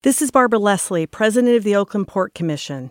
This 0.03 0.21
is 0.21 0.31
Barbara 0.31 0.59
Leslie, 0.59 1.07
President 1.07 1.57
of 1.57 1.63
the 1.63 1.77
Oakland 1.77 2.09
Port 2.09 2.35
Commission. 2.35 2.91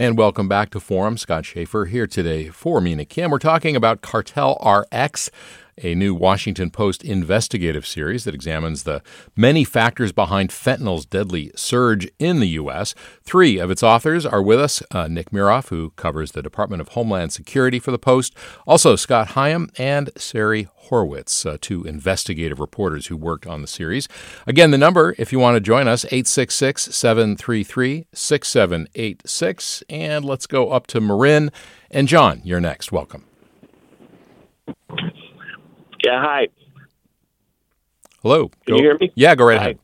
And 0.00 0.16
welcome 0.16 0.48
back 0.48 0.70
to 0.70 0.80
Forum. 0.80 1.18
Scott 1.18 1.44
Shafer 1.44 1.84
here 1.84 2.06
today 2.06 2.48
for 2.48 2.80
Mina 2.80 3.04
Kim. 3.04 3.30
We're 3.30 3.38
talking 3.38 3.76
about 3.76 4.00
Cartel 4.00 4.56
RX, 4.64 5.30
a 5.82 5.94
new 5.94 6.14
Washington 6.14 6.70
Post 6.70 7.04
investigative 7.04 7.86
series 7.86 8.24
that 8.24 8.34
examines 8.34 8.82
the 8.82 9.02
many 9.36 9.64
factors 9.64 10.12
behind 10.12 10.50
fentanyl's 10.50 11.06
deadly 11.06 11.50
surge 11.54 12.08
in 12.18 12.40
the 12.40 12.48
U.S. 12.48 12.94
Three 13.22 13.58
of 13.58 13.70
its 13.70 13.82
authors 13.82 14.24
are 14.24 14.42
with 14.42 14.60
us 14.60 14.82
uh, 14.90 15.08
Nick 15.08 15.30
Miroff, 15.30 15.68
who 15.68 15.90
covers 15.90 16.32
the 16.32 16.42
Department 16.42 16.80
of 16.80 16.88
Homeland 16.88 17.32
Security 17.32 17.78
for 17.78 17.90
the 17.90 17.98
Post, 17.98 18.34
also 18.66 18.96
Scott 18.96 19.28
Higham 19.28 19.70
and 19.78 20.10
Sari 20.16 20.68
Horwitz, 20.88 21.46
uh, 21.46 21.58
two 21.60 21.84
investigative 21.84 22.58
reporters 22.58 23.06
who 23.06 23.16
worked 23.16 23.46
on 23.46 23.62
the 23.62 23.68
series. 23.68 24.08
Again, 24.46 24.70
the 24.70 24.78
number, 24.78 25.14
if 25.18 25.32
you 25.32 25.38
want 25.38 25.56
to 25.56 25.60
join 25.60 25.88
us, 25.88 26.04
866 26.06 26.94
733 26.94 28.06
6786. 28.12 29.82
And 29.88 30.24
let's 30.24 30.46
go 30.46 30.70
up 30.70 30.86
to 30.88 31.00
Marin. 31.00 31.50
And 31.90 32.08
John, 32.08 32.40
you're 32.44 32.60
next. 32.60 32.92
Welcome. 32.92 33.24
Yeah, 36.04 36.20
hi. 36.22 36.48
Hello. 38.22 38.48
Can 38.48 38.74
Go- 38.74 38.76
you 38.76 38.82
hear 38.82 38.98
me? 38.98 39.12
Yeah, 39.14 39.34
go 39.34 39.44
right 39.44 39.58
Hi. 39.58 39.64
ahead. 39.64 39.78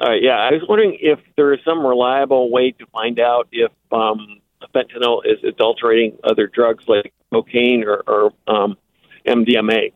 All 0.00 0.08
right, 0.08 0.20
yeah, 0.20 0.36
I 0.36 0.50
was 0.50 0.62
wondering 0.68 0.98
if 1.00 1.20
there 1.36 1.54
is 1.54 1.60
some 1.64 1.86
reliable 1.86 2.50
way 2.50 2.72
to 2.72 2.86
find 2.86 3.20
out 3.20 3.46
if 3.52 3.70
um, 3.92 4.40
fentanyl 4.74 5.20
is 5.24 5.38
adulterating 5.44 6.18
other 6.24 6.48
drugs 6.48 6.82
like 6.88 7.12
cocaine 7.32 7.84
or, 7.84 8.02
or 8.08 8.32
um, 8.48 8.76
MDMA. 9.28 9.92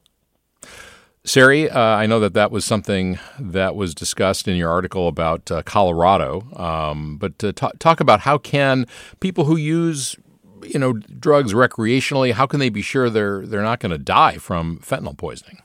Sari, 1.24 1.68
uh, 1.68 1.80
I 1.80 2.06
know 2.06 2.20
that 2.20 2.34
that 2.34 2.52
was 2.52 2.64
something 2.64 3.18
that 3.40 3.74
was 3.74 3.96
discussed 3.96 4.46
in 4.46 4.54
your 4.54 4.70
article 4.70 5.08
about 5.08 5.50
uh, 5.50 5.64
Colorado, 5.64 6.42
um, 6.54 7.16
but 7.18 7.42
uh, 7.42 7.50
ta- 7.50 7.72
talk 7.80 7.98
about 7.98 8.20
how 8.20 8.38
can 8.38 8.86
people 9.18 9.44
who 9.46 9.56
use 9.56 10.14
you 10.62 10.78
know 10.78 10.92
drugs 10.92 11.52
recreationally, 11.52 12.32
how 12.32 12.46
can 12.46 12.60
they 12.60 12.68
be 12.68 12.82
sure 12.82 13.10
they're 13.10 13.46
they're 13.46 13.62
not 13.62 13.80
going 13.80 13.90
to 13.90 13.98
die 13.98 14.38
from 14.38 14.78
fentanyl 14.78 15.16
poisoning? 15.16 15.62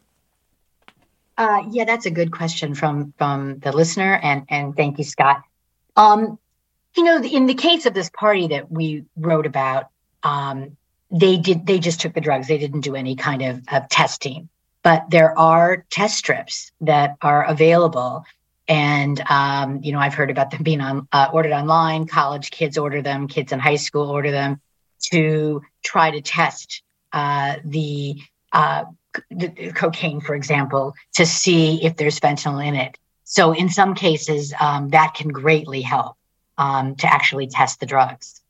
Uh, 1.38 1.64
yeah, 1.72 1.86
that's 1.86 2.06
a 2.06 2.12
good 2.12 2.32
question 2.32 2.76
from 2.76 3.14
from 3.18 3.60
the 3.60 3.72
listener, 3.72 4.20
and 4.22 4.46
and 4.50 4.76
thank 4.76 4.98
you, 4.98 5.04
Scott. 5.04 5.42
Um, 5.96 6.38
you 6.96 7.04
know, 7.04 7.24
in 7.24 7.46
the 7.46 7.54
case 7.54 7.86
of 7.86 7.94
this 7.94 8.10
party 8.10 8.48
that 8.48 8.72
we 8.72 9.06
wrote 9.16 9.46
about, 9.46 9.88
um, 10.24 10.78
they 11.10 11.38
did 11.38 11.66
they 11.66 11.80
just 11.80 12.02
took 12.02 12.14
the 12.14 12.22
drugs. 12.22 12.48
They 12.48 12.58
didn't 12.58 12.82
do 12.82 12.96
any 12.96 13.16
kind 13.16 13.42
of, 13.42 13.62
of 13.72 13.90
testing, 13.90 14.50
but 14.84 15.10
there 15.10 15.38
are 15.38 15.86
test 15.90 16.18
strips 16.18 16.72
that 16.82 17.16
are 17.22 17.46
available. 17.46 18.26
And 18.68 19.22
um, 19.30 19.82
you 19.84 19.92
know, 19.92 20.00
I've 20.00 20.14
heard 20.14 20.30
about 20.30 20.52
them 20.52 20.64
being 20.64 20.82
on 20.82 21.08
uh, 21.12 21.30
ordered 21.34 21.54
online. 21.54 22.08
College 22.08 22.52
kids 22.52 22.78
order 22.78 23.02
them. 23.02 23.28
Kids 23.28 23.52
in 23.52 23.60
high 23.60 23.78
school 23.78 24.10
order 24.10 24.32
them 24.32 24.62
to 25.12 25.62
try 25.84 26.12
to 26.12 26.22
test 26.22 26.82
uh, 27.14 27.56
the 27.66 28.16
uh, 28.54 28.86
the 29.30 29.72
cocaine, 29.76 30.22
for 30.22 30.36
example, 30.36 30.94
to 31.14 31.26
see 31.26 31.84
if 31.84 31.98
there's 31.98 32.20
fentanyl 32.20 32.66
in 32.66 32.76
it. 32.76 32.98
So 33.24 33.54
in 33.54 33.70
some 33.70 33.94
cases, 33.94 34.54
um, 34.60 34.90
that 34.90 35.14
can 35.14 35.30
greatly 35.30 35.82
help 35.82 36.16
um, 36.58 36.96
to 36.96 37.12
actually 37.12 37.48
test 37.48 37.80
the 37.80 37.86
drugs. 37.86 38.42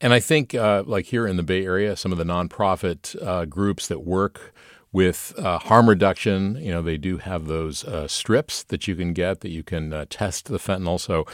And 0.00 0.12
I 0.12 0.20
think, 0.20 0.54
uh, 0.54 0.82
like 0.86 1.06
here 1.06 1.26
in 1.26 1.36
the 1.36 1.42
Bay 1.44 1.64
Area, 1.64 1.96
some 1.96 2.10
of 2.10 2.18
the 2.18 2.24
nonprofit 2.24 3.20
uh, 3.24 3.44
groups 3.44 3.86
that 3.86 4.00
work 4.00 4.52
with 4.92 5.32
uh, 5.38 5.58
harm 5.58 5.88
reduction, 5.88 6.56
you 6.56 6.70
know, 6.70 6.82
they 6.82 6.98
do 6.98 7.18
have 7.18 7.46
those 7.46 7.84
uh, 7.84 8.06
strips 8.08 8.62
that 8.64 8.86
you 8.86 8.94
can 8.94 9.12
get 9.12 9.40
that 9.40 9.50
you 9.50 9.62
can 9.62 9.92
uh, 9.92 10.04
test 10.10 10.46
the 10.46 10.58
fentanyl. 10.58 11.00
So, 11.00 11.24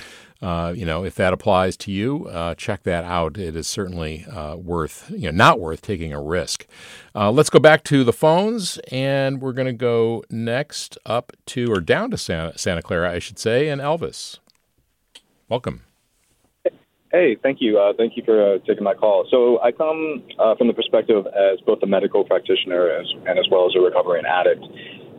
uh, 0.40 0.72
you 0.76 0.86
know, 0.86 1.04
if 1.04 1.16
that 1.16 1.32
applies 1.32 1.76
to 1.76 1.90
you, 1.90 2.26
uh, 2.26 2.54
check 2.54 2.84
that 2.84 3.04
out. 3.04 3.36
It 3.36 3.56
is 3.56 3.66
certainly 3.66 4.24
uh, 4.26 4.56
worth, 4.56 5.10
you 5.10 5.26
know, 5.26 5.36
not 5.36 5.58
worth 5.58 5.82
taking 5.82 6.12
a 6.12 6.22
risk. 6.22 6.66
Uh, 7.14 7.32
let's 7.32 7.50
go 7.50 7.58
back 7.58 7.82
to 7.84 8.04
the 8.04 8.12
phones, 8.12 8.78
and 8.92 9.42
we're 9.42 9.52
going 9.52 9.66
to 9.66 9.72
go 9.72 10.22
next 10.30 10.96
up 11.04 11.32
to 11.46 11.72
or 11.72 11.80
down 11.80 12.12
to 12.12 12.16
Santa, 12.16 12.56
Santa 12.56 12.82
Clara, 12.82 13.12
I 13.12 13.18
should 13.18 13.38
say, 13.38 13.68
and 13.68 13.80
Elvis. 13.80 14.38
Welcome. 15.48 15.82
Hey, 17.10 17.36
thank 17.42 17.58
you. 17.60 17.78
Uh, 17.78 17.94
thank 17.96 18.16
you 18.16 18.22
for 18.22 18.58
taking 18.60 18.84
my 18.84 18.94
call. 18.94 19.26
So 19.30 19.60
I 19.62 19.72
come 19.72 20.22
from 20.58 20.68
the 20.68 20.74
perspective 20.74 21.26
as 21.26 21.58
both 21.66 21.82
a 21.82 21.86
medical 21.86 22.22
practitioner 22.22 22.90
as, 22.90 23.06
and 23.26 23.38
as 23.38 23.46
well 23.50 23.66
as 23.66 23.74
a 23.74 23.80
recovering 23.80 24.26
addict. 24.26 24.62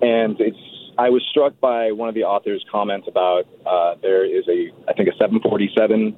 And 0.01 0.39
it's 0.39 0.68
I 0.99 1.09
was 1.09 1.25
struck 1.29 1.57
by 1.61 1.93
one 1.93 2.09
of 2.09 2.15
the 2.15 2.25
author's 2.25 2.65
comments 2.69 3.07
about 3.07 3.47
uh, 3.65 3.95
there 4.01 4.25
is 4.25 4.45
a 4.49 4.69
I 4.85 4.91
think 4.91 5.07
a 5.07 5.13
747 5.13 6.13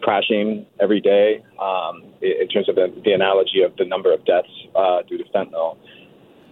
crashing 0.00 0.64
every 0.80 1.02
day 1.02 1.44
um, 1.60 2.02
in 2.22 2.48
terms 2.48 2.70
of 2.70 2.76
the, 2.76 2.90
the 3.04 3.12
analogy 3.12 3.60
of 3.60 3.76
the 3.76 3.84
number 3.84 4.10
of 4.14 4.24
deaths 4.24 4.48
uh, 4.74 5.02
due 5.02 5.18
to 5.18 5.24
fentanyl. 5.24 5.76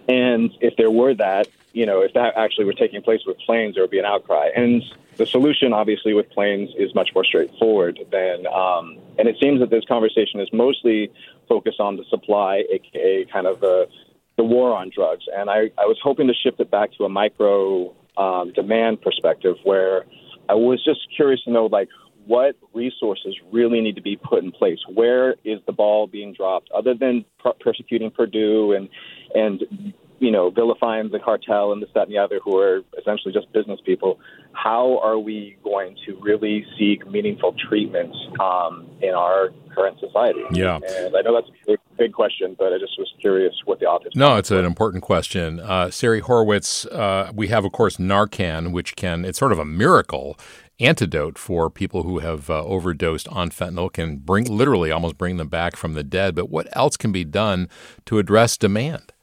And 0.07 0.51
if 0.61 0.75
there 0.77 0.91
were 0.91 1.15
that, 1.15 1.47
you 1.73 1.87
know, 1.87 2.01
if 2.01 2.13
that 2.13 2.37
actually 2.37 2.65
were 2.65 2.73
taking 2.73 3.01
place 3.01 3.21
with 3.25 3.39
planes, 3.39 3.73
there 3.73 3.83
would 3.83 3.89
be 3.89 3.97
an 3.97 4.05
outcry. 4.05 4.49
And 4.55 4.83
the 5.17 5.25
solution, 5.25 5.73
obviously, 5.73 6.13
with 6.13 6.29
planes 6.29 6.69
is 6.77 6.93
much 6.93 7.09
more 7.15 7.25
straightforward 7.25 7.99
than. 8.11 8.45
Um, 8.45 8.99
and 9.17 9.27
it 9.27 9.37
seems 9.41 9.59
that 9.61 9.71
this 9.71 9.85
conversation 9.85 10.39
is 10.39 10.49
mostly 10.53 11.11
focused 11.49 11.79
on 11.79 11.97
the 11.97 12.03
supply, 12.11 12.63
aka 12.69 13.25
kind 13.25 13.47
of 13.47 13.59
the 13.59 13.89
the 14.37 14.43
war 14.43 14.75
on 14.75 14.91
drugs. 14.93 15.25
And 15.35 15.49
I, 15.49 15.71
I 15.77 15.85
was 15.85 15.97
hoping 16.03 16.27
to 16.27 16.33
shift 16.33 16.59
it 16.59 16.69
back 16.69 16.91
to 16.97 17.05
a 17.05 17.09
micro 17.09 17.93
um, 18.17 18.53
demand 18.53 19.01
perspective, 19.01 19.55
where 19.63 20.05
I 20.47 20.53
was 20.53 20.83
just 20.83 21.01
curious 21.15 21.43
to 21.43 21.51
know, 21.51 21.65
like, 21.65 21.89
what 22.25 22.55
resources 22.73 23.35
really 23.51 23.81
need 23.81 23.95
to 23.95 24.01
be 24.01 24.15
put 24.15 24.43
in 24.43 24.51
place? 24.51 24.79
Where 24.91 25.35
is 25.43 25.59
the 25.67 25.73
ball 25.73 26.07
being 26.07 26.33
dropped? 26.33 26.69
Other 26.71 26.95
than 26.95 27.23
per- 27.39 27.53
persecuting 27.53 28.09
Purdue 28.09 28.73
and 28.73 28.89
and 29.35 29.93
you 30.19 30.31
know 30.31 30.49
vilifying 30.49 31.09
the 31.11 31.19
cartel 31.19 31.71
and 31.71 31.81
this, 31.81 31.89
that, 31.93 32.03
and 32.03 32.11
the 32.11 32.17
other, 32.17 32.39
who 32.43 32.57
are 32.57 32.81
essentially 32.99 33.33
just 33.33 33.51
business 33.53 33.79
people, 33.85 34.19
how 34.53 34.99
are 35.03 35.19
we 35.19 35.57
going 35.63 35.95
to 36.07 36.17
really 36.21 36.65
seek 36.79 37.05
meaningful 37.07 37.53
treatments 37.69 38.17
um, 38.39 38.87
in 39.01 39.11
our 39.11 39.49
current 39.75 39.99
society? 39.99 40.41
Yeah. 40.51 40.77
And 40.77 41.15
I 41.15 41.21
know 41.21 41.35
that's 41.35 41.49
a 41.49 41.67
big, 41.67 41.79
big 41.97 42.13
question, 42.13 42.55
but 42.57 42.73
I 42.73 42.77
just 42.77 42.97
was 42.97 43.11
curious 43.19 43.53
what 43.65 43.79
the 43.79 43.85
authors. 43.85 44.13
No, 44.15 44.37
it's 44.37 44.51
an 44.51 44.65
important 44.65 45.03
question. 45.03 45.59
Uh, 45.59 45.89
Sari 45.89 46.21
Horwitz, 46.21 46.85
uh, 46.91 47.31
we 47.33 47.47
have, 47.47 47.65
of 47.65 47.71
course, 47.71 47.97
Narcan, 47.97 48.71
which 48.71 48.95
can, 48.95 49.25
it's 49.25 49.39
sort 49.39 49.51
of 49.51 49.59
a 49.59 49.65
miracle 49.65 50.37
antidote 50.79 51.37
for 51.37 51.69
people 51.69 52.03
who 52.03 52.19
have 52.19 52.49
uh, 52.49 52.63
overdosed 52.63 53.27
on 53.29 53.49
fentanyl, 53.49 53.91
can 53.91 54.17
bring, 54.17 54.45
literally 54.45 54.91
almost 54.91 55.17
bring 55.17 55.37
them 55.37 55.47
back 55.47 55.75
from 55.75 55.93
the 55.93 56.03
dead. 56.03 56.35
But 56.35 56.49
what 56.49 56.67
else 56.73 56.97
can 56.97 57.11
be 57.11 57.23
done 57.23 57.69
to 58.05 58.19
address 58.19 58.57
demand? 58.57 59.13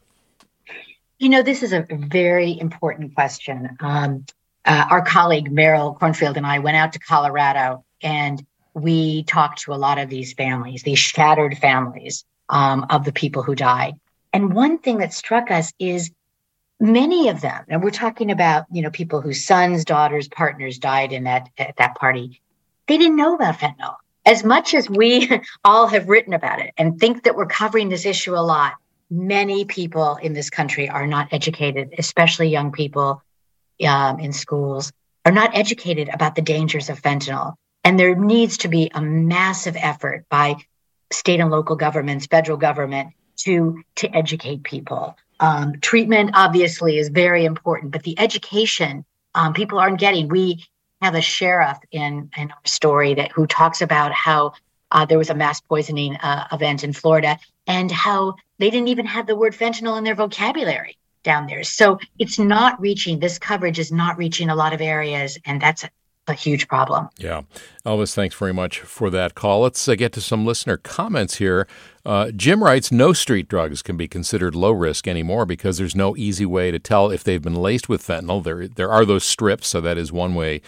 You 1.18 1.28
know, 1.28 1.42
this 1.42 1.62
is 1.62 1.72
a 1.72 1.86
very 1.90 2.58
important 2.58 3.14
question. 3.14 3.76
Um, 3.80 4.24
uh, 4.64 4.86
our 4.90 5.04
colleague 5.04 5.50
Meryl 5.50 5.98
Kornfield 5.98 6.36
and 6.36 6.46
I 6.46 6.58
went 6.58 6.76
out 6.76 6.92
to 6.94 6.98
Colorado 6.98 7.84
and 8.02 8.44
we 8.74 9.24
talked 9.24 9.62
to 9.62 9.72
a 9.72 9.76
lot 9.76 9.98
of 9.98 10.08
these 10.08 10.32
families, 10.32 10.82
these 10.82 10.98
shattered 10.98 11.58
families 11.58 12.24
um, 12.48 12.86
of 12.90 13.04
the 13.04 13.12
people 13.12 13.42
who 13.42 13.54
died. 13.54 13.94
And 14.32 14.54
one 14.54 14.78
thing 14.78 14.98
that 14.98 15.12
struck 15.12 15.50
us 15.50 15.72
is 15.78 16.10
many 16.80 17.28
of 17.28 17.40
them, 17.40 17.64
and 17.68 17.82
we're 17.82 17.90
talking 17.90 18.30
about 18.30 18.66
you 18.70 18.82
know 18.82 18.90
people 18.90 19.20
whose 19.20 19.44
sons, 19.44 19.84
daughters, 19.84 20.28
partners 20.28 20.78
died 20.78 21.12
in 21.12 21.24
that 21.24 21.48
at 21.58 21.76
that 21.76 21.96
party. 21.96 22.40
They 22.88 22.98
didn't 22.98 23.16
know 23.16 23.34
about 23.34 23.58
fentanyl 23.58 23.96
as 24.24 24.44
much 24.44 24.74
as 24.74 24.88
we 24.88 25.28
all 25.64 25.86
have 25.86 26.08
written 26.08 26.32
about 26.32 26.60
it 26.60 26.72
and 26.76 26.98
think 26.98 27.24
that 27.24 27.36
we're 27.36 27.46
covering 27.46 27.88
this 27.88 28.06
issue 28.06 28.34
a 28.34 28.42
lot. 28.42 28.74
Many 29.10 29.64
people 29.64 30.16
in 30.16 30.32
this 30.32 30.50
country 30.50 30.88
are 30.88 31.06
not 31.06 31.28
educated, 31.32 31.94
especially 31.98 32.48
young 32.48 32.72
people 32.72 33.22
um, 33.86 34.20
in 34.20 34.32
schools, 34.32 34.92
are 35.24 35.32
not 35.32 35.56
educated 35.56 36.08
about 36.08 36.34
the 36.34 36.42
dangers 36.42 36.88
of 36.88 37.02
fentanyl. 37.02 37.54
And 37.84 37.98
there 37.98 38.14
needs 38.14 38.58
to 38.58 38.68
be 38.68 38.90
a 38.94 39.02
massive 39.02 39.76
effort 39.76 40.24
by 40.30 40.56
state 41.12 41.40
and 41.40 41.50
local 41.50 41.76
governments, 41.76 42.26
federal 42.26 42.58
government, 42.58 43.12
to 43.38 43.82
to 43.96 44.08
educate 44.16 44.62
people 44.64 45.16
Um, 45.40 45.80
treatment 45.80 46.30
obviously 46.34 46.98
is 46.98 47.08
very 47.08 47.44
important, 47.44 47.90
but 47.90 48.04
the 48.04 48.18
education 48.18 49.04
um, 49.34 49.52
people 49.54 49.78
aren't 49.78 49.98
getting. 49.98 50.28
We 50.28 50.64
have 51.00 51.16
a 51.16 51.20
sheriff 51.20 51.78
in 51.90 52.30
in 52.36 52.50
our 52.52 52.64
story 52.64 53.14
that 53.14 53.32
who 53.32 53.46
talks 53.46 53.82
about 53.82 54.12
how 54.12 54.52
uh, 54.92 55.04
there 55.04 55.18
was 55.18 55.30
a 55.30 55.34
mass 55.34 55.60
poisoning 55.60 56.16
uh, 56.16 56.46
event 56.52 56.84
in 56.84 56.92
Florida 56.92 57.38
and 57.66 57.90
how 57.90 58.34
they 58.58 58.70
didn't 58.70 58.88
even 58.88 59.06
have 59.06 59.26
the 59.26 59.34
word 59.34 59.54
fentanyl 59.54 59.98
in 59.98 60.04
their 60.04 60.14
vocabulary 60.14 60.96
down 61.24 61.46
there. 61.46 61.64
So 61.64 61.98
it's 62.18 62.38
not 62.38 62.80
reaching. 62.80 63.18
This 63.18 63.38
coverage 63.38 63.80
is 63.80 63.90
not 63.90 64.18
reaching 64.18 64.48
a 64.48 64.54
lot 64.54 64.72
of 64.74 64.80
areas, 64.80 65.38
and 65.44 65.60
that's 65.60 65.84
a 66.28 66.34
huge 66.34 66.68
problem. 66.68 67.08
Yeah. 67.18 67.42
Elvis, 67.84 68.14
thanks 68.14 68.34
very 68.34 68.54
much 68.54 68.80
for 68.80 69.10
that 69.10 69.34
call. 69.34 69.62
Let's 69.62 69.88
uh, 69.88 69.94
get 69.96 70.12
to 70.12 70.20
some 70.20 70.46
listener 70.46 70.76
comments 70.76 71.36
here. 71.36 71.66
Uh, 72.06 72.30
Jim 72.30 72.62
writes 72.62 72.92
No 72.92 73.12
street 73.12 73.48
drugs 73.48 73.82
can 73.82 73.96
be 73.96 74.06
considered 74.06 74.54
low 74.54 74.70
risk 74.70 75.08
anymore 75.08 75.46
because 75.46 75.78
there's 75.78 75.96
no 75.96 76.16
easy 76.16 76.46
way 76.46 76.70
to 76.70 76.78
tell 76.78 77.10
if 77.10 77.24
they've 77.24 77.42
been 77.42 77.56
laced 77.56 77.88
with 77.88 78.06
fentanyl. 78.06 78.42
There, 78.42 78.68
there 78.68 78.90
are 78.90 79.04
those 79.04 79.24
strips, 79.24 79.68
so 79.68 79.80
that 79.80 79.98
is 79.98 80.12
one 80.12 80.34
way 80.34 80.62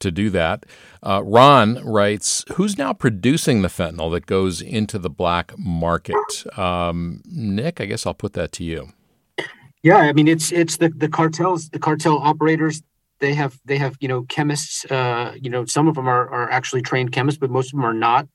to 0.00 0.10
do 0.10 0.30
that. 0.30 0.64
Uh, 1.02 1.22
Ron 1.24 1.82
writes 1.84 2.44
Who's 2.54 2.76
now 2.76 2.92
producing 2.92 3.62
the 3.62 3.68
fentanyl 3.68 4.12
that 4.12 4.26
goes 4.26 4.60
into 4.60 4.98
the 4.98 5.10
black 5.10 5.52
market? 5.58 6.46
Um, 6.58 7.22
Nick, 7.24 7.80
I 7.80 7.86
guess 7.86 8.06
I'll 8.06 8.14
put 8.14 8.34
that 8.34 8.52
to 8.52 8.64
you. 8.64 8.90
Yeah, 9.82 9.98
I 9.98 10.12
mean 10.12 10.26
it's 10.26 10.50
it's 10.50 10.76
the 10.76 10.88
the 10.88 11.08
cartels, 11.08 11.68
the 11.70 11.78
cartel 11.78 12.18
operators 12.18 12.82
they 13.20 13.34
have 13.34 13.58
they 13.64 13.78
have 13.78 13.96
you 14.00 14.08
know 14.08 14.22
chemists 14.22 14.84
uh, 14.90 15.34
you 15.40 15.50
know 15.50 15.64
some 15.64 15.88
of 15.88 15.94
them 15.94 16.08
are, 16.08 16.28
are 16.28 16.50
actually 16.50 16.82
trained 16.82 17.12
chemists 17.12 17.38
but 17.38 17.50
most 17.50 17.72
of 17.72 17.78
them 17.78 17.84
are 17.84 17.94
not. 17.94 18.28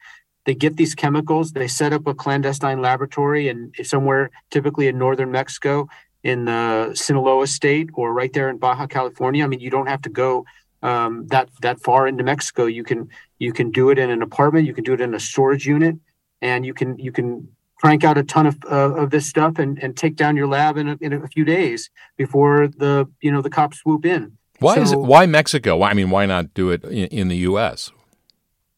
They 0.45 0.55
get 0.55 0.75
these 0.75 0.93
chemicals 0.95 1.51
they 1.51 1.67
set 1.67 1.93
up 1.93 2.05
a 2.07 2.13
clandestine 2.13 2.81
laboratory 2.81 3.47
and 3.47 3.73
somewhere 3.83 4.31
typically 4.51 4.87
in 4.87 4.97
northern 4.97 5.31
mexico 5.31 5.87
in 6.23 6.45
the 6.45 6.91
sinaloa 6.95 7.47
state 7.47 7.89
or 7.93 8.13
right 8.13 8.31
there 8.33 8.49
in 8.49 8.57
baja 8.57 8.87
california. 8.87 9.43
I 9.43 9.47
mean 9.47 9.59
you 9.59 9.69
don't 9.69 9.87
have 9.87 10.01
to 10.03 10.09
go 10.09 10.45
um, 10.81 11.27
that 11.27 11.49
that 11.61 11.79
far 11.79 12.07
into 12.07 12.23
mexico. 12.23 12.65
You 12.65 12.83
can 12.83 13.09
you 13.39 13.53
can 13.53 13.71
do 13.71 13.89
it 13.89 13.97
in 13.97 14.09
an 14.09 14.21
apartment 14.21 14.67
you 14.67 14.73
can 14.73 14.83
do 14.83 14.93
it 14.93 15.01
in 15.01 15.13
a 15.13 15.19
storage 15.19 15.65
unit 15.65 15.95
and 16.41 16.65
you 16.65 16.73
can 16.73 16.99
you 16.99 17.11
can 17.11 17.47
crank 17.83 18.05
out 18.05 18.17
a 18.17 18.23
ton 18.23 18.47
of, 18.47 18.57
uh, 18.71 18.93
of 18.93 19.09
this 19.09 19.27
stuff 19.27 19.59
and, 19.59 19.77
and 19.83 19.97
take 19.97 20.15
down 20.15 20.37
your 20.37 20.47
lab 20.47 20.77
in 20.77 20.87
a, 20.87 20.97
in 21.01 21.11
a 21.11 21.27
few 21.27 21.43
days 21.43 21.89
before 22.15 22.69
the 22.69 23.05
you 23.21 23.31
know 23.31 23.41
the 23.41 23.49
cops 23.49 23.79
swoop 23.79 24.05
in 24.05 24.37
why 24.63 24.75
so, 24.75 24.81
is 24.81 24.91
it? 24.91 24.99
Why 24.99 25.25
Mexico? 25.25 25.77
Why, 25.77 25.89
I 25.89 25.93
mean, 25.93 26.09
why 26.09 26.25
not 26.25 26.53
do 26.53 26.71
it 26.71 26.83
in, 26.83 27.07
in 27.07 27.27
the 27.27 27.37
U.S.? 27.37 27.91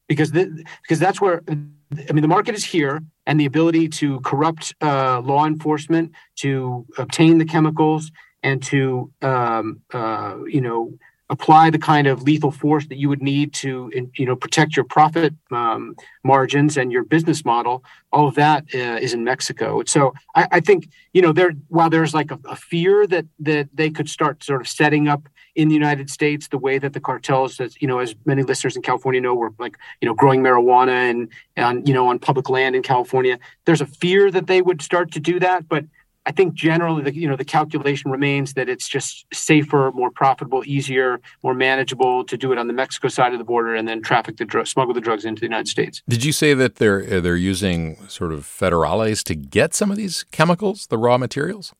Because 0.07 0.31
the, 0.31 0.63
because 0.83 0.99
that's 0.99 1.19
where 1.19 1.41
I 1.47 2.13
mean 2.13 2.21
the 2.21 2.27
market 2.27 2.55
is 2.55 2.65
here, 2.65 3.01
and 3.25 3.39
the 3.39 3.45
ability 3.45 3.89
to 3.89 4.19
corrupt 4.21 4.75
uh, 4.81 5.21
law 5.21 5.45
enforcement 5.45 6.11
to 6.37 6.85
obtain 6.97 7.37
the 7.37 7.45
chemicals 7.45 8.11
and 8.43 8.61
to 8.63 9.11
um, 9.21 9.81
uh, 9.93 10.37
you 10.47 10.61
know 10.61 10.93
apply 11.29 11.71
the 11.71 11.79
kind 11.79 12.05
of 12.05 12.21
lethal 12.21 12.51
force 12.51 12.85
that 12.87 12.97
you 12.97 13.09
would 13.09 13.21
need 13.21 13.51
to 13.51 13.89
you 14.15 14.25
know 14.25 14.35
protect 14.35 14.75
your 14.75 14.85
profit 14.85 15.33
um, 15.51 15.95
margins 16.23 16.77
and 16.77 16.91
your 16.91 17.03
business 17.03 17.43
model 17.43 17.83
all 18.11 18.27
of 18.27 18.35
that 18.35 18.63
uh, 18.75 18.99
is 19.01 19.13
in 19.13 19.23
mexico 19.23 19.81
so 19.85 20.13
I, 20.35 20.47
I, 20.51 20.59
think 20.59 20.89
you 21.13 21.23
know 21.23 21.31
there 21.31 21.53
while 21.69 21.89
there's 21.89 22.13
like 22.13 22.29
a, 22.29 22.39
a, 22.45 22.55
fear 22.55 23.07
that 23.07 23.25
that 23.39 23.69
they 23.73 23.89
could 23.89 24.07
start 24.07 24.43
sort 24.43 24.61
of 24.61 24.67
setting 24.67 25.07
up 25.07 25.27
in 25.55 25.67
the 25.67 25.73
united 25.73 26.09
states 26.09 26.47
the 26.49 26.57
way 26.57 26.77
that 26.77 26.93
the 26.93 26.99
cartels 26.99 27.59
as 27.59 27.75
you 27.81 27.87
know 27.87 27.99
as 27.99 28.15
many 28.25 28.43
listeners 28.43 28.75
in 28.75 28.81
california 28.81 29.21
know 29.21 29.33
were 29.33 29.53
like 29.59 29.77
you 30.01 30.07
know 30.07 30.13
growing 30.13 30.41
marijuana 30.41 31.09
and 31.09 31.29
and 31.55 31.87
you 31.87 31.93
know 31.93 32.07
on 32.07 32.19
public 32.19 32.49
land 32.49 32.75
in 32.75 32.83
california 32.83 33.39
there's 33.65 33.81
a 33.81 33.85
fear 33.85 34.29
that 34.31 34.47
they 34.47 34.61
would 34.61 34.81
start 34.81 35.11
to 35.11 35.19
do 35.19 35.39
that 35.39 35.67
but 35.67 35.85
I 36.25 36.31
think 36.31 36.55
generally 36.55 37.03
the 37.03 37.13
you 37.13 37.27
know 37.27 37.35
the 37.35 37.45
calculation 37.45 38.09
remains 38.09 38.53
that 38.53 38.67
it's 38.67 38.87
just 38.87 39.25
safer, 39.31 39.91
more 39.93 40.09
profitable, 40.09 40.63
easier, 40.65 41.21
more 41.43 41.53
manageable 41.53 42.23
to 42.25 42.37
do 42.37 42.51
it 42.51 42.57
on 42.57 42.67
the 42.67 42.73
Mexico 42.73 43.09
side 43.09 43.33
of 43.33 43.37
the 43.37 43.45
border 43.45 43.75
and 43.75 43.87
then 43.87 44.01
traffic 44.01 44.37
the 44.37 44.65
smuggle 44.65 44.93
the 44.93 45.01
drugs 45.01 45.23
into 45.23 45.39
the 45.39 45.45
United 45.45 45.67
States. 45.67 46.01
Did 46.09 46.23
you 46.23 46.31
say 46.31 46.53
that 46.55 46.75
they're 46.75 47.21
they're 47.21 47.35
using 47.35 47.97
sort 48.07 48.33
of 48.33 48.43
federales 48.45 49.23
to 49.25 49.35
get 49.35 49.75
some 49.75 49.91
of 49.91 49.97
these 49.97 50.23
chemicals, 50.31 50.87
the 50.87 50.97
raw 50.97 51.17
materials? 51.17 51.73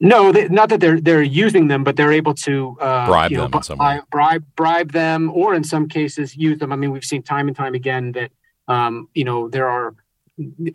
No, 0.00 0.32
they, 0.32 0.48
not 0.48 0.70
that 0.70 0.80
they're 0.80 0.98
they're 0.98 1.22
using 1.22 1.68
them, 1.68 1.84
but 1.84 1.94
they're 1.94 2.12
able 2.12 2.32
to 2.34 2.76
uh, 2.80 3.06
bribe 3.06 3.30
you 3.30 3.36
know, 3.36 3.48
them 3.48 3.62
some. 3.62 3.78
Bribe 4.10 4.44
bribe 4.56 4.92
them, 4.92 5.30
or 5.30 5.54
in 5.54 5.62
some 5.62 5.88
cases 5.88 6.34
use 6.34 6.58
them. 6.58 6.72
I 6.72 6.76
mean, 6.76 6.90
we've 6.90 7.04
seen 7.04 7.22
time 7.22 7.48
and 7.48 7.56
time 7.56 7.74
again 7.74 8.12
that 8.12 8.32
um, 8.66 9.08
you 9.14 9.24
know 9.24 9.48
there 9.48 9.68
are 9.68 9.94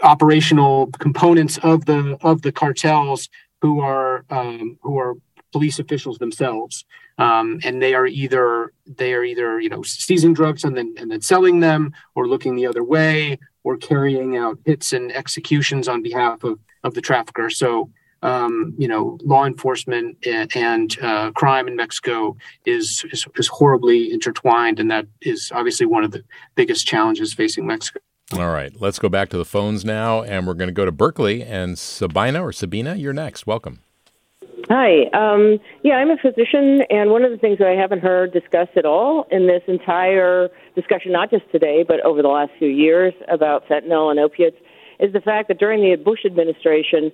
operational 0.02 0.92
components 1.00 1.58
of 1.64 1.86
the 1.86 2.18
of 2.22 2.44
the 2.44 2.52
cartels 2.52 3.30
who 3.62 3.80
are 3.80 4.26
um, 4.30 4.78
who 4.84 5.00
are 5.00 5.16
police 5.52 5.80
officials 5.80 6.20
themselves, 6.20 6.86
um, 7.18 7.60
and 7.64 7.82
they 7.82 7.96
are 7.96 8.06
either 8.06 8.74
they 8.86 9.16
are 9.16 9.24
either 9.24 9.60
you 9.60 9.70
know 9.70 9.82
seizing 9.82 10.36
drugs 10.36 10.64
and 10.64 10.78
then 10.78 10.94
and 11.00 11.10
then 11.10 11.22
selling 11.22 11.62
them, 11.62 11.94
or 12.14 12.28
looking 12.28 12.56
the 12.56 12.68
other 12.68 12.84
way, 12.84 13.40
or 13.64 13.76
carrying 13.76 14.38
out 14.38 14.60
hits 14.66 14.94
and 14.94 15.12
executions 15.12 15.88
on 15.88 16.04
behalf 16.04 16.44
of 16.44 16.60
of 16.84 16.94
the 16.94 17.02
trafficker. 17.02 17.50
So. 17.50 17.90
Um, 18.26 18.74
you 18.78 18.88
know, 18.88 19.20
law 19.24 19.46
enforcement 19.46 20.18
and, 20.26 20.50
and 20.56 21.00
uh, 21.00 21.32
crime 21.32 21.68
in 21.68 21.76
Mexico 21.76 22.36
is, 22.66 23.06
is 23.12 23.26
is 23.36 23.48
horribly 23.48 24.12
intertwined, 24.12 24.80
and 24.80 24.90
that 24.90 25.06
is 25.22 25.52
obviously 25.54 25.86
one 25.86 26.04
of 26.04 26.12
the 26.12 26.24
biggest 26.56 26.88
challenges 26.88 27.34
facing 27.34 27.68
Mexico. 27.68 28.00
All 28.34 28.50
right, 28.50 28.74
let's 28.82 28.98
go 28.98 29.10
back 29.10 29.30
to 29.30 29.38
the 29.38 29.46
phones 29.46 29.86
now, 29.86 30.24
and 30.24 30.48
we're 30.48 30.56
going 30.56 30.68
to 30.68 30.74
go 30.74 30.86
to 30.86 30.92
Berkeley. 30.92 31.44
And 31.44 31.78
Sabina 31.78 32.44
or 32.44 32.52
Sabina, 32.52 32.96
you're 32.96 33.14
next. 33.14 33.46
Welcome. 33.46 33.82
Hi. 34.70 35.04
Um, 35.14 35.60
yeah, 35.84 35.96
I'm 35.98 36.10
a 36.10 36.18
physician, 36.18 36.82
and 36.90 37.12
one 37.12 37.24
of 37.24 37.30
the 37.30 37.38
things 37.38 37.60
that 37.60 37.68
I 37.68 37.80
haven't 37.80 38.02
heard 38.02 38.34
discussed 38.34 38.76
at 38.76 38.86
all 38.86 39.28
in 39.30 39.46
this 39.46 39.62
entire 39.68 40.50
discussion, 40.74 41.12
not 41.12 41.30
just 41.30 41.44
today, 41.52 41.86
but 41.88 42.00
over 42.02 42.24
the 42.24 42.30
last 42.30 42.52
few 42.58 42.70
years 42.70 43.14
about 43.28 43.68
fentanyl 43.68 44.10
and 44.10 44.20
opiates, 44.20 44.58
is 45.00 45.14
the 45.14 45.22
fact 45.22 45.50
that 45.50 45.60
during 45.60 45.82
the 45.82 45.96
Bush 46.02 46.26
administration, 46.26 47.12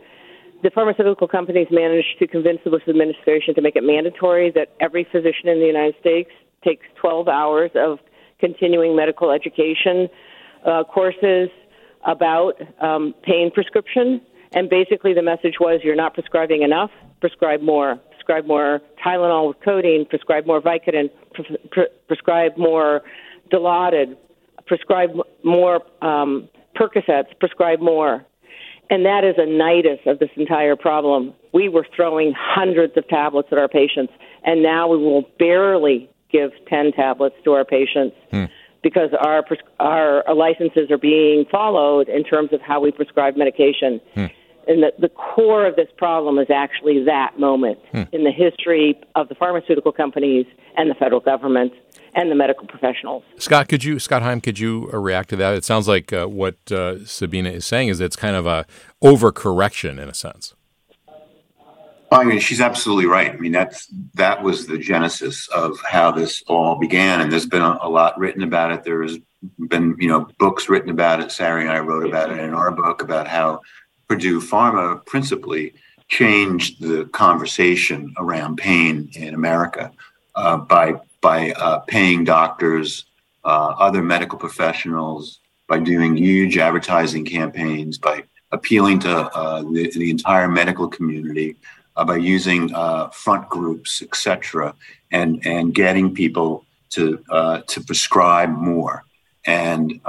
the 0.64 0.70
pharmaceutical 0.70 1.28
companies 1.28 1.68
managed 1.72 2.20
to 2.20 2.28
convince 2.28 2.60
the 2.64 2.70
Bush 2.70 2.84
administration 2.88 3.56
to 3.56 3.62
make 3.62 3.76
it 3.76 3.84
mandatory 3.84 4.52
that 4.52 4.70
every 4.80 5.04
physician 5.04 5.50
in 5.50 5.60
the 5.60 5.66
United 5.66 5.96
States 6.00 6.30
takes 6.64 6.86
12 7.00 7.28
hours 7.28 7.72
of 7.76 8.00
continuing 8.40 8.96
medical 8.96 9.32
education 9.32 10.10
uh, 10.66 10.84
courses 10.84 11.50
about 12.06 12.54
um, 12.80 13.14
pain 13.24 13.52
prescription, 13.52 14.22
and 14.54 14.70
basically 14.70 15.14
the 15.14 15.22
message 15.22 15.56
was 15.60 15.82
you're 15.84 15.96
not 15.96 16.14
prescribing 16.14 16.62
enough, 16.62 16.92
prescribe 17.20 17.62
more. 17.62 17.96
Prescribe 18.12 18.46
more 18.46 18.82
Tylenol 19.04 19.48
with 19.50 19.58
codeine, 19.64 20.06
prescribe 20.06 20.46
more 20.46 20.62
Vicodin, 20.62 21.10
pre- 21.34 21.58
pre- 21.72 21.88
prescribe 22.08 22.56
more 22.58 23.02
Dilaudid, 23.52 24.16
prescribe 24.68 25.10
more 25.44 25.82
um, 26.02 26.48
Percocets, 26.76 27.38
prescribe 27.40 27.80
more. 27.80 28.26
And 28.92 29.06
that 29.06 29.24
is 29.24 29.36
a 29.38 29.48
nidus 29.48 30.06
of 30.06 30.20
this 30.20 30.30
entire 30.36 30.76
problem. 30.76 31.34
We 31.54 31.70
were 31.70 31.88
throwing 31.96 32.34
hundreds 32.38 32.96
of 32.98 33.08
tablets 33.08 33.48
at 33.52 33.58
our 33.58 33.70
patients, 33.70 34.14
and 34.44 34.62
now 34.62 34.90
we 34.90 34.98
will 34.98 35.24
barely 35.40 36.10
give 36.30 36.52
10 36.68 36.92
tablets 36.92 37.36
to 37.46 37.54
our 37.54 37.66
patients. 37.66 38.16
Hmm 38.30 38.46
because 38.84 39.12
our 39.20 39.46
our 39.80 40.34
licenses 40.34 40.90
are 40.90 40.98
being 40.98 41.46
followed 41.52 42.10
in 42.10 42.24
terms 42.24 42.52
of 42.52 42.62
how 42.62 42.80
we 42.80 42.92
prescribe 42.92 43.36
medication. 43.38 44.02
Hmm. 44.16 44.26
And 44.68 44.84
the, 44.84 44.94
the 45.00 45.10
core 45.10 45.66
of 45.66 45.76
this 45.76 45.90
problem 45.98 46.38
is 46.38 46.50
actually 46.50 47.04
that 47.06 47.40
moment 47.40 47.80
hmm. 47.92 48.04
in 48.12 48.24
the 48.24 48.32
history 48.32 49.00
of 49.16 49.28
the 49.28 49.36
pharmaceutical 49.36 49.92
companies 49.92 50.46
and 50.78 50.90
the 50.90 50.96
federal 50.96 51.20
government 51.20 51.74
and 52.14 52.32
the 52.32 52.36
medical 52.36 52.68
professionals. 52.68 53.24
Scott, 53.38 53.68
could 53.68 53.84
you, 53.84 54.00
Scott 54.00 54.22
Higham, 54.22 54.42
could 54.42 54.60
you 54.60 54.90
uh, 54.94 54.98
react 54.98 55.30
to 55.30 55.36
that? 55.38 55.54
It 55.56 55.64
sounds 55.64 55.88
like 55.88 56.12
uh, 56.12 56.28
what 56.28 56.56
uh, 56.72 57.06
Sabina 57.06 57.50
is 57.50 57.66
saying 57.66 57.90
is 57.90 58.00
it's 58.00 58.16
kind 58.16 58.36
of 58.36 58.46
a 58.46 58.66
overcorrection 59.04 60.02
in 60.02 60.10
a 60.10 60.14
sense. 60.14 60.54
I 62.12 62.26
mean, 62.26 62.40
she's 62.40 62.60
absolutely 62.60 63.06
right. 63.06 63.32
I 63.32 63.38
mean, 63.38 63.54
that's 63.54 63.88
that 64.16 64.44
was 64.44 64.68
the 64.68 64.78
genesis 64.78 65.48
of 65.48 65.80
how 65.90 66.12
this 66.12 66.44
all 66.46 66.76
began, 66.76 67.22
and 67.22 67.32
there's 67.32 67.46
been 67.46 67.62
a, 67.62 67.80
a, 67.82 67.90
lot 67.90 68.20
written 68.20 68.44
about 68.44 68.74
it. 68.74 68.84
There's 68.84 69.18
been, 69.70 69.96
you 69.98 70.10
know, 70.10 70.28
books 70.38 70.68
written 70.68 70.90
about 70.90 71.22
it. 71.22 71.32
Sari 71.32 71.62
and 71.62 71.72
I 71.72 71.80
wrote 71.80 72.06
about 72.06 72.30
it 72.30 72.40
in 72.40 72.54
our 72.54 72.70
book 72.70 73.02
about 73.02 73.30
how 73.30 73.62
Purdue 74.10 74.42
Pharma 74.42 75.06
principally 75.06 75.74
changed 76.10 76.82
the 76.82 77.06
conversation 77.06 78.14
around 78.18 78.58
pain 78.58 79.10
in 79.14 79.34
America 79.34 79.90
uh, 80.36 80.58
by 80.58 80.96
by 81.22 81.52
uh, 81.52 81.80
paying 81.80 82.24
doctors, 82.24 83.06
uh, 83.44 83.76
other 83.78 84.02
medical 84.02 84.38
professionals, 84.38 85.40
by 85.68 85.80
doing 85.80 86.18
huge 86.18 86.58
advertising 86.58 87.26
campaigns, 87.26 87.98
by 87.98 88.24
appealing 88.52 89.00
to 89.00 89.10
uh, 89.10 89.62
the, 89.62 89.92
the 89.96 90.10
entire 90.10 90.48
medical 90.48 90.88
community 90.88 91.56
uh, 91.96 92.06
by 92.06 92.18
using 92.18 92.74
uh, 92.74 93.10
front 93.10 93.48
groups, 93.50 94.02
etc., 94.02 94.74
and 95.12 95.46
and 95.46 95.74
getting 95.74 96.14
people 96.14 96.66
to 96.90 97.24
uh, 97.30 97.62
to 97.68 97.82
prescribe 97.82 98.50
more, 98.50 99.04
and 99.46 100.00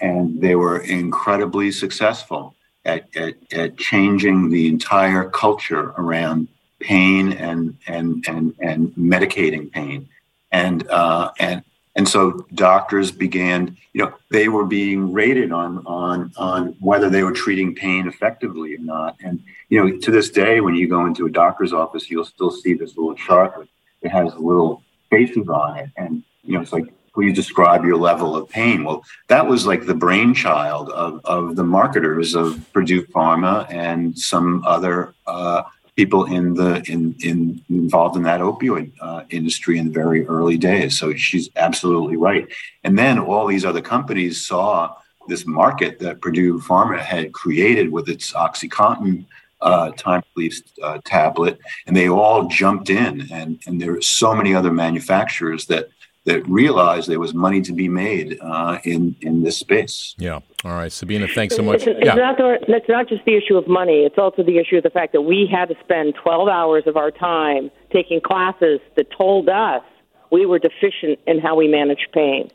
and 0.00 0.40
they 0.40 0.54
were 0.54 0.78
incredibly 0.78 1.70
successful. 1.70 2.54
at, 2.84 3.04
at, 3.16 3.34
at 3.52 3.76
changing 3.78 4.50
the 4.50 4.66
entire 4.66 5.24
culture 5.30 5.94
around 6.02 6.48
pain 6.80 7.32
and 7.32 7.76
and 7.86 8.24
and 8.28 8.54
and 8.60 8.92
medicating 8.96 9.70
pain, 9.70 10.08
and 10.52 10.88
uh, 10.88 11.30
and 11.38 11.62
and 11.94 12.08
so 12.08 12.46
doctors 12.54 13.10
began, 13.10 13.76
you 13.92 14.04
know, 14.04 14.14
they 14.30 14.48
were 14.48 14.64
being 14.64 15.12
rated 15.12 15.52
on 15.52 15.84
on 15.86 16.32
on 16.36 16.76
whether 16.80 17.10
they 17.10 17.22
were 17.22 17.32
treating 17.32 17.74
pain 17.74 18.06
effectively 18.06 18.74
or 18.74 18.78
not. 18.78 19.16
And 19.22 19.42
you 19.68 19.82
know, 19.82 19.98
to 19.98 20.10
this 20.10 20.30
day, 20.30 20.60
when 20.60 20.74
you 20.74 20.88
go 20.88 21.06
into 21.06 21.26
a 21.26 21.30
doctor's 21.30 21.72
office, 21.72 22.10
you'll 22.10 22.24
still 22.24 22.50
see 22.50 22.74
this 22.74 22.96
little 22.96 23.14
chart 23.14 23.68
that 24.02 24.12
has 24.12 24.34
little 24.36 24.82
faces 25.10 25.48
on 25.48 25.78
it, 25.78 25.90
and 25.96 26.22
you 26.44 26.54
know, 26.54 26.60
it's 26.60 26.72
like 26.72 26.92
please 27.14 27.34
describe 27.34 27.84
your 27.84 27.96
level 27.96 28.34
of 28.34 28.48
pain. 28.48 28.84
Well, 28.84 29.04
that 29.28 29.46
was 29.46 29.66
like 29.66 29.86
the 29.86 29.94
brainchild 29.94 30.88
of, 30.90 31.20
of 31.24 31.56
the 31.56 31.64
marketers 31.64 32.34
of 32.34 32.64
Purdue 32.72 33.04
Pharma 33.06 33.70
and 33.70 34.18
some 34.18 34.64
other 34.64 35.14
uh, 35.26 35.62
people 35.96 36.24
in 36.24 36.54
the 36.54 36.82
in, 36.88 37.14
in 37.22 37.62
involved 37.68 38.16
in 38.16 38.22
that 38.22 38.40
opioid 38.40 38.92
uh, 39.00 39.22
industry 39.30 39.78
in 39.78 39.86
the 39.86 39.92
very 39.92 40.26
early 40.26 40.56
days. 40.56 40.98
So 40.98 41.14
she's 41.14 41.50
absolutely 41.56 42.16
right. 42.16 42.48
And 42.84 42.98
then 42.98 43.18
all 43.18 43.46
these 43.46 43.64
other 43.64 43.82
companies 43.82 44.44
saw 44.44 44.94
this 45.28 45.46
market 45.46 45.98
that 46.00 46.20
Purdue 46.20 46.58
Pharma 46.58 46.98
had 46.98 47.32
created 47.32 47.92
with 47.92 48.08
its 48.08 48.32
OxyContin 48.32 49.26
uh, 49.60 49.92
time 49.92 50.22
release 50.34 50.62
uh, 50.82 50.98
tablet, 51.04 51.58
and 51.86 51.96
they 51.96 52.08
all 52.08 52.48
jumped 52.48 52.90
in. 52.90 53.28
And 53.30 53.60
and 53.66 53.80
there 53.80 53.94
are 53.96 54.02
so 54.02 54.34
many 54.34 54.54
other 54.54 54.72
manufacturers 54.72 55.66
that 55.66 55.88
that 56.24 56.46
realized 56.48 57.08
there 57.08 57.18
was 57.18 57.34
money 57.34 57.60
to 57.62 57.72
be 57.72 57.88
made 57.88 58.38
uh, 58.40 58.78
in 58.84 59.16
in 59.20 59.42
this 59.42 59.56
space. 59.56 60.14
Yeah. 60.18 60.40
All 60.64 60.72
right, 60.72 60.92
Sabina. 60.92 61.26
Thanks 61.26 61.56
so 61.56 61.62
much. 61.62 61.86
It's, 61.86 61.86
it's, 61.86 62.06
yeah. 62.06 62.14
not, 62.14 62.36
it's 62.38 62.88
not 62.88 63.08
just 63.08 63.24
the 63.24 63.36
issue 63.36 63.56
of 63.56 63.66
money. 63.66 64.04
It's 64.04 64.18
also 64.18 64.44
the 64.44 64.58
issue 64.58 64.76
of 64.76 64.84
the 64.84 64.90
fact 64.90 65.12
that 65.12 65.22
we 65.22 65.48
had 65.50 65.68
to 65.68 65.74
spend 65.82 66.14
12 66.22 66.48
hours 66.48 66.84
of 66.86 66.96
our 66.96 67.10
time 67.10 67.70
taking 67.92 68.20
classes 68.20 68.80
that 68.94 69.10
told 69.10 69.48
us 69.48 69.82
we 70.30 70.46
were 70.46 70.60
deficient 70.60 71.18
in 71.26 71.40
how 71.40 71.56
we 71.56 71.66
manage 71.66 72.08
pain. 72.12 72.50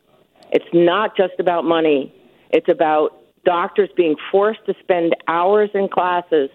It's 0.52 0.66
not 0.74 1.18
just 1.18 1.34
about 1.38 1.66
money. 1.66 2.14
It's 2.50 2.70
about 2.70 3.22
doctors 3.44 3.90
being 3.98 4.16
forced 4.32 4.66
to 4.68 4.74
spend 4.80 5.16
hours 5.28 5.70
in 5.74 5.90
classes 5.90 6.50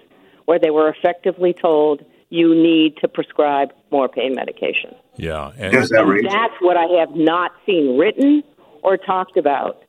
where 0.47 0.59
they 0.59 0.71
were 0.71 0.89
effectively 0.89 1.53
told 1.53 2.05
you 2.33 2.55
need 2.55 2.97
to 2.97 3.07
prescribe 3.07 3.72
more 3.91 4.09
pain 4.09 4.35
medication. 4.35 4.95
Yeah. 5.16 5.53
And, 5.59 5.74
and 5.74 6.26
that's 6.26 6.55
what 6.61 6.78
I 6.78 6.87
have 6.99 7.14
not 7.14 7.53
seen 7.66 7.99
written 7.99 8.43
or 8.83 8.97
talked 8.97 9.37
about. 9.37 9.83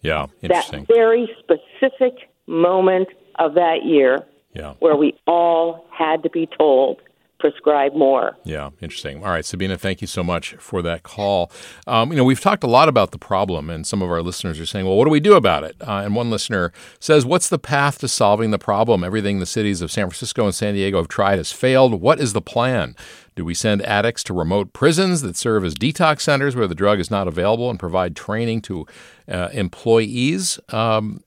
Yeah, 0.00 0.28
interesting. 0.40 0.86
That 0.88 0.94
very 0.94 1.28
specific 1.38 2.30
moment 2.46 3.08
of 3.38 3.52
that 3.54 3.84
year 3.84 4.26
yeah. 4.54 4.72
where 4.78 4.96
we 4.96 5.14
all 5.26 5.86
had 5.90 6.22
to 6.22 6.30
be 6.30 6.48
told 6.58 7.02
prescribe 7.40 7.94
more. 7.94 8.36
Yeah, 8.44 8.70
interesting. 8.80 9.24
All 9.24 9.30
right, 9.30 9.44
Sabina, 9.44 9.76
thank 9.76 10.00
you 10.00 10.06
so 10.06 10.22
much 10.22 10.54
for 10.58 10.82
that 10.82 11.02
call. 11.02 11.50
Um, 11.86 12.10
you 12.10 12.16
know, 12.16 12.24
we've 12.24 12.40
talked 12.40 12.62
a 12.62 12.68
lot 12.68 12.88
about 12.88 13.10
the 13.10 13.18
problem, 13.18 13.70
and 13.70 13.86
some 13.86 14.02
of 14.02 14.10
our 14.10 14.22
listeners 14.22 14.60
are 14.60 14.66
saying, 14.66 14.86
well, 14.86 14.96
what 14.96 15.04
do 15.04 15.10
we 15.10 15.20
do 15.20 15.34
about 15.34 15.64
it? 15.64 15.74
Uh, 15.80 16.02
and 16.04 16.14
one 16.14 16.30
listener 16.30 16.72
says, 17.00 17.24
what's 17.24 17.48
the 17.48 17.58
path 17.58 17.98
to 17.98 18.08
solving 18.08 18.50
the 18.50 18.58
problem? 18.58 19.02
Everything 19.02 19.40
the 19.40 19.46
cities 19.46 19.80
of 19.80 19.90
San 19.90 20.06
Francisco 20.06 20.44
and 20.44 20.54
San 20.54 20.74
Diego 20.74 20.98
have 20.98 21.08
tried 21.08 21.38
has 21.38 21.50
failed. 21.50 22.00
What 22.00 22.20
is 22.20 22.32
the 22.32 22.42
plan? 22.42 22.94
Do 23.34 23.44
we 23.44 23.54
send 23.54 23.82
addicts 23.82 24.22
to 24.24 24.34
remote 24.34 24.72
prisons 24.72 25.22
that 25.22 25.36
serve 25.36 25.64
as 25.64 25.74
detox 25.74 26.20
centers 26.20 26.54
where 26.54 26.66
the 26.66 26.74
drug 26.74 27.00
is 27.00 27.10
not 27.10 27.26
available 27.26 27.70
and 27.70 27.78
provide 27.78 28.14
training 28.14 28.60
to 28.62 28.86
uh, 29.28 29.48
employees? 29.52 30.60
Um, 30.68 31.22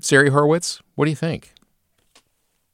Sari 0.00 0.30
Horwitz, 0.30 0.80
what 0.94 1.06
do 1.06 1.10
you 1.10 1.16
think? 1.16 1.51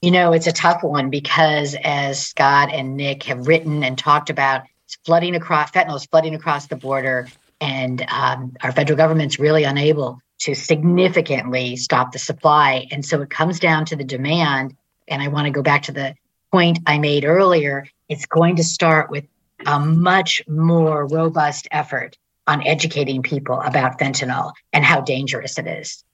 You 0.00 0.12
know, 0.12 0.32
it's 0.32 0.46
a 0.46 0.52
tough 0.52 0.84
one 0.84 1.10
because 1.10 1.76
as 1.82 2.24
Scott 2.24 2.72
and 2.72 2.96
Nick 2.96 3.24
have 3.24 3.48
written 3.48 3.82
and 3.82 3.98
talked 3.98 4.30
about, 4.30 4.62
it's 4.84 4.96
flooding 5.04 5.34
across, 5.34 5.72
fentanyl 5.72 5.96
is 5.96 6.06
flooding 6.06 6.34
across 6.36 6.68
the 6.68 6.76
border, 6.76 7.28
and 7.60 8.06
um, 8.08 8.56
our 8.62 8.70
federal 8.70 8.96
government's 8.96 9.40
really 9.40 9.64
unable 9.64 10.20
to 10.40 10.54
significantly 10.54 11.76
stop 11.76 12.12
the 12.12 12.18
supply. 12.18 12.86
And 12.92 13.04
so 13.04 13.20
it 13.22 13.30
comes 13.30 13.58
down 13.58 13.84
to 13.86 13.96
the 13.96 14.04
demand. 14.04 14.76
And 15.08 15.20
I 15.20 15.28
want 15.28 15.46
to 15.46 15.50
go 15.50 15.62
back 15.62 15.82
to 15.84 15.92
the 15.92 16.14
point 16.52 16.78
I 16.86 16.98
made 16.98 17.24
earlier. 17.24 17.86
It's 18.08 18.26
going 18.26 18.56
to 18.56 18.64
start 18.64 19.10
with 19.10 19.24
a 19.66 19.80
much 19.80 20.42
more 20.46 21.06
robust 21.06 21.66
effort 21.72 22.16
on 22.46 22.64
educating 22.66 23.22
people 23.22 23.60
about 23.60 23.98
fentanyl 23.98 24.52
and 24.72 24.84
how 24.84 25.00
dangerous 25.00 25.58
it 25.58 25.66
is. 25.66 26.04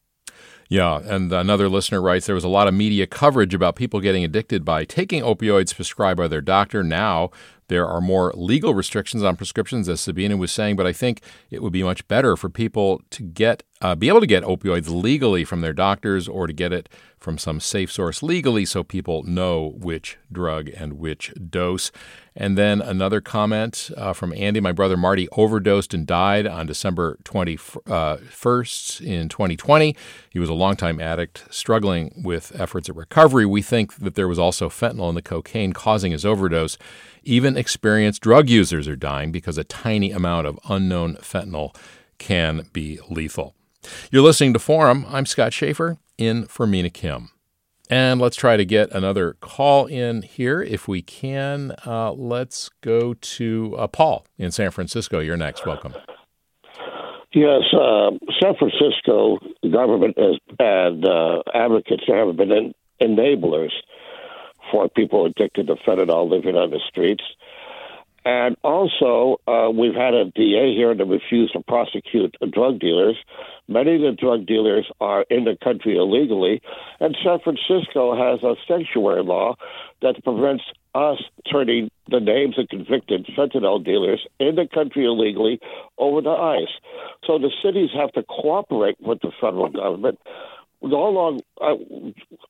Yeah, 0.68 1.00
and 1.04 1.32
another 1.32 1.68
listener 1.68 2.00
writes 2.00 2.26
there 2.26 2.34
was 2.34 2.44
a 2.44 2.48
lot 2.48 2.68
of 2.68 2.74
media 2.74 3.06
coverage 3.06 3.54
about 3.54 3.76
people 3.76 4.00
getting 4.00 4.24
addicted 4.24 4.64
by 4.64 4.84
taking 4.84 5.22
opioids 5.22 5.74
prescribed 5.74 6.18
by 6.18 6.28
their 6.28 6.40
doctor. 6.40 6.82
Now 6.82 7.30
there 7.68 7.86
are 7.86 8.00
more 8.00 8.32
legal 8.34 8.74
restrictions 8.74 9.22
on 9.22 9.36
prescriptions, 9.36 9.88
as 9.88 10.00
Sabina 10.00 10.36
was 10.36 10.52
saying, 10.52 10.76
but 10.76 10.86
I 10.86 10.92
think 10.92 11.22
it 11.50 11.62
would 11.62 11.72
be 11.72 11.82
much 11.82 12.06
better 12.08 12.36
for 12.36 12.48
people 12.48 13.02
to 13.10 13.22
get 13.22 13.62
uh, 13.84 13.94
be 13.94 14.08
able 14.08 14.20
to 14.20 14.26
get 14.26 14.42
opioids 14.44 14.88
legally 14.88 15.44
from 15.44 15.60
their 15.60 15.74
doctors 15.74 16.26
or 16.26 16.46
to 16.46 16.54
get 16.54 16.72
it 16.72 16.88
from 17.18 17.36
some 17.36 17.60
safe 17.60 17.92
source 17.92 18.22
legally 18.22 18.64
so 18.64 18.82
people 18.82 19.22
know 19.24 19.74
which 19.76 20.16
drug 20.32 20.68
and 20.68 20.94
which 20.94 21.32
dose. 21.50 21.92
And 22.34 22.56
then 22.56 22.80
another 22.80 23.20
comment 23.20 23.90
uh, 23.96 24.14
from 24.14 24.32
Andy 24.34 24.60
My 24.60 24.72
brother 24.72 24.96
Marty 24.96 25.28
overdosed 25.32 25.92
and 25.92 26.06
died 26.06 26.46
on 26.46 26.66
December 26.66 27.18
21st 27.24 29.02
uh, 29.02 29.06
in 29.06 29.28
2020. 29.28 29.96
He 30.30 30.38
was 30.38 30.48
a 30.48 30.54
longtime 30.54 30.98
addict 30.98 31.44
struggling 31.50 32.22
with 32.24 32.52
efforts 32.58 32.88
at 32.88 32.96
recovery. 32.96 33.44
We 33.44 33.60
think 33.60 33.96
that 33.96 34.14
there 34.14 34.28
was 34.28 34.38
also 34.38 34.70
fentanyl 34.70 35.10
in 35.10 35.14
the 35.14 35.22
cocaine 35.22 35.74
causing 35.74 36.12
his 36.12 36.24
overdose. 36.24 36.78
Even 37.25 37.57
experienced 37.57 38.20
drug 38.22 38.49
users 38.49 38.87
are 38.87 38.97
dying 38.97 39.33
because 39.33 39.57
a 39.57 39.64
tiny 39.64 40.12
amount 40.12 40.47
of 40.47 40.59
unknown 40.68 41.16
fentanyl 41.16 41.75
can 42.18 42.66
be 42.72 42.99
lethal. 43.09 43.55
You're 44.11 44.22
listening 44.22 44.53
to 44.53 44.59
Forum. 44.59 45.07
I'm 45.09 45.27
Scott 45.27 45.53
Shafer 45.53 45.99
in 46.18 46.45
for 46.47 46.66
Mina 46.66 46.91
Kim. 46.91 47.31
And 47.91 48.20
let's 48.20 48.37
try 48.37 48.57
to 48.57 48.64
get 48.64 48.93
another 48.93 49.35
call 49.41 49.87
in 49.87 50.22
here 50.22 50.62
if 50.62 50.89
we 50.89 51.03
can. 51.03 51.75
Uh, 51.87 52.12
let's 52.12 52.70
go 52.81 53.14
to 53.14 53.75
uh, 53.79 53.87
Paul 53.87 54.27
in 54.39 54.51
San 54.51 54.70
Francisco. 54.70 55.20
You're 55.20 55.37
next. 55.37 55.66
Welcome. 55.66 55.95
Yes, 57.35 57.62
uh, 57.72 58.11
San 58.43 58.55
Francisco 58.59 59.39
government 59.70 60.16
has, 60.18 60.39
and 60.59 61.05
uh, 61.07 61.43
advocates 61.53 62.05
have 62.07 62.37
been 62.37 62.53
en- 62.53 62.75
enablers 63.03 63.72
for 64.70 64.88
people 64.88 65.26
addicted 65.26 65.66
to 65.68 65.76
fentanyl 65.76 66.30
living 66.30 66.56
on 66.56 66.70
the 66.70 66.80
streets. 66.88 67.24
And 68.26 68.56
also, 68.64 69.38
uh, 69.46 69.68
we've 69.70 69.94
had 69.94 70.14
a 70.14 70.24
DA 70.24 70.74
here 70.74 70.94
that 70.94 71.04
refused 71.04 71.52
to 71.52 71.60
prosecute 71.60 72.34
drug 72.52 72.80
dealers. 72.80 73.16
Many 73.68 73.96
of 73.96 74.00
the 74.00 74.12
drug 74.12 74.46
dealers 74.46 74.90
are 74.98 75.26
in 75.28 75.44
the 75.44 75.58
country 75.62 75.96
illegally, 75.96 76.62
and 77.00 77.14
San 77.22 77.40
Francisco 77.40 78.16
has 78.16 78.42
a 78.42 78.56
sanctuary 78.66 79.22
law 79.22 79.56
that 80.00 80.24
prevents 80.24 80.64
us 80.94 81.18
turning 81.50 81.90
the 82.08 82.20
names 82.20 82.58
of 82.58 82.68
convicted 82.68 83.26
fentanyl 83.36 83.84
dealers 83.84 84.26
in 84.38 84.54
the 84.54 84.68
country 84.72 85.04
illegally 85.04 85.60
over 85.98 86.22
to 86.22 86.30
ICE. 86.30 86.68
So 87.26 87.38
the 87.38 87.50
cities 87.62 87.90
have 87.94 88.12
to 88.12 88.22
cooperate 88.22 88.96
with 89.00 89.20
the 89.20 89.32
federal 89.38 89.68
government 89.68 90.18
all 90.93 91.41
uh, 91.61 91.74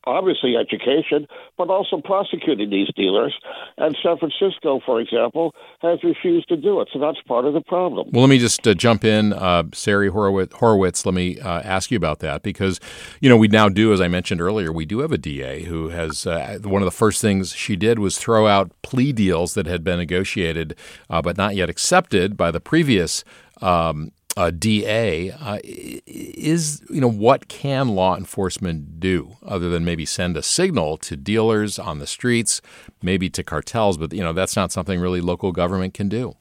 obviously 0.05 0.57
education, 0.57 1.27
but 1.57 1.69
also 1.69 2.01
prosecuting 2.01 2.71
these 2.71 2.89
dealers. 2.97 3.35
And 3.77 3.97
San 4.03 4.19
Francisco, 4.19 4.81
for 4.85 5.01
example, 5.01 5.55
has 5.81 6.03
refused 6.03 6.49
to 6.49 6.57
do 6.57 6.81
it. 6.81 6.89
So 6.93 6.99
that's 6.99 7.21
part 7.23 7.45
of 7.45 7.55
the 7.55 7.61
problem. 7.61 8.11
Well, 8.13 8.23
let 8.23 8.31
me 8.31 8.39
just 8.39 8.67
uh, 8.67 8.75
jump 8.75 9.05
in, 9.05 9.33
uh, 9.33 9.65
Sari 9.73 10.11
Horwitz, 10.11 10.51
Horwitz. 10.51 11.05
Let 11.07 11.15
me 11.15 11.39
uh, 11.41 11.61
ask 11.63 11.91
you 11.91 11.97
about 11.97 12.21
that 12.21 12.43
because, 12.43 12.81
you 13.21 13.29
know, 13.29 13.37
we 13.37 13.49
now 13.49 13.69
do, 13.69 13.93
as 13.93 14.01
I 14.01 14.09
mentioned 14.09 14.41
earlier, 14.41 14.73
we 14.73 14.87
do 14.87 15.01
have 15.01 15.13
a 15.13 15.19
DA 15.19 15.65
who 15.65 15.89
has 15.89 16.27
uh, 16.27 16.59
one 16.63 16.83
of 16.83 16.87
the 16.87 16.93
first 16.93 17.21
things 17.21 17.55
she 17.55 17.77
did 17.77 17.99
was 17.99 18.19
throw 18.19 18.47
out 18.47 18.71
plea 18.83 19.13
deals 19.13 19.55
that 19.55 19.67
had 19.67 19.85
been 19.85 19.99
negotiated 19.99 20.77
uh, 21.11 21.23
but 21.23 21.37
not 21.37 21.55
yet 21.55 21.69
accepted 21.69 22.37
by 22.37 22.51
the 22.51 22.61
previous 22.61 23.25
um, 23.61 24.13
uh, 24.37 24.51
DA 24.51 25.31
uh, 25.31 25.59
is 25.65 26.83
you 26.91 27.01
know 27.01 27.11
what 27.11 27.49
can 27.49 27.89
law 27.91 28.17
enforcement 28.17 28.99
do 28.99 29.37
other 29.45 29.69
than 29.69 29.85
maybe 29.85 30.05
send 30.05 30.37
a 30.37 30.43
signal 30.43 30.97
to 30.99 31.17
dealers 31.17 31.79
on 31.79 31.99
the 31.99 32.07
streets, 32.07 32.61
maybe 33.03 33.31
to 33.31 33.43
cartels, 33.43 33.97
but 33.97 34.13
you 34.13 34.23
know 34.23 34.33
that's 34.33 34.57
not 34.57 34.73
something 34.73 35.01
really 35.01 35.21
local 35.21 35.53
government 35.53 35.95
can 35.95 36.09
do. 36.09 36.35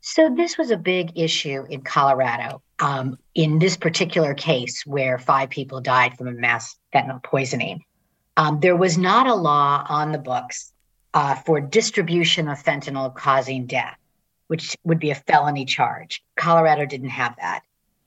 So 0.00 0.32
this 0.36 0.56
was 0.56 0.70
a 0.70 0.76
big 0.76 1.18
issue 1.18 1.64
in 1.68 1.80
Colorado. 1.82 2.62
Um, 2.78 3.18
in 3.34 3.58
this 3.58 3.76
particular 3.76 4.34
case, 4.34 4.84
where 4.86 5.18
five 5.18 5.50
people 5.50 5.80
died 5.80 6.16
from 6.16 6.28
a 6.28 6.32
mass 6.32 6.76
fentanyl 6.94 7.22
poisoning, 7.22 7.82
um, 8.36 8.60
there 8.60 8.76
was 8.76 8.98
not 8.98 9.26
a 9.26 9.34
law 9.34 9.84
on 9.88 10.12
the 10.12 10.18
books 10.18 10.72
uh, 11.14 11.34
for 11.34 11.60
distribution 11.60 12.48
of 12.48 12.62
fentanyl 12.62 13.14
causing 13.14 13.66
death 13.66 13.96
which 14.48 14.76
would 14.84 14.98
be 14.98 15.10
a 15.10 15.14
felony 15.14 15.64
charge. 15.64 16.22
Colorado 16.36 16.86
didn't 16.86 17.10
have 17.10 17.34
that. 17.36 17.62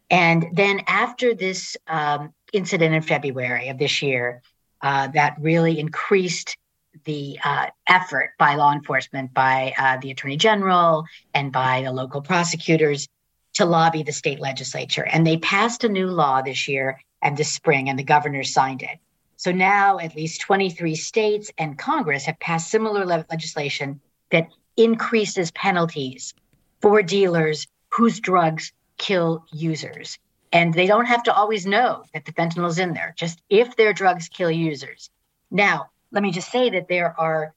And 0.09 0.47
then 0.53 0.81
after 0.87 1.35
this 1.35 1.77
um, 1.87 2.33
incident 2.53 2.95
in 2.95 3.01
February 3.01 3.69
of 3.69 3.77
this 3.77 4.01
year, 4.01 4.41
uh, 4.81 5.07
that 5.09 5.35
really 5.39 5.79
increased 5.79 6.57
the 7.05 7.37
uh, 7.43 7.67
effort 7.87 8.31
by 8.39 8.55
law 8.55 8.73
enforcement, 8.73 9.33
by 9.33 9.73
uh, 9.77 9.97
the 10.01 10.11
attorney 10.11 10.37
general, 10.37 11.05
and 11.33 11.51
by 11.51 11.81
the 11.83 11.91
local 11.91 12.21
prosecutors 12.21 13.07
to 13.53 13.65
lobby 13.65 14.03
the 14.03 14.11
state 14.11 14.39
legislature. 14.39 15.05
And 15.05 15.25
they 15.25 15.37
passed 15.37 15.83
a 15.83 15.89
new 15.89 16.07
law 16.07 16.41
this 16.41 16.67
year 16.67 17.01
and 17.21 17.35
this 17.37 17.51
spring, 17.51 17.89
and 17.89 17.99
the 17.99 18.03
governor 18.03 18.43
signed 18.43 18.81
it. 18.81 18.97
So 19.35 19.51
now 19.51 19.99
at 19.99 20.15
least 20.15 20.41
23 20.41 20.95
states 20.95 21.51
and 21.57 21.77
Congress 21.77 22.25
have 22.25 22.39
passed 22.39 22.69
similar 22.69 23.05
le- 23.05 23.25
legislation 23.29 24.01
that 24.31 24.47
increases 24.79 25.51
penalties 25.51 26.33
for 26.81 27.03
dealers 27.03 27.67
whose 27.89 28.19
drugs 28.19 28.71
kill 28.97 29.45
users. 29.51 30.17
And 30.51 30.73
they 30.73 30.87
don't 30.87 31.05
have 31.05 31.23
to 31.23 31.33
always 31.33 31.65
know 31.67 32.05
that 32.13 32.25
the 32.25 32.31
fentanyl's 32.31 32.79
in 32.79 32.93
there, 32.93 33.13
just 33.15 33.41
if 33.49 33.75
their 33.75 33.93
drugs 33.93 34.29
kill 34.29 34.49
users. 34.49 35.09
Now, 35.51 35.89
let 36.11 36.23
me 36.23 36.31
just 36.31 36.51
say 36.51 36.71
that 36.71 36.87
there 36.87 37.13
are 37.19 37.53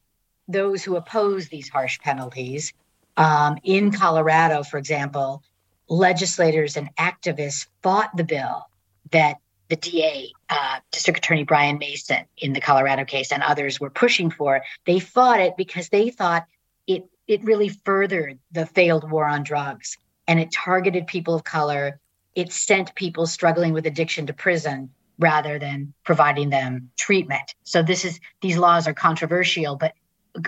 those 0.48 0.82
who 0.82 0.96
oppose 0.96 1.48
these 1.48 1.68
harsh 1.68 1.98
penalties. 2.00 2.72
Um, 3.16 3.58
in 3.62 3.92
Colorado, 3.92 4.62
for 4.62 4.76
example, 4.78 5.42
legislators 5.88 6.76
and 6.76 6.94
activists 6.96 7.66
fought 7.82 8.14
the 8.16 8.24
bill 8.24 8.66
that 9.12 9.36
the 9.68 9.76
DA, 9.76 10.32
uh, 10.50 10.80
District 10.90 11.18
Attorney 11.18 11.44
Brian 11.44 11.78
Mason, 11.78 12.24
in 12.36 12.52
the 12.52 12.60
Colorado 12.60 13.04
case, 13.04 13.32
and 13.32 13.42
others 13.42 13.80
were 13.80 13.90
pushing 13.90 14.30
for. 14.30 14.62
They 14.84 14.98
fought 14.98 15.40
it 15.40 15.56
because 15.56 15.88
they 15.88 16.10
thought 16.10 16.46
it 16.86 17.04
it 17.26 17.42
really 17.44 17.68
furthered 17.68 18.38
the 18.50 18.66
failed 18.66 19.10
war 19.10 19.26
on 19.26 19.42
drugs 19.42 19.96
and 20.26 20.40
it 20.40 20.50
targeted 20.52 21.06
people 21.06 21.34
of 21.34 21.44
color. 21.44 22.00
It 22.34 22.52
sent 22.52 22.94
people 22.94 23.26
struggling 23.26 23.72
with 23.72 23.86
addiction 23.86 24.26
to 24.26 24.32
prison 24.32 24.90
rather 25.18 25.58
than 25.58 25.92
providing 26.04 26.50
them 26.50 26.90
treatment. 26.96 27.54
So 27.64 27.82
this 27.82 28.04
is 28.04 28.20
these 28.40 28.56
laws 28.56 28.88
are 28.88 28.94
controversial, 28.94 29.76
but 29.76 29.92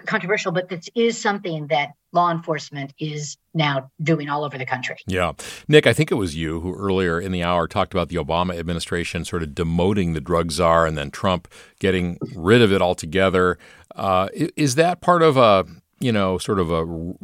controversial, 0.06 0.50
but 0.50 0.68
this 0.68 0.88
is 0.94 1.20
something 1.20 1.66
that 1.66 1.90
law 2.12 2.30
enforcement 2.30 2.94
is 2.98 3.36
now 3.52 3.90
doing 4.02 4.28
all 4.28 4.44
over 4.44 4.56
the 4.56 4.64
country. 4.64 4.96
Yeah. 5.06 5.32
Nick, 5.68 5.86
I 5.86 5.92
think 5.92 6.10
it 6.10 6.14
was 6.14 6.34
you 6.34 6.60
who 6.60 6.74
earlier 6.74 7.20
in 7.20 7.32
the 7.32 7.42
hour 7.42 7.68
talked 7.68 7.92
about 7.92 8.08
the 8.08 8.16
Obama 8.16 8.58
administration 8.58 9.24
sort 9.24 9.42
of 9.42 9.50
demoting 9.50 10.14
the 10.14 10.20
drug 10.20 10.50
czar 10.52 10.86
and 10.86 10.96
then 10.96 11.10
Trump 11.10 11.48
getting 11.80 12.18
rid 12.34 12.62
of 12.62 12.72
it 12.72 12.80
altogether. 12.80 13.58
Uh, 13.94 14.28
is 14.56 14.76
that 14.76 15.00
part 15.00 15.22
of 15.22 15.36
a 15.36 15.66
you 16.00 16.12
know, 16.12 16.38
sort 16.38 16.58
of 16.58 16.70
a 16.70 17.14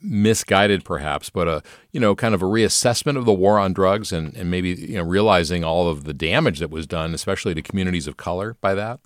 misguided 0.00 0.84
perhaps, 0.84 1.30
but 1.30 1.48
a, 1.48 1.62
you 1.92 2.00
know, 2.00 2.14
kind 2.14 2.34
of 2.34 2.42
a 2.42 2.46
reassessment 2.46 3.16
of 3.16 3.24
the 3.24 3.32
war 3.32 3.58
on 3.58 3.72
drugs 3.72 4.12
and, 4.12 4.34
and 4.36 4.50
maybe, 4.50 4.70
you 4.70 4.96
know, 4.96 5.02
realizing 5.02 5.64
all 5.64 5.88
of 5.88 6.04
the 6.04 6.14
damage 6.14 6.58
that 6.58 6.70
was 6.70 6.86
done, 6.86 7.14
especially 7.14 7.54
to 7.54 7.62
communities 7.62 8.06
of 8.06 8.16
color 8.16 8.56
by 8.60 8.74
that? 8.74 9.00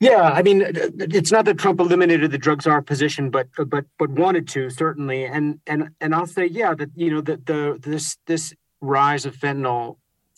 Yeah, 0.00 0.22
I 0.22 0.42
mean, 0.42 0.62
it's 0.64 1.32
not 1.32 1.44
that 1.46 1.58
Trump 1.58 1.80
eliminated 1.80 2.30
the 2.30 2.38
drugs 2.38 2.64
czar 2.64 2.80
position, 2.82 3.30
but 3.30 3.48
but 3.66 3.84
but 3.98 4.10
wanted 4.10 4.46
to 4.48 4.70
certainly, 4.70 5.24
and 5.24 5.58
and 5.66 5.90
and 6.00 6.14
I'll 6.14 6.26
say, 6.26 6.46
yeah, 6.46 6.72
that 6.74 6.90
you 6.94 7.10
know 7.10 7.20
that 7.22 7.46
the 7.46 7.78
this 7.82 8.16
this 8.26 8.54
rise 8.80 9.26
of 9.26 9.36
fentanyl 9.36 9.96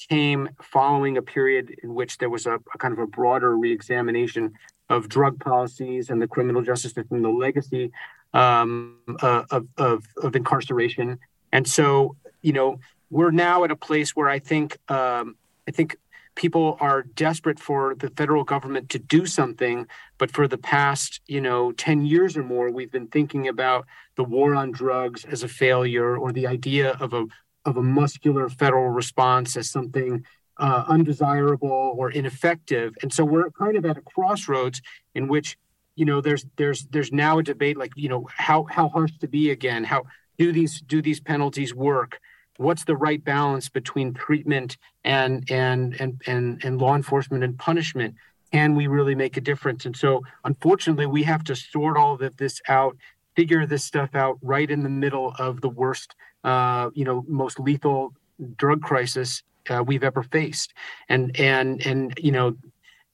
came 0.09 0.49
following 0.63 1.19
a 1.19 1.23
period 1.23 1.77
in 1.83 1.95
which 1.95 2.17
there 2.19 2.31
was 2.31 2.47
a, 2.47 2.55
a 2.55 2.79
kind 2.79 2.93
of 2.93 2.99
a 2.99 3.07
broader 3.07 3.55
reexamination 3.55 4.55
of 4.91 5.09
drug 5.09 5.35
policies 5.41 6.11
and 6.11 6.21
the 6.21 6.29
criminal 6.35 6.63
justice 6.63 6.93
system, 6.93 7.23
the 7.23 7.29
legacy 7.47 7.91
um, 8.35 8.99
uh, 9.23 9.45
of, 9.57 9.63
of, 9.79 10.05
of 10.25 10.37
incarceration. 10.37 11.19
And 11.53 11.67
so, 11.67 12.17
you 12.43 12.53
know, 12.53 12.79
we're 13.09 13.31
now 13.49 13.65
at 13.65 13.71
a 13.71 13.77
place 13.89 14.11
where 14.17 14.29
I 14.37 14.41
think 14.51 14.79
um, 14.89 15.37
I 15.69 15.73
think 15.73 15.97
people 16.35 16.77
are 16.81 17.03
desperate 17.03 17.61
for 17.69 17.95
the 17.95 18.11
federal 18.11 18.45
government 18.45 18.89
to 18.91 18.99
do 18.99 19.27
something. 19.27 19.87
But 20.19 20.31
for 20.31 20.47
the 20.49 20.59
past, 20.59 21.21
you 21.27 21.41
know, 21.41 21.73
ten 21.73 21.99
years 22.05 22.37
or 22.37 22.45
more, 22.45 22.71
we've 22.71 22.93
been 22.99 23.09
thinking 23.09 23.49
about 23.49 23.87
the 24.17 24.25
war 24.25 24.55
on 24.55 24.71
drugs 24.71 25.25
as 25.25 25.43
a 25.43 25.49
failure, 25.49 26.17
or 26.17 26.33
the 26.33 26.47
idea 26.47 26.97
of 27.01 27.13
a 27.13 27.27
of 27.65 27.77
a 27.77 27.83
muscular 27.83 28.49
federal 28.49 28.91
response 28.91 29.57
as 29.57 29.69
something 29.71 30.25
uh, 30.61 30.85
undesirable 30.87 31.95
or 31.99 32.11
ineffective. 32.11 32.95
And 33.03 33.13
so 33.13 33.25
we're 33.25 33.51
kind 33.51 33.77
of 33.77 33.85
at 33.87 33.97
a 33.97 34.03
crossroads 34.03 34.81
in 35.15 35.27
which 35.27 35.57
you 35.97 36.05
know 36.05 36.21
there's 36.21 36.47
there's 36.57 36.87
there's 36.87 37.13
now 37.13 37.39
a 37.39 37.43
debate 37.43 37.77
like 37.77 37.93
you 37.97 38.09
know 38.09 38.29
how 38.35 38.65
how 38.71 38.89
harsh 38.89 39.11
to 39.21 39.29
be 39.29 39.51
again 39.51 39.83
how 39.85 40.05
do 40.39 40.53
these 40.53 40.81
do 40.83 41.03
these 41.03 41.21
penalties 41.21 41.75
work? 41.75 42.21
What's 42.57 42.85
the 42.85 42.97
right 42.97 43.23
balance 43.23 43.69
between 43.69 44.15
treatment 44.15 44.77
and 45.05 45.51
and 45.51 46.01
and 46.01 46.23
and, 46.27 46.65
and 46.65 46.81
law 46.81 46.95
enforcement 46.95 47.43
and 47.43 47.59
punishment? 47.59 48.15
Can 48.53 48.75
we 48.75 48.87
really 48.87 49.15
make 49.15 49.37
a 49.37 49.41
difference? 49.41 49.87
And 49.87 49.97
so 49.97 50.23
unfortunately 50.45 51.07
we 51.07 51.23
have 51.25 51.45
to 51.45 51.57
sort 51.57 51.97
all 51.97 52.21
of 52.21 52.37
this 52.37 52.61
out 52.69 52.97
figure 53.37 53.65
this 53.65 53.85
stuff 53.85 54.15
out 54.15 54.39
right 54.43 54.71
in 54.71 54.83
the 54.83 54.89
middle 54.89 55.35
of 55.39 55.61
the 55.61 55.69
worst 55.69 56.15
uh, 56.45 56.91
you 56.95 57.05
know 57.05 57.25
most 57.29 57.61
lethal 57.61 58.13
drug 58.57 58.83
crisis 58.83 59.43
uh, 59.69 59.83
we've 59.87 60.05
ever 60.05 60.23
faced. 60.23 60.75
And 61.09 61.39
and 61.39 61.85
and 61.87 62.19
you 62.19 62.33
know, 62.33 62.57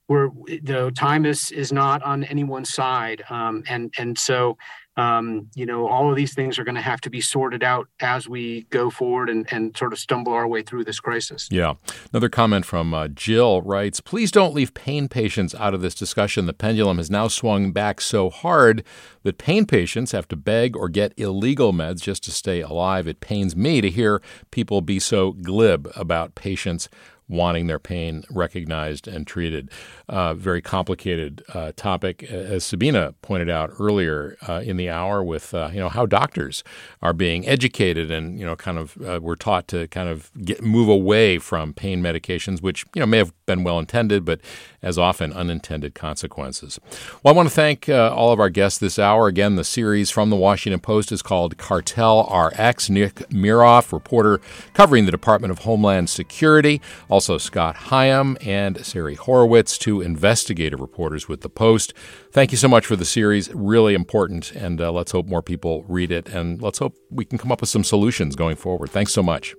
we're 0.08 0.30
the 0.62 0.92
time 0.94 1.26
is 1.26 1.50
is 1.50 1.72
not 1.72 2.02
on 2.02 2.24
anyone's 2.24 2.72
side. 2.72 3.24
Um, 3.30 3.64
and 3.68 3.92
and 3.98 4.18
so 4.18 4.56
um, 4.96 5.50
you 5.54 5.66
know, 5.66 5.86
all 5.86 6.08
of 6.08 6.16
these 6.16 6.34
things 6.34 6.58
are 6.58 6.64
going 6.64 6.74
to 6.74 6.80
have 6.80 7.00
to 7.02 7.10
be 7.10 7.20
sorted 7.20 7.62
out 7.62 7.88
as 8.00 8.28
we 8.28 8.62
go 8.70 8.88
forward 8.88 9.28
and, 9.28 9.46
and 9.52 9.76
sort 9.76 9.92
of 9.92 9.98
stumble 9.98 10.32
our 10.32 10.48
way 10.48 10.62
through 10.62 10.84
this 10.84 11.00
crisis. 11.00 11.48
Yeah. 11.50 11.74
Another 12.12 12.30
comment 12.30 12.64
from 12.64 12.94
uh, 12.94 13.08
Jill 13.08 13.60
writes 13.60 14.00
Please 14.00 14.30
don't 14.30 14.54
leave 14.54 14.72
pain 14.72 15.08
patients 15.08 15.54
out 15.54 15.74
of 15.74 15.82
this 15.82 15.94
discussion. 15.94 16.46
The 16.46 16.54
pendulum 16.54 16.96
has 16.96 17.10
now 17.10 17.28
swung 17.28 17.72
back 17.72 18.00
so 18.00 18.30
hard 18.30 18.82
that 19.22 19.36
pain 19.36 19.66
patients 19.66 20.12
have 20.12 20.28
to 20.28 20.36
beg 20.36 20.76
or 20.76 20.88
get 20.88 21.12
illegal 21.18 21.72
meds 21.72 22.00
just 22.00 22.24
to 22.24 22.30
stay 22.30 22.62
alive. 22.62 23.06
It 23.06 23.20
pains 23.20 23.54
me 23.54 23.82
to 23.82 23.90
hear 23.90 24.22
people 24.50 24.80
be 24.80 24.98
so 24.98 25.32
glib 25.32 25.90
about 25.94 26.34
patients 26.34 26.88
wanting 27.28 27.66
their 27.66 27.78
pain 27.78 28.24
recognized 28.30 29.08
and 29.08 29.26
treated. 29.26 29.70
Uh, 30.08 30.34
very 30.34 30.62
complicated 30.62 31.42
uh, 31.54 31.72
topic, 31.76 32.22
as 32.24 32.64
Sabina 32.64 33.14
pointed 33.22 33.50
out 33.50 33.70
earlier 33.78 34.36
uh, 34.48 34.60
in 34.64 34.76
the 34.76 34.88
hour, 34.88 35.22
with 35.22 35.54
uh, 35.54 35.70
you 35.72 35.80
know 35.80 35.88
how 35.88 36.06
doctors 36.06 36.62
are 37.02 37.12
being 37.12 37.46
educated 37.48 38.10
and 38.10 38.38
you 38.38 38.46
know 38.46 38.56
kind 38.56 38.78
of 38.78 38.96
uh, 39.04 39.18
we're 39.22 39.36
taught 39.36 39.68
to 39.68 39.88
kind 39.88 40.08
of 40.08 40.30
get 40.44 40.62
move 40.62 40.88
away 40.88 41.38
from 41.38 41.72
pain 41.72 42.02
medications, 42.02 42.62
which 42.62 42.84
you 42.94 43.00
know 43.00 43.06
may 43.06 43.18
have 43.18 43.32
been 43.46 43.64
well 43.64 43.78
intended, 43.78 44.24
but 44.24 44.40
as 44.82 44.98
often 44.98 45.32
unintended 45.32 45.94
consequences. 45.94 46.78
Well, 47.22 47.32
I 47.32 47.36
want 47.36 47.48
to 47.48 47.54
thank 47.54 47.88
uh, 47.88 48.12
all 48.14 48.32
of 48.32 48.40
our 48.40 48.50
guests 48.50 48.78
this 48.78 48.98
hour. 48.98 49.28
Again, 49.28 49.56
the 49.56 49.64
series 49.64 50.10
from 50.10 50.30
the 50.30 50.36
Washington 50.36 50.80
Post 50.80 51.12
is 51.12 51.22
called 51.22 51.56
Cartel 51.56 52.22
RX. 52.22 52.90
Nick 52.90 53.14
Miroff, 53.30 53.92
reporter 53.92 54.40
covering 54.74 55.06
the 55.06 55.10
Department 55.10 55.50
of 55.50 55.60
Homeland 55.60 56.10
Security. 56.10 56.80
Also, 57.08 57.38
Scott 57.38 57.76
Higham 57.76 58.36
and 58.40 58.84
Sari 58.84 59.16
Horwitz, 59.16 59.78
two 59.78 60.00
investigative 60.00 60.80
reporters 60.80 61.28
with 61.28 61.40
the 61.40 61.48
Post. 61.48 61.94
Thank 62.32 62.50
you 62.52 62.58
so 62.58 62.68
much 62.68 62.84
for 62.84 62.96
the 62.96 63.04
series. 63.04 63.52
Really 63.54 63.94
important, 63.94 64.52
and 64.52 64.80
uh, 64.80 64.92
let's 64.92 65.12
hope 65.12 65.26
more 65.26 65.42
people 65.42 65.84
read 65.88 66.10
it, 66.10 66.28
and 66.28 66.60
let's 66.60 66.78
hope 66.78 66.96
we 67.10 67.24
can 67.24 67.38
come 67.38 67.50
up 67.52 67.60
with 67.60 67.70
some 67.70 67.84
solutions 67.84 68.36
going 68.36 68.56
forward. 68.56 68.90
Thanks 68.90 69.12
so 69.12 69.22
much. 69.22 69.54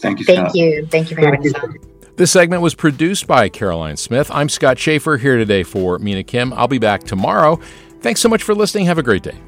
Thank 0.00 0.20
you. 0.20 0.24
Thank 0.24 0.54
you. 0.54 0.86
Thank 0.86 1.10
you 1.10 1.16
for 1.16 1.22
having 1.24 1.46
us 1.46 1.54
on. 1.54 1.97
This 2.18 2.32
segment 2.32 2.62
was 2.62 2.74
produced 2.74 3.28
by 3.28 3.48
Caroline 3.48 3.96
Smith. 3.96 4.28
I'm 4.34 4.48
Scott 4.48 4.76
Shafer 4.76 5.18
here 5.18 5.36
today 5.36 5.62
for 5.62 6.00
Mina 6.00 6.24
Kim. 6.24 6.52
I'll 6.52 6.66
be 6.66 6.80
back 6.80 7.04
tomorrow. 7.04 7.60
Thanks 8.00 8.20
so 8.20 8.28
much 8.28 8.42
for 8.42 8.56
listening. 8.56 8.86
Have 8.86 8.98
a 8.98 9.04
great 9.04 9.22
day. 9.22 9.38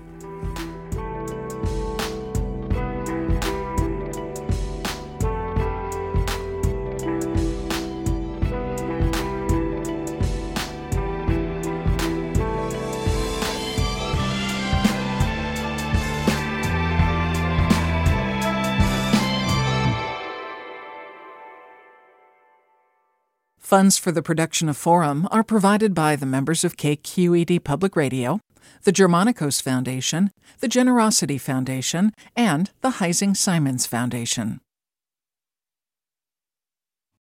Funds 23.70 23.96
for 23.96 24.10
the 24.10 24.20
production 24.20 24.68
of 24.68 24.76
Forum 24.76 25.28
are 25.30 25.44
provided 25.44 25.94
by 25.94 26.16
the 26.16 26.26
members 26.26 26.64
of 26.64 26.76
KQED 26.76 27.62
Public 27.62 27.94
Radio, 27.94 28.40
the 28.82 28.90
Germanacos 28.90 29.62
Foundation, 29.62 30.32
the 30.58 30.66
Generosity 30.66 31.38
Foundation, 31.38 32.10
and 32.34 32.72
the 32.80 32.94
Heising 32.98 33.36
Simons 33.36 33.86
Foundation. 33.86 34.58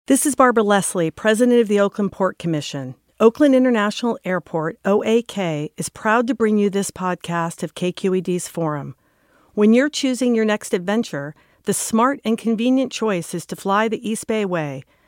This 0.06 0.26
is 0.26 0.36
Barbara 0.36 0.64
Leslie, 0.64 1.12
President 1.12 1.60
of 1.60 1.68
the 1.68 1.82
Oakland 1.82 2.14
Port 2.14 2.40
Commission. 2.40 2.96
Oakland 3.20 3.54
International 3.54 4.18
Airport, 4.24 4.80
OAK, 4.86 5.72
is 5.76 5.90
proud 5.90 6.28
to 6.28 6.34
bring 6.34 6.58
you 6.58 6.70
this 6.70 6.92
podcast 6.92 7.62
of 7.62 7.76
KQED's 7.76 8.48
Forum. 8.48 8.96
When 9.54 9.74
you're 9.74 9.90
choosing 9.90 10.34
your 10.34 10.46
next 10.46 10.74
adventure, 10.74 11.36
the 11.64 11.74
smart 11.74 12.22
and 12.24 12.38
convenient 12.38 12.94
choice 12.94 13.34
is 13.34 13.46
to 13.48 13.58
fly 13.58 13.90
the 13.90 14.10
East 14.10 14.28
Bay 14.28 14.46
Way 14.46 14.86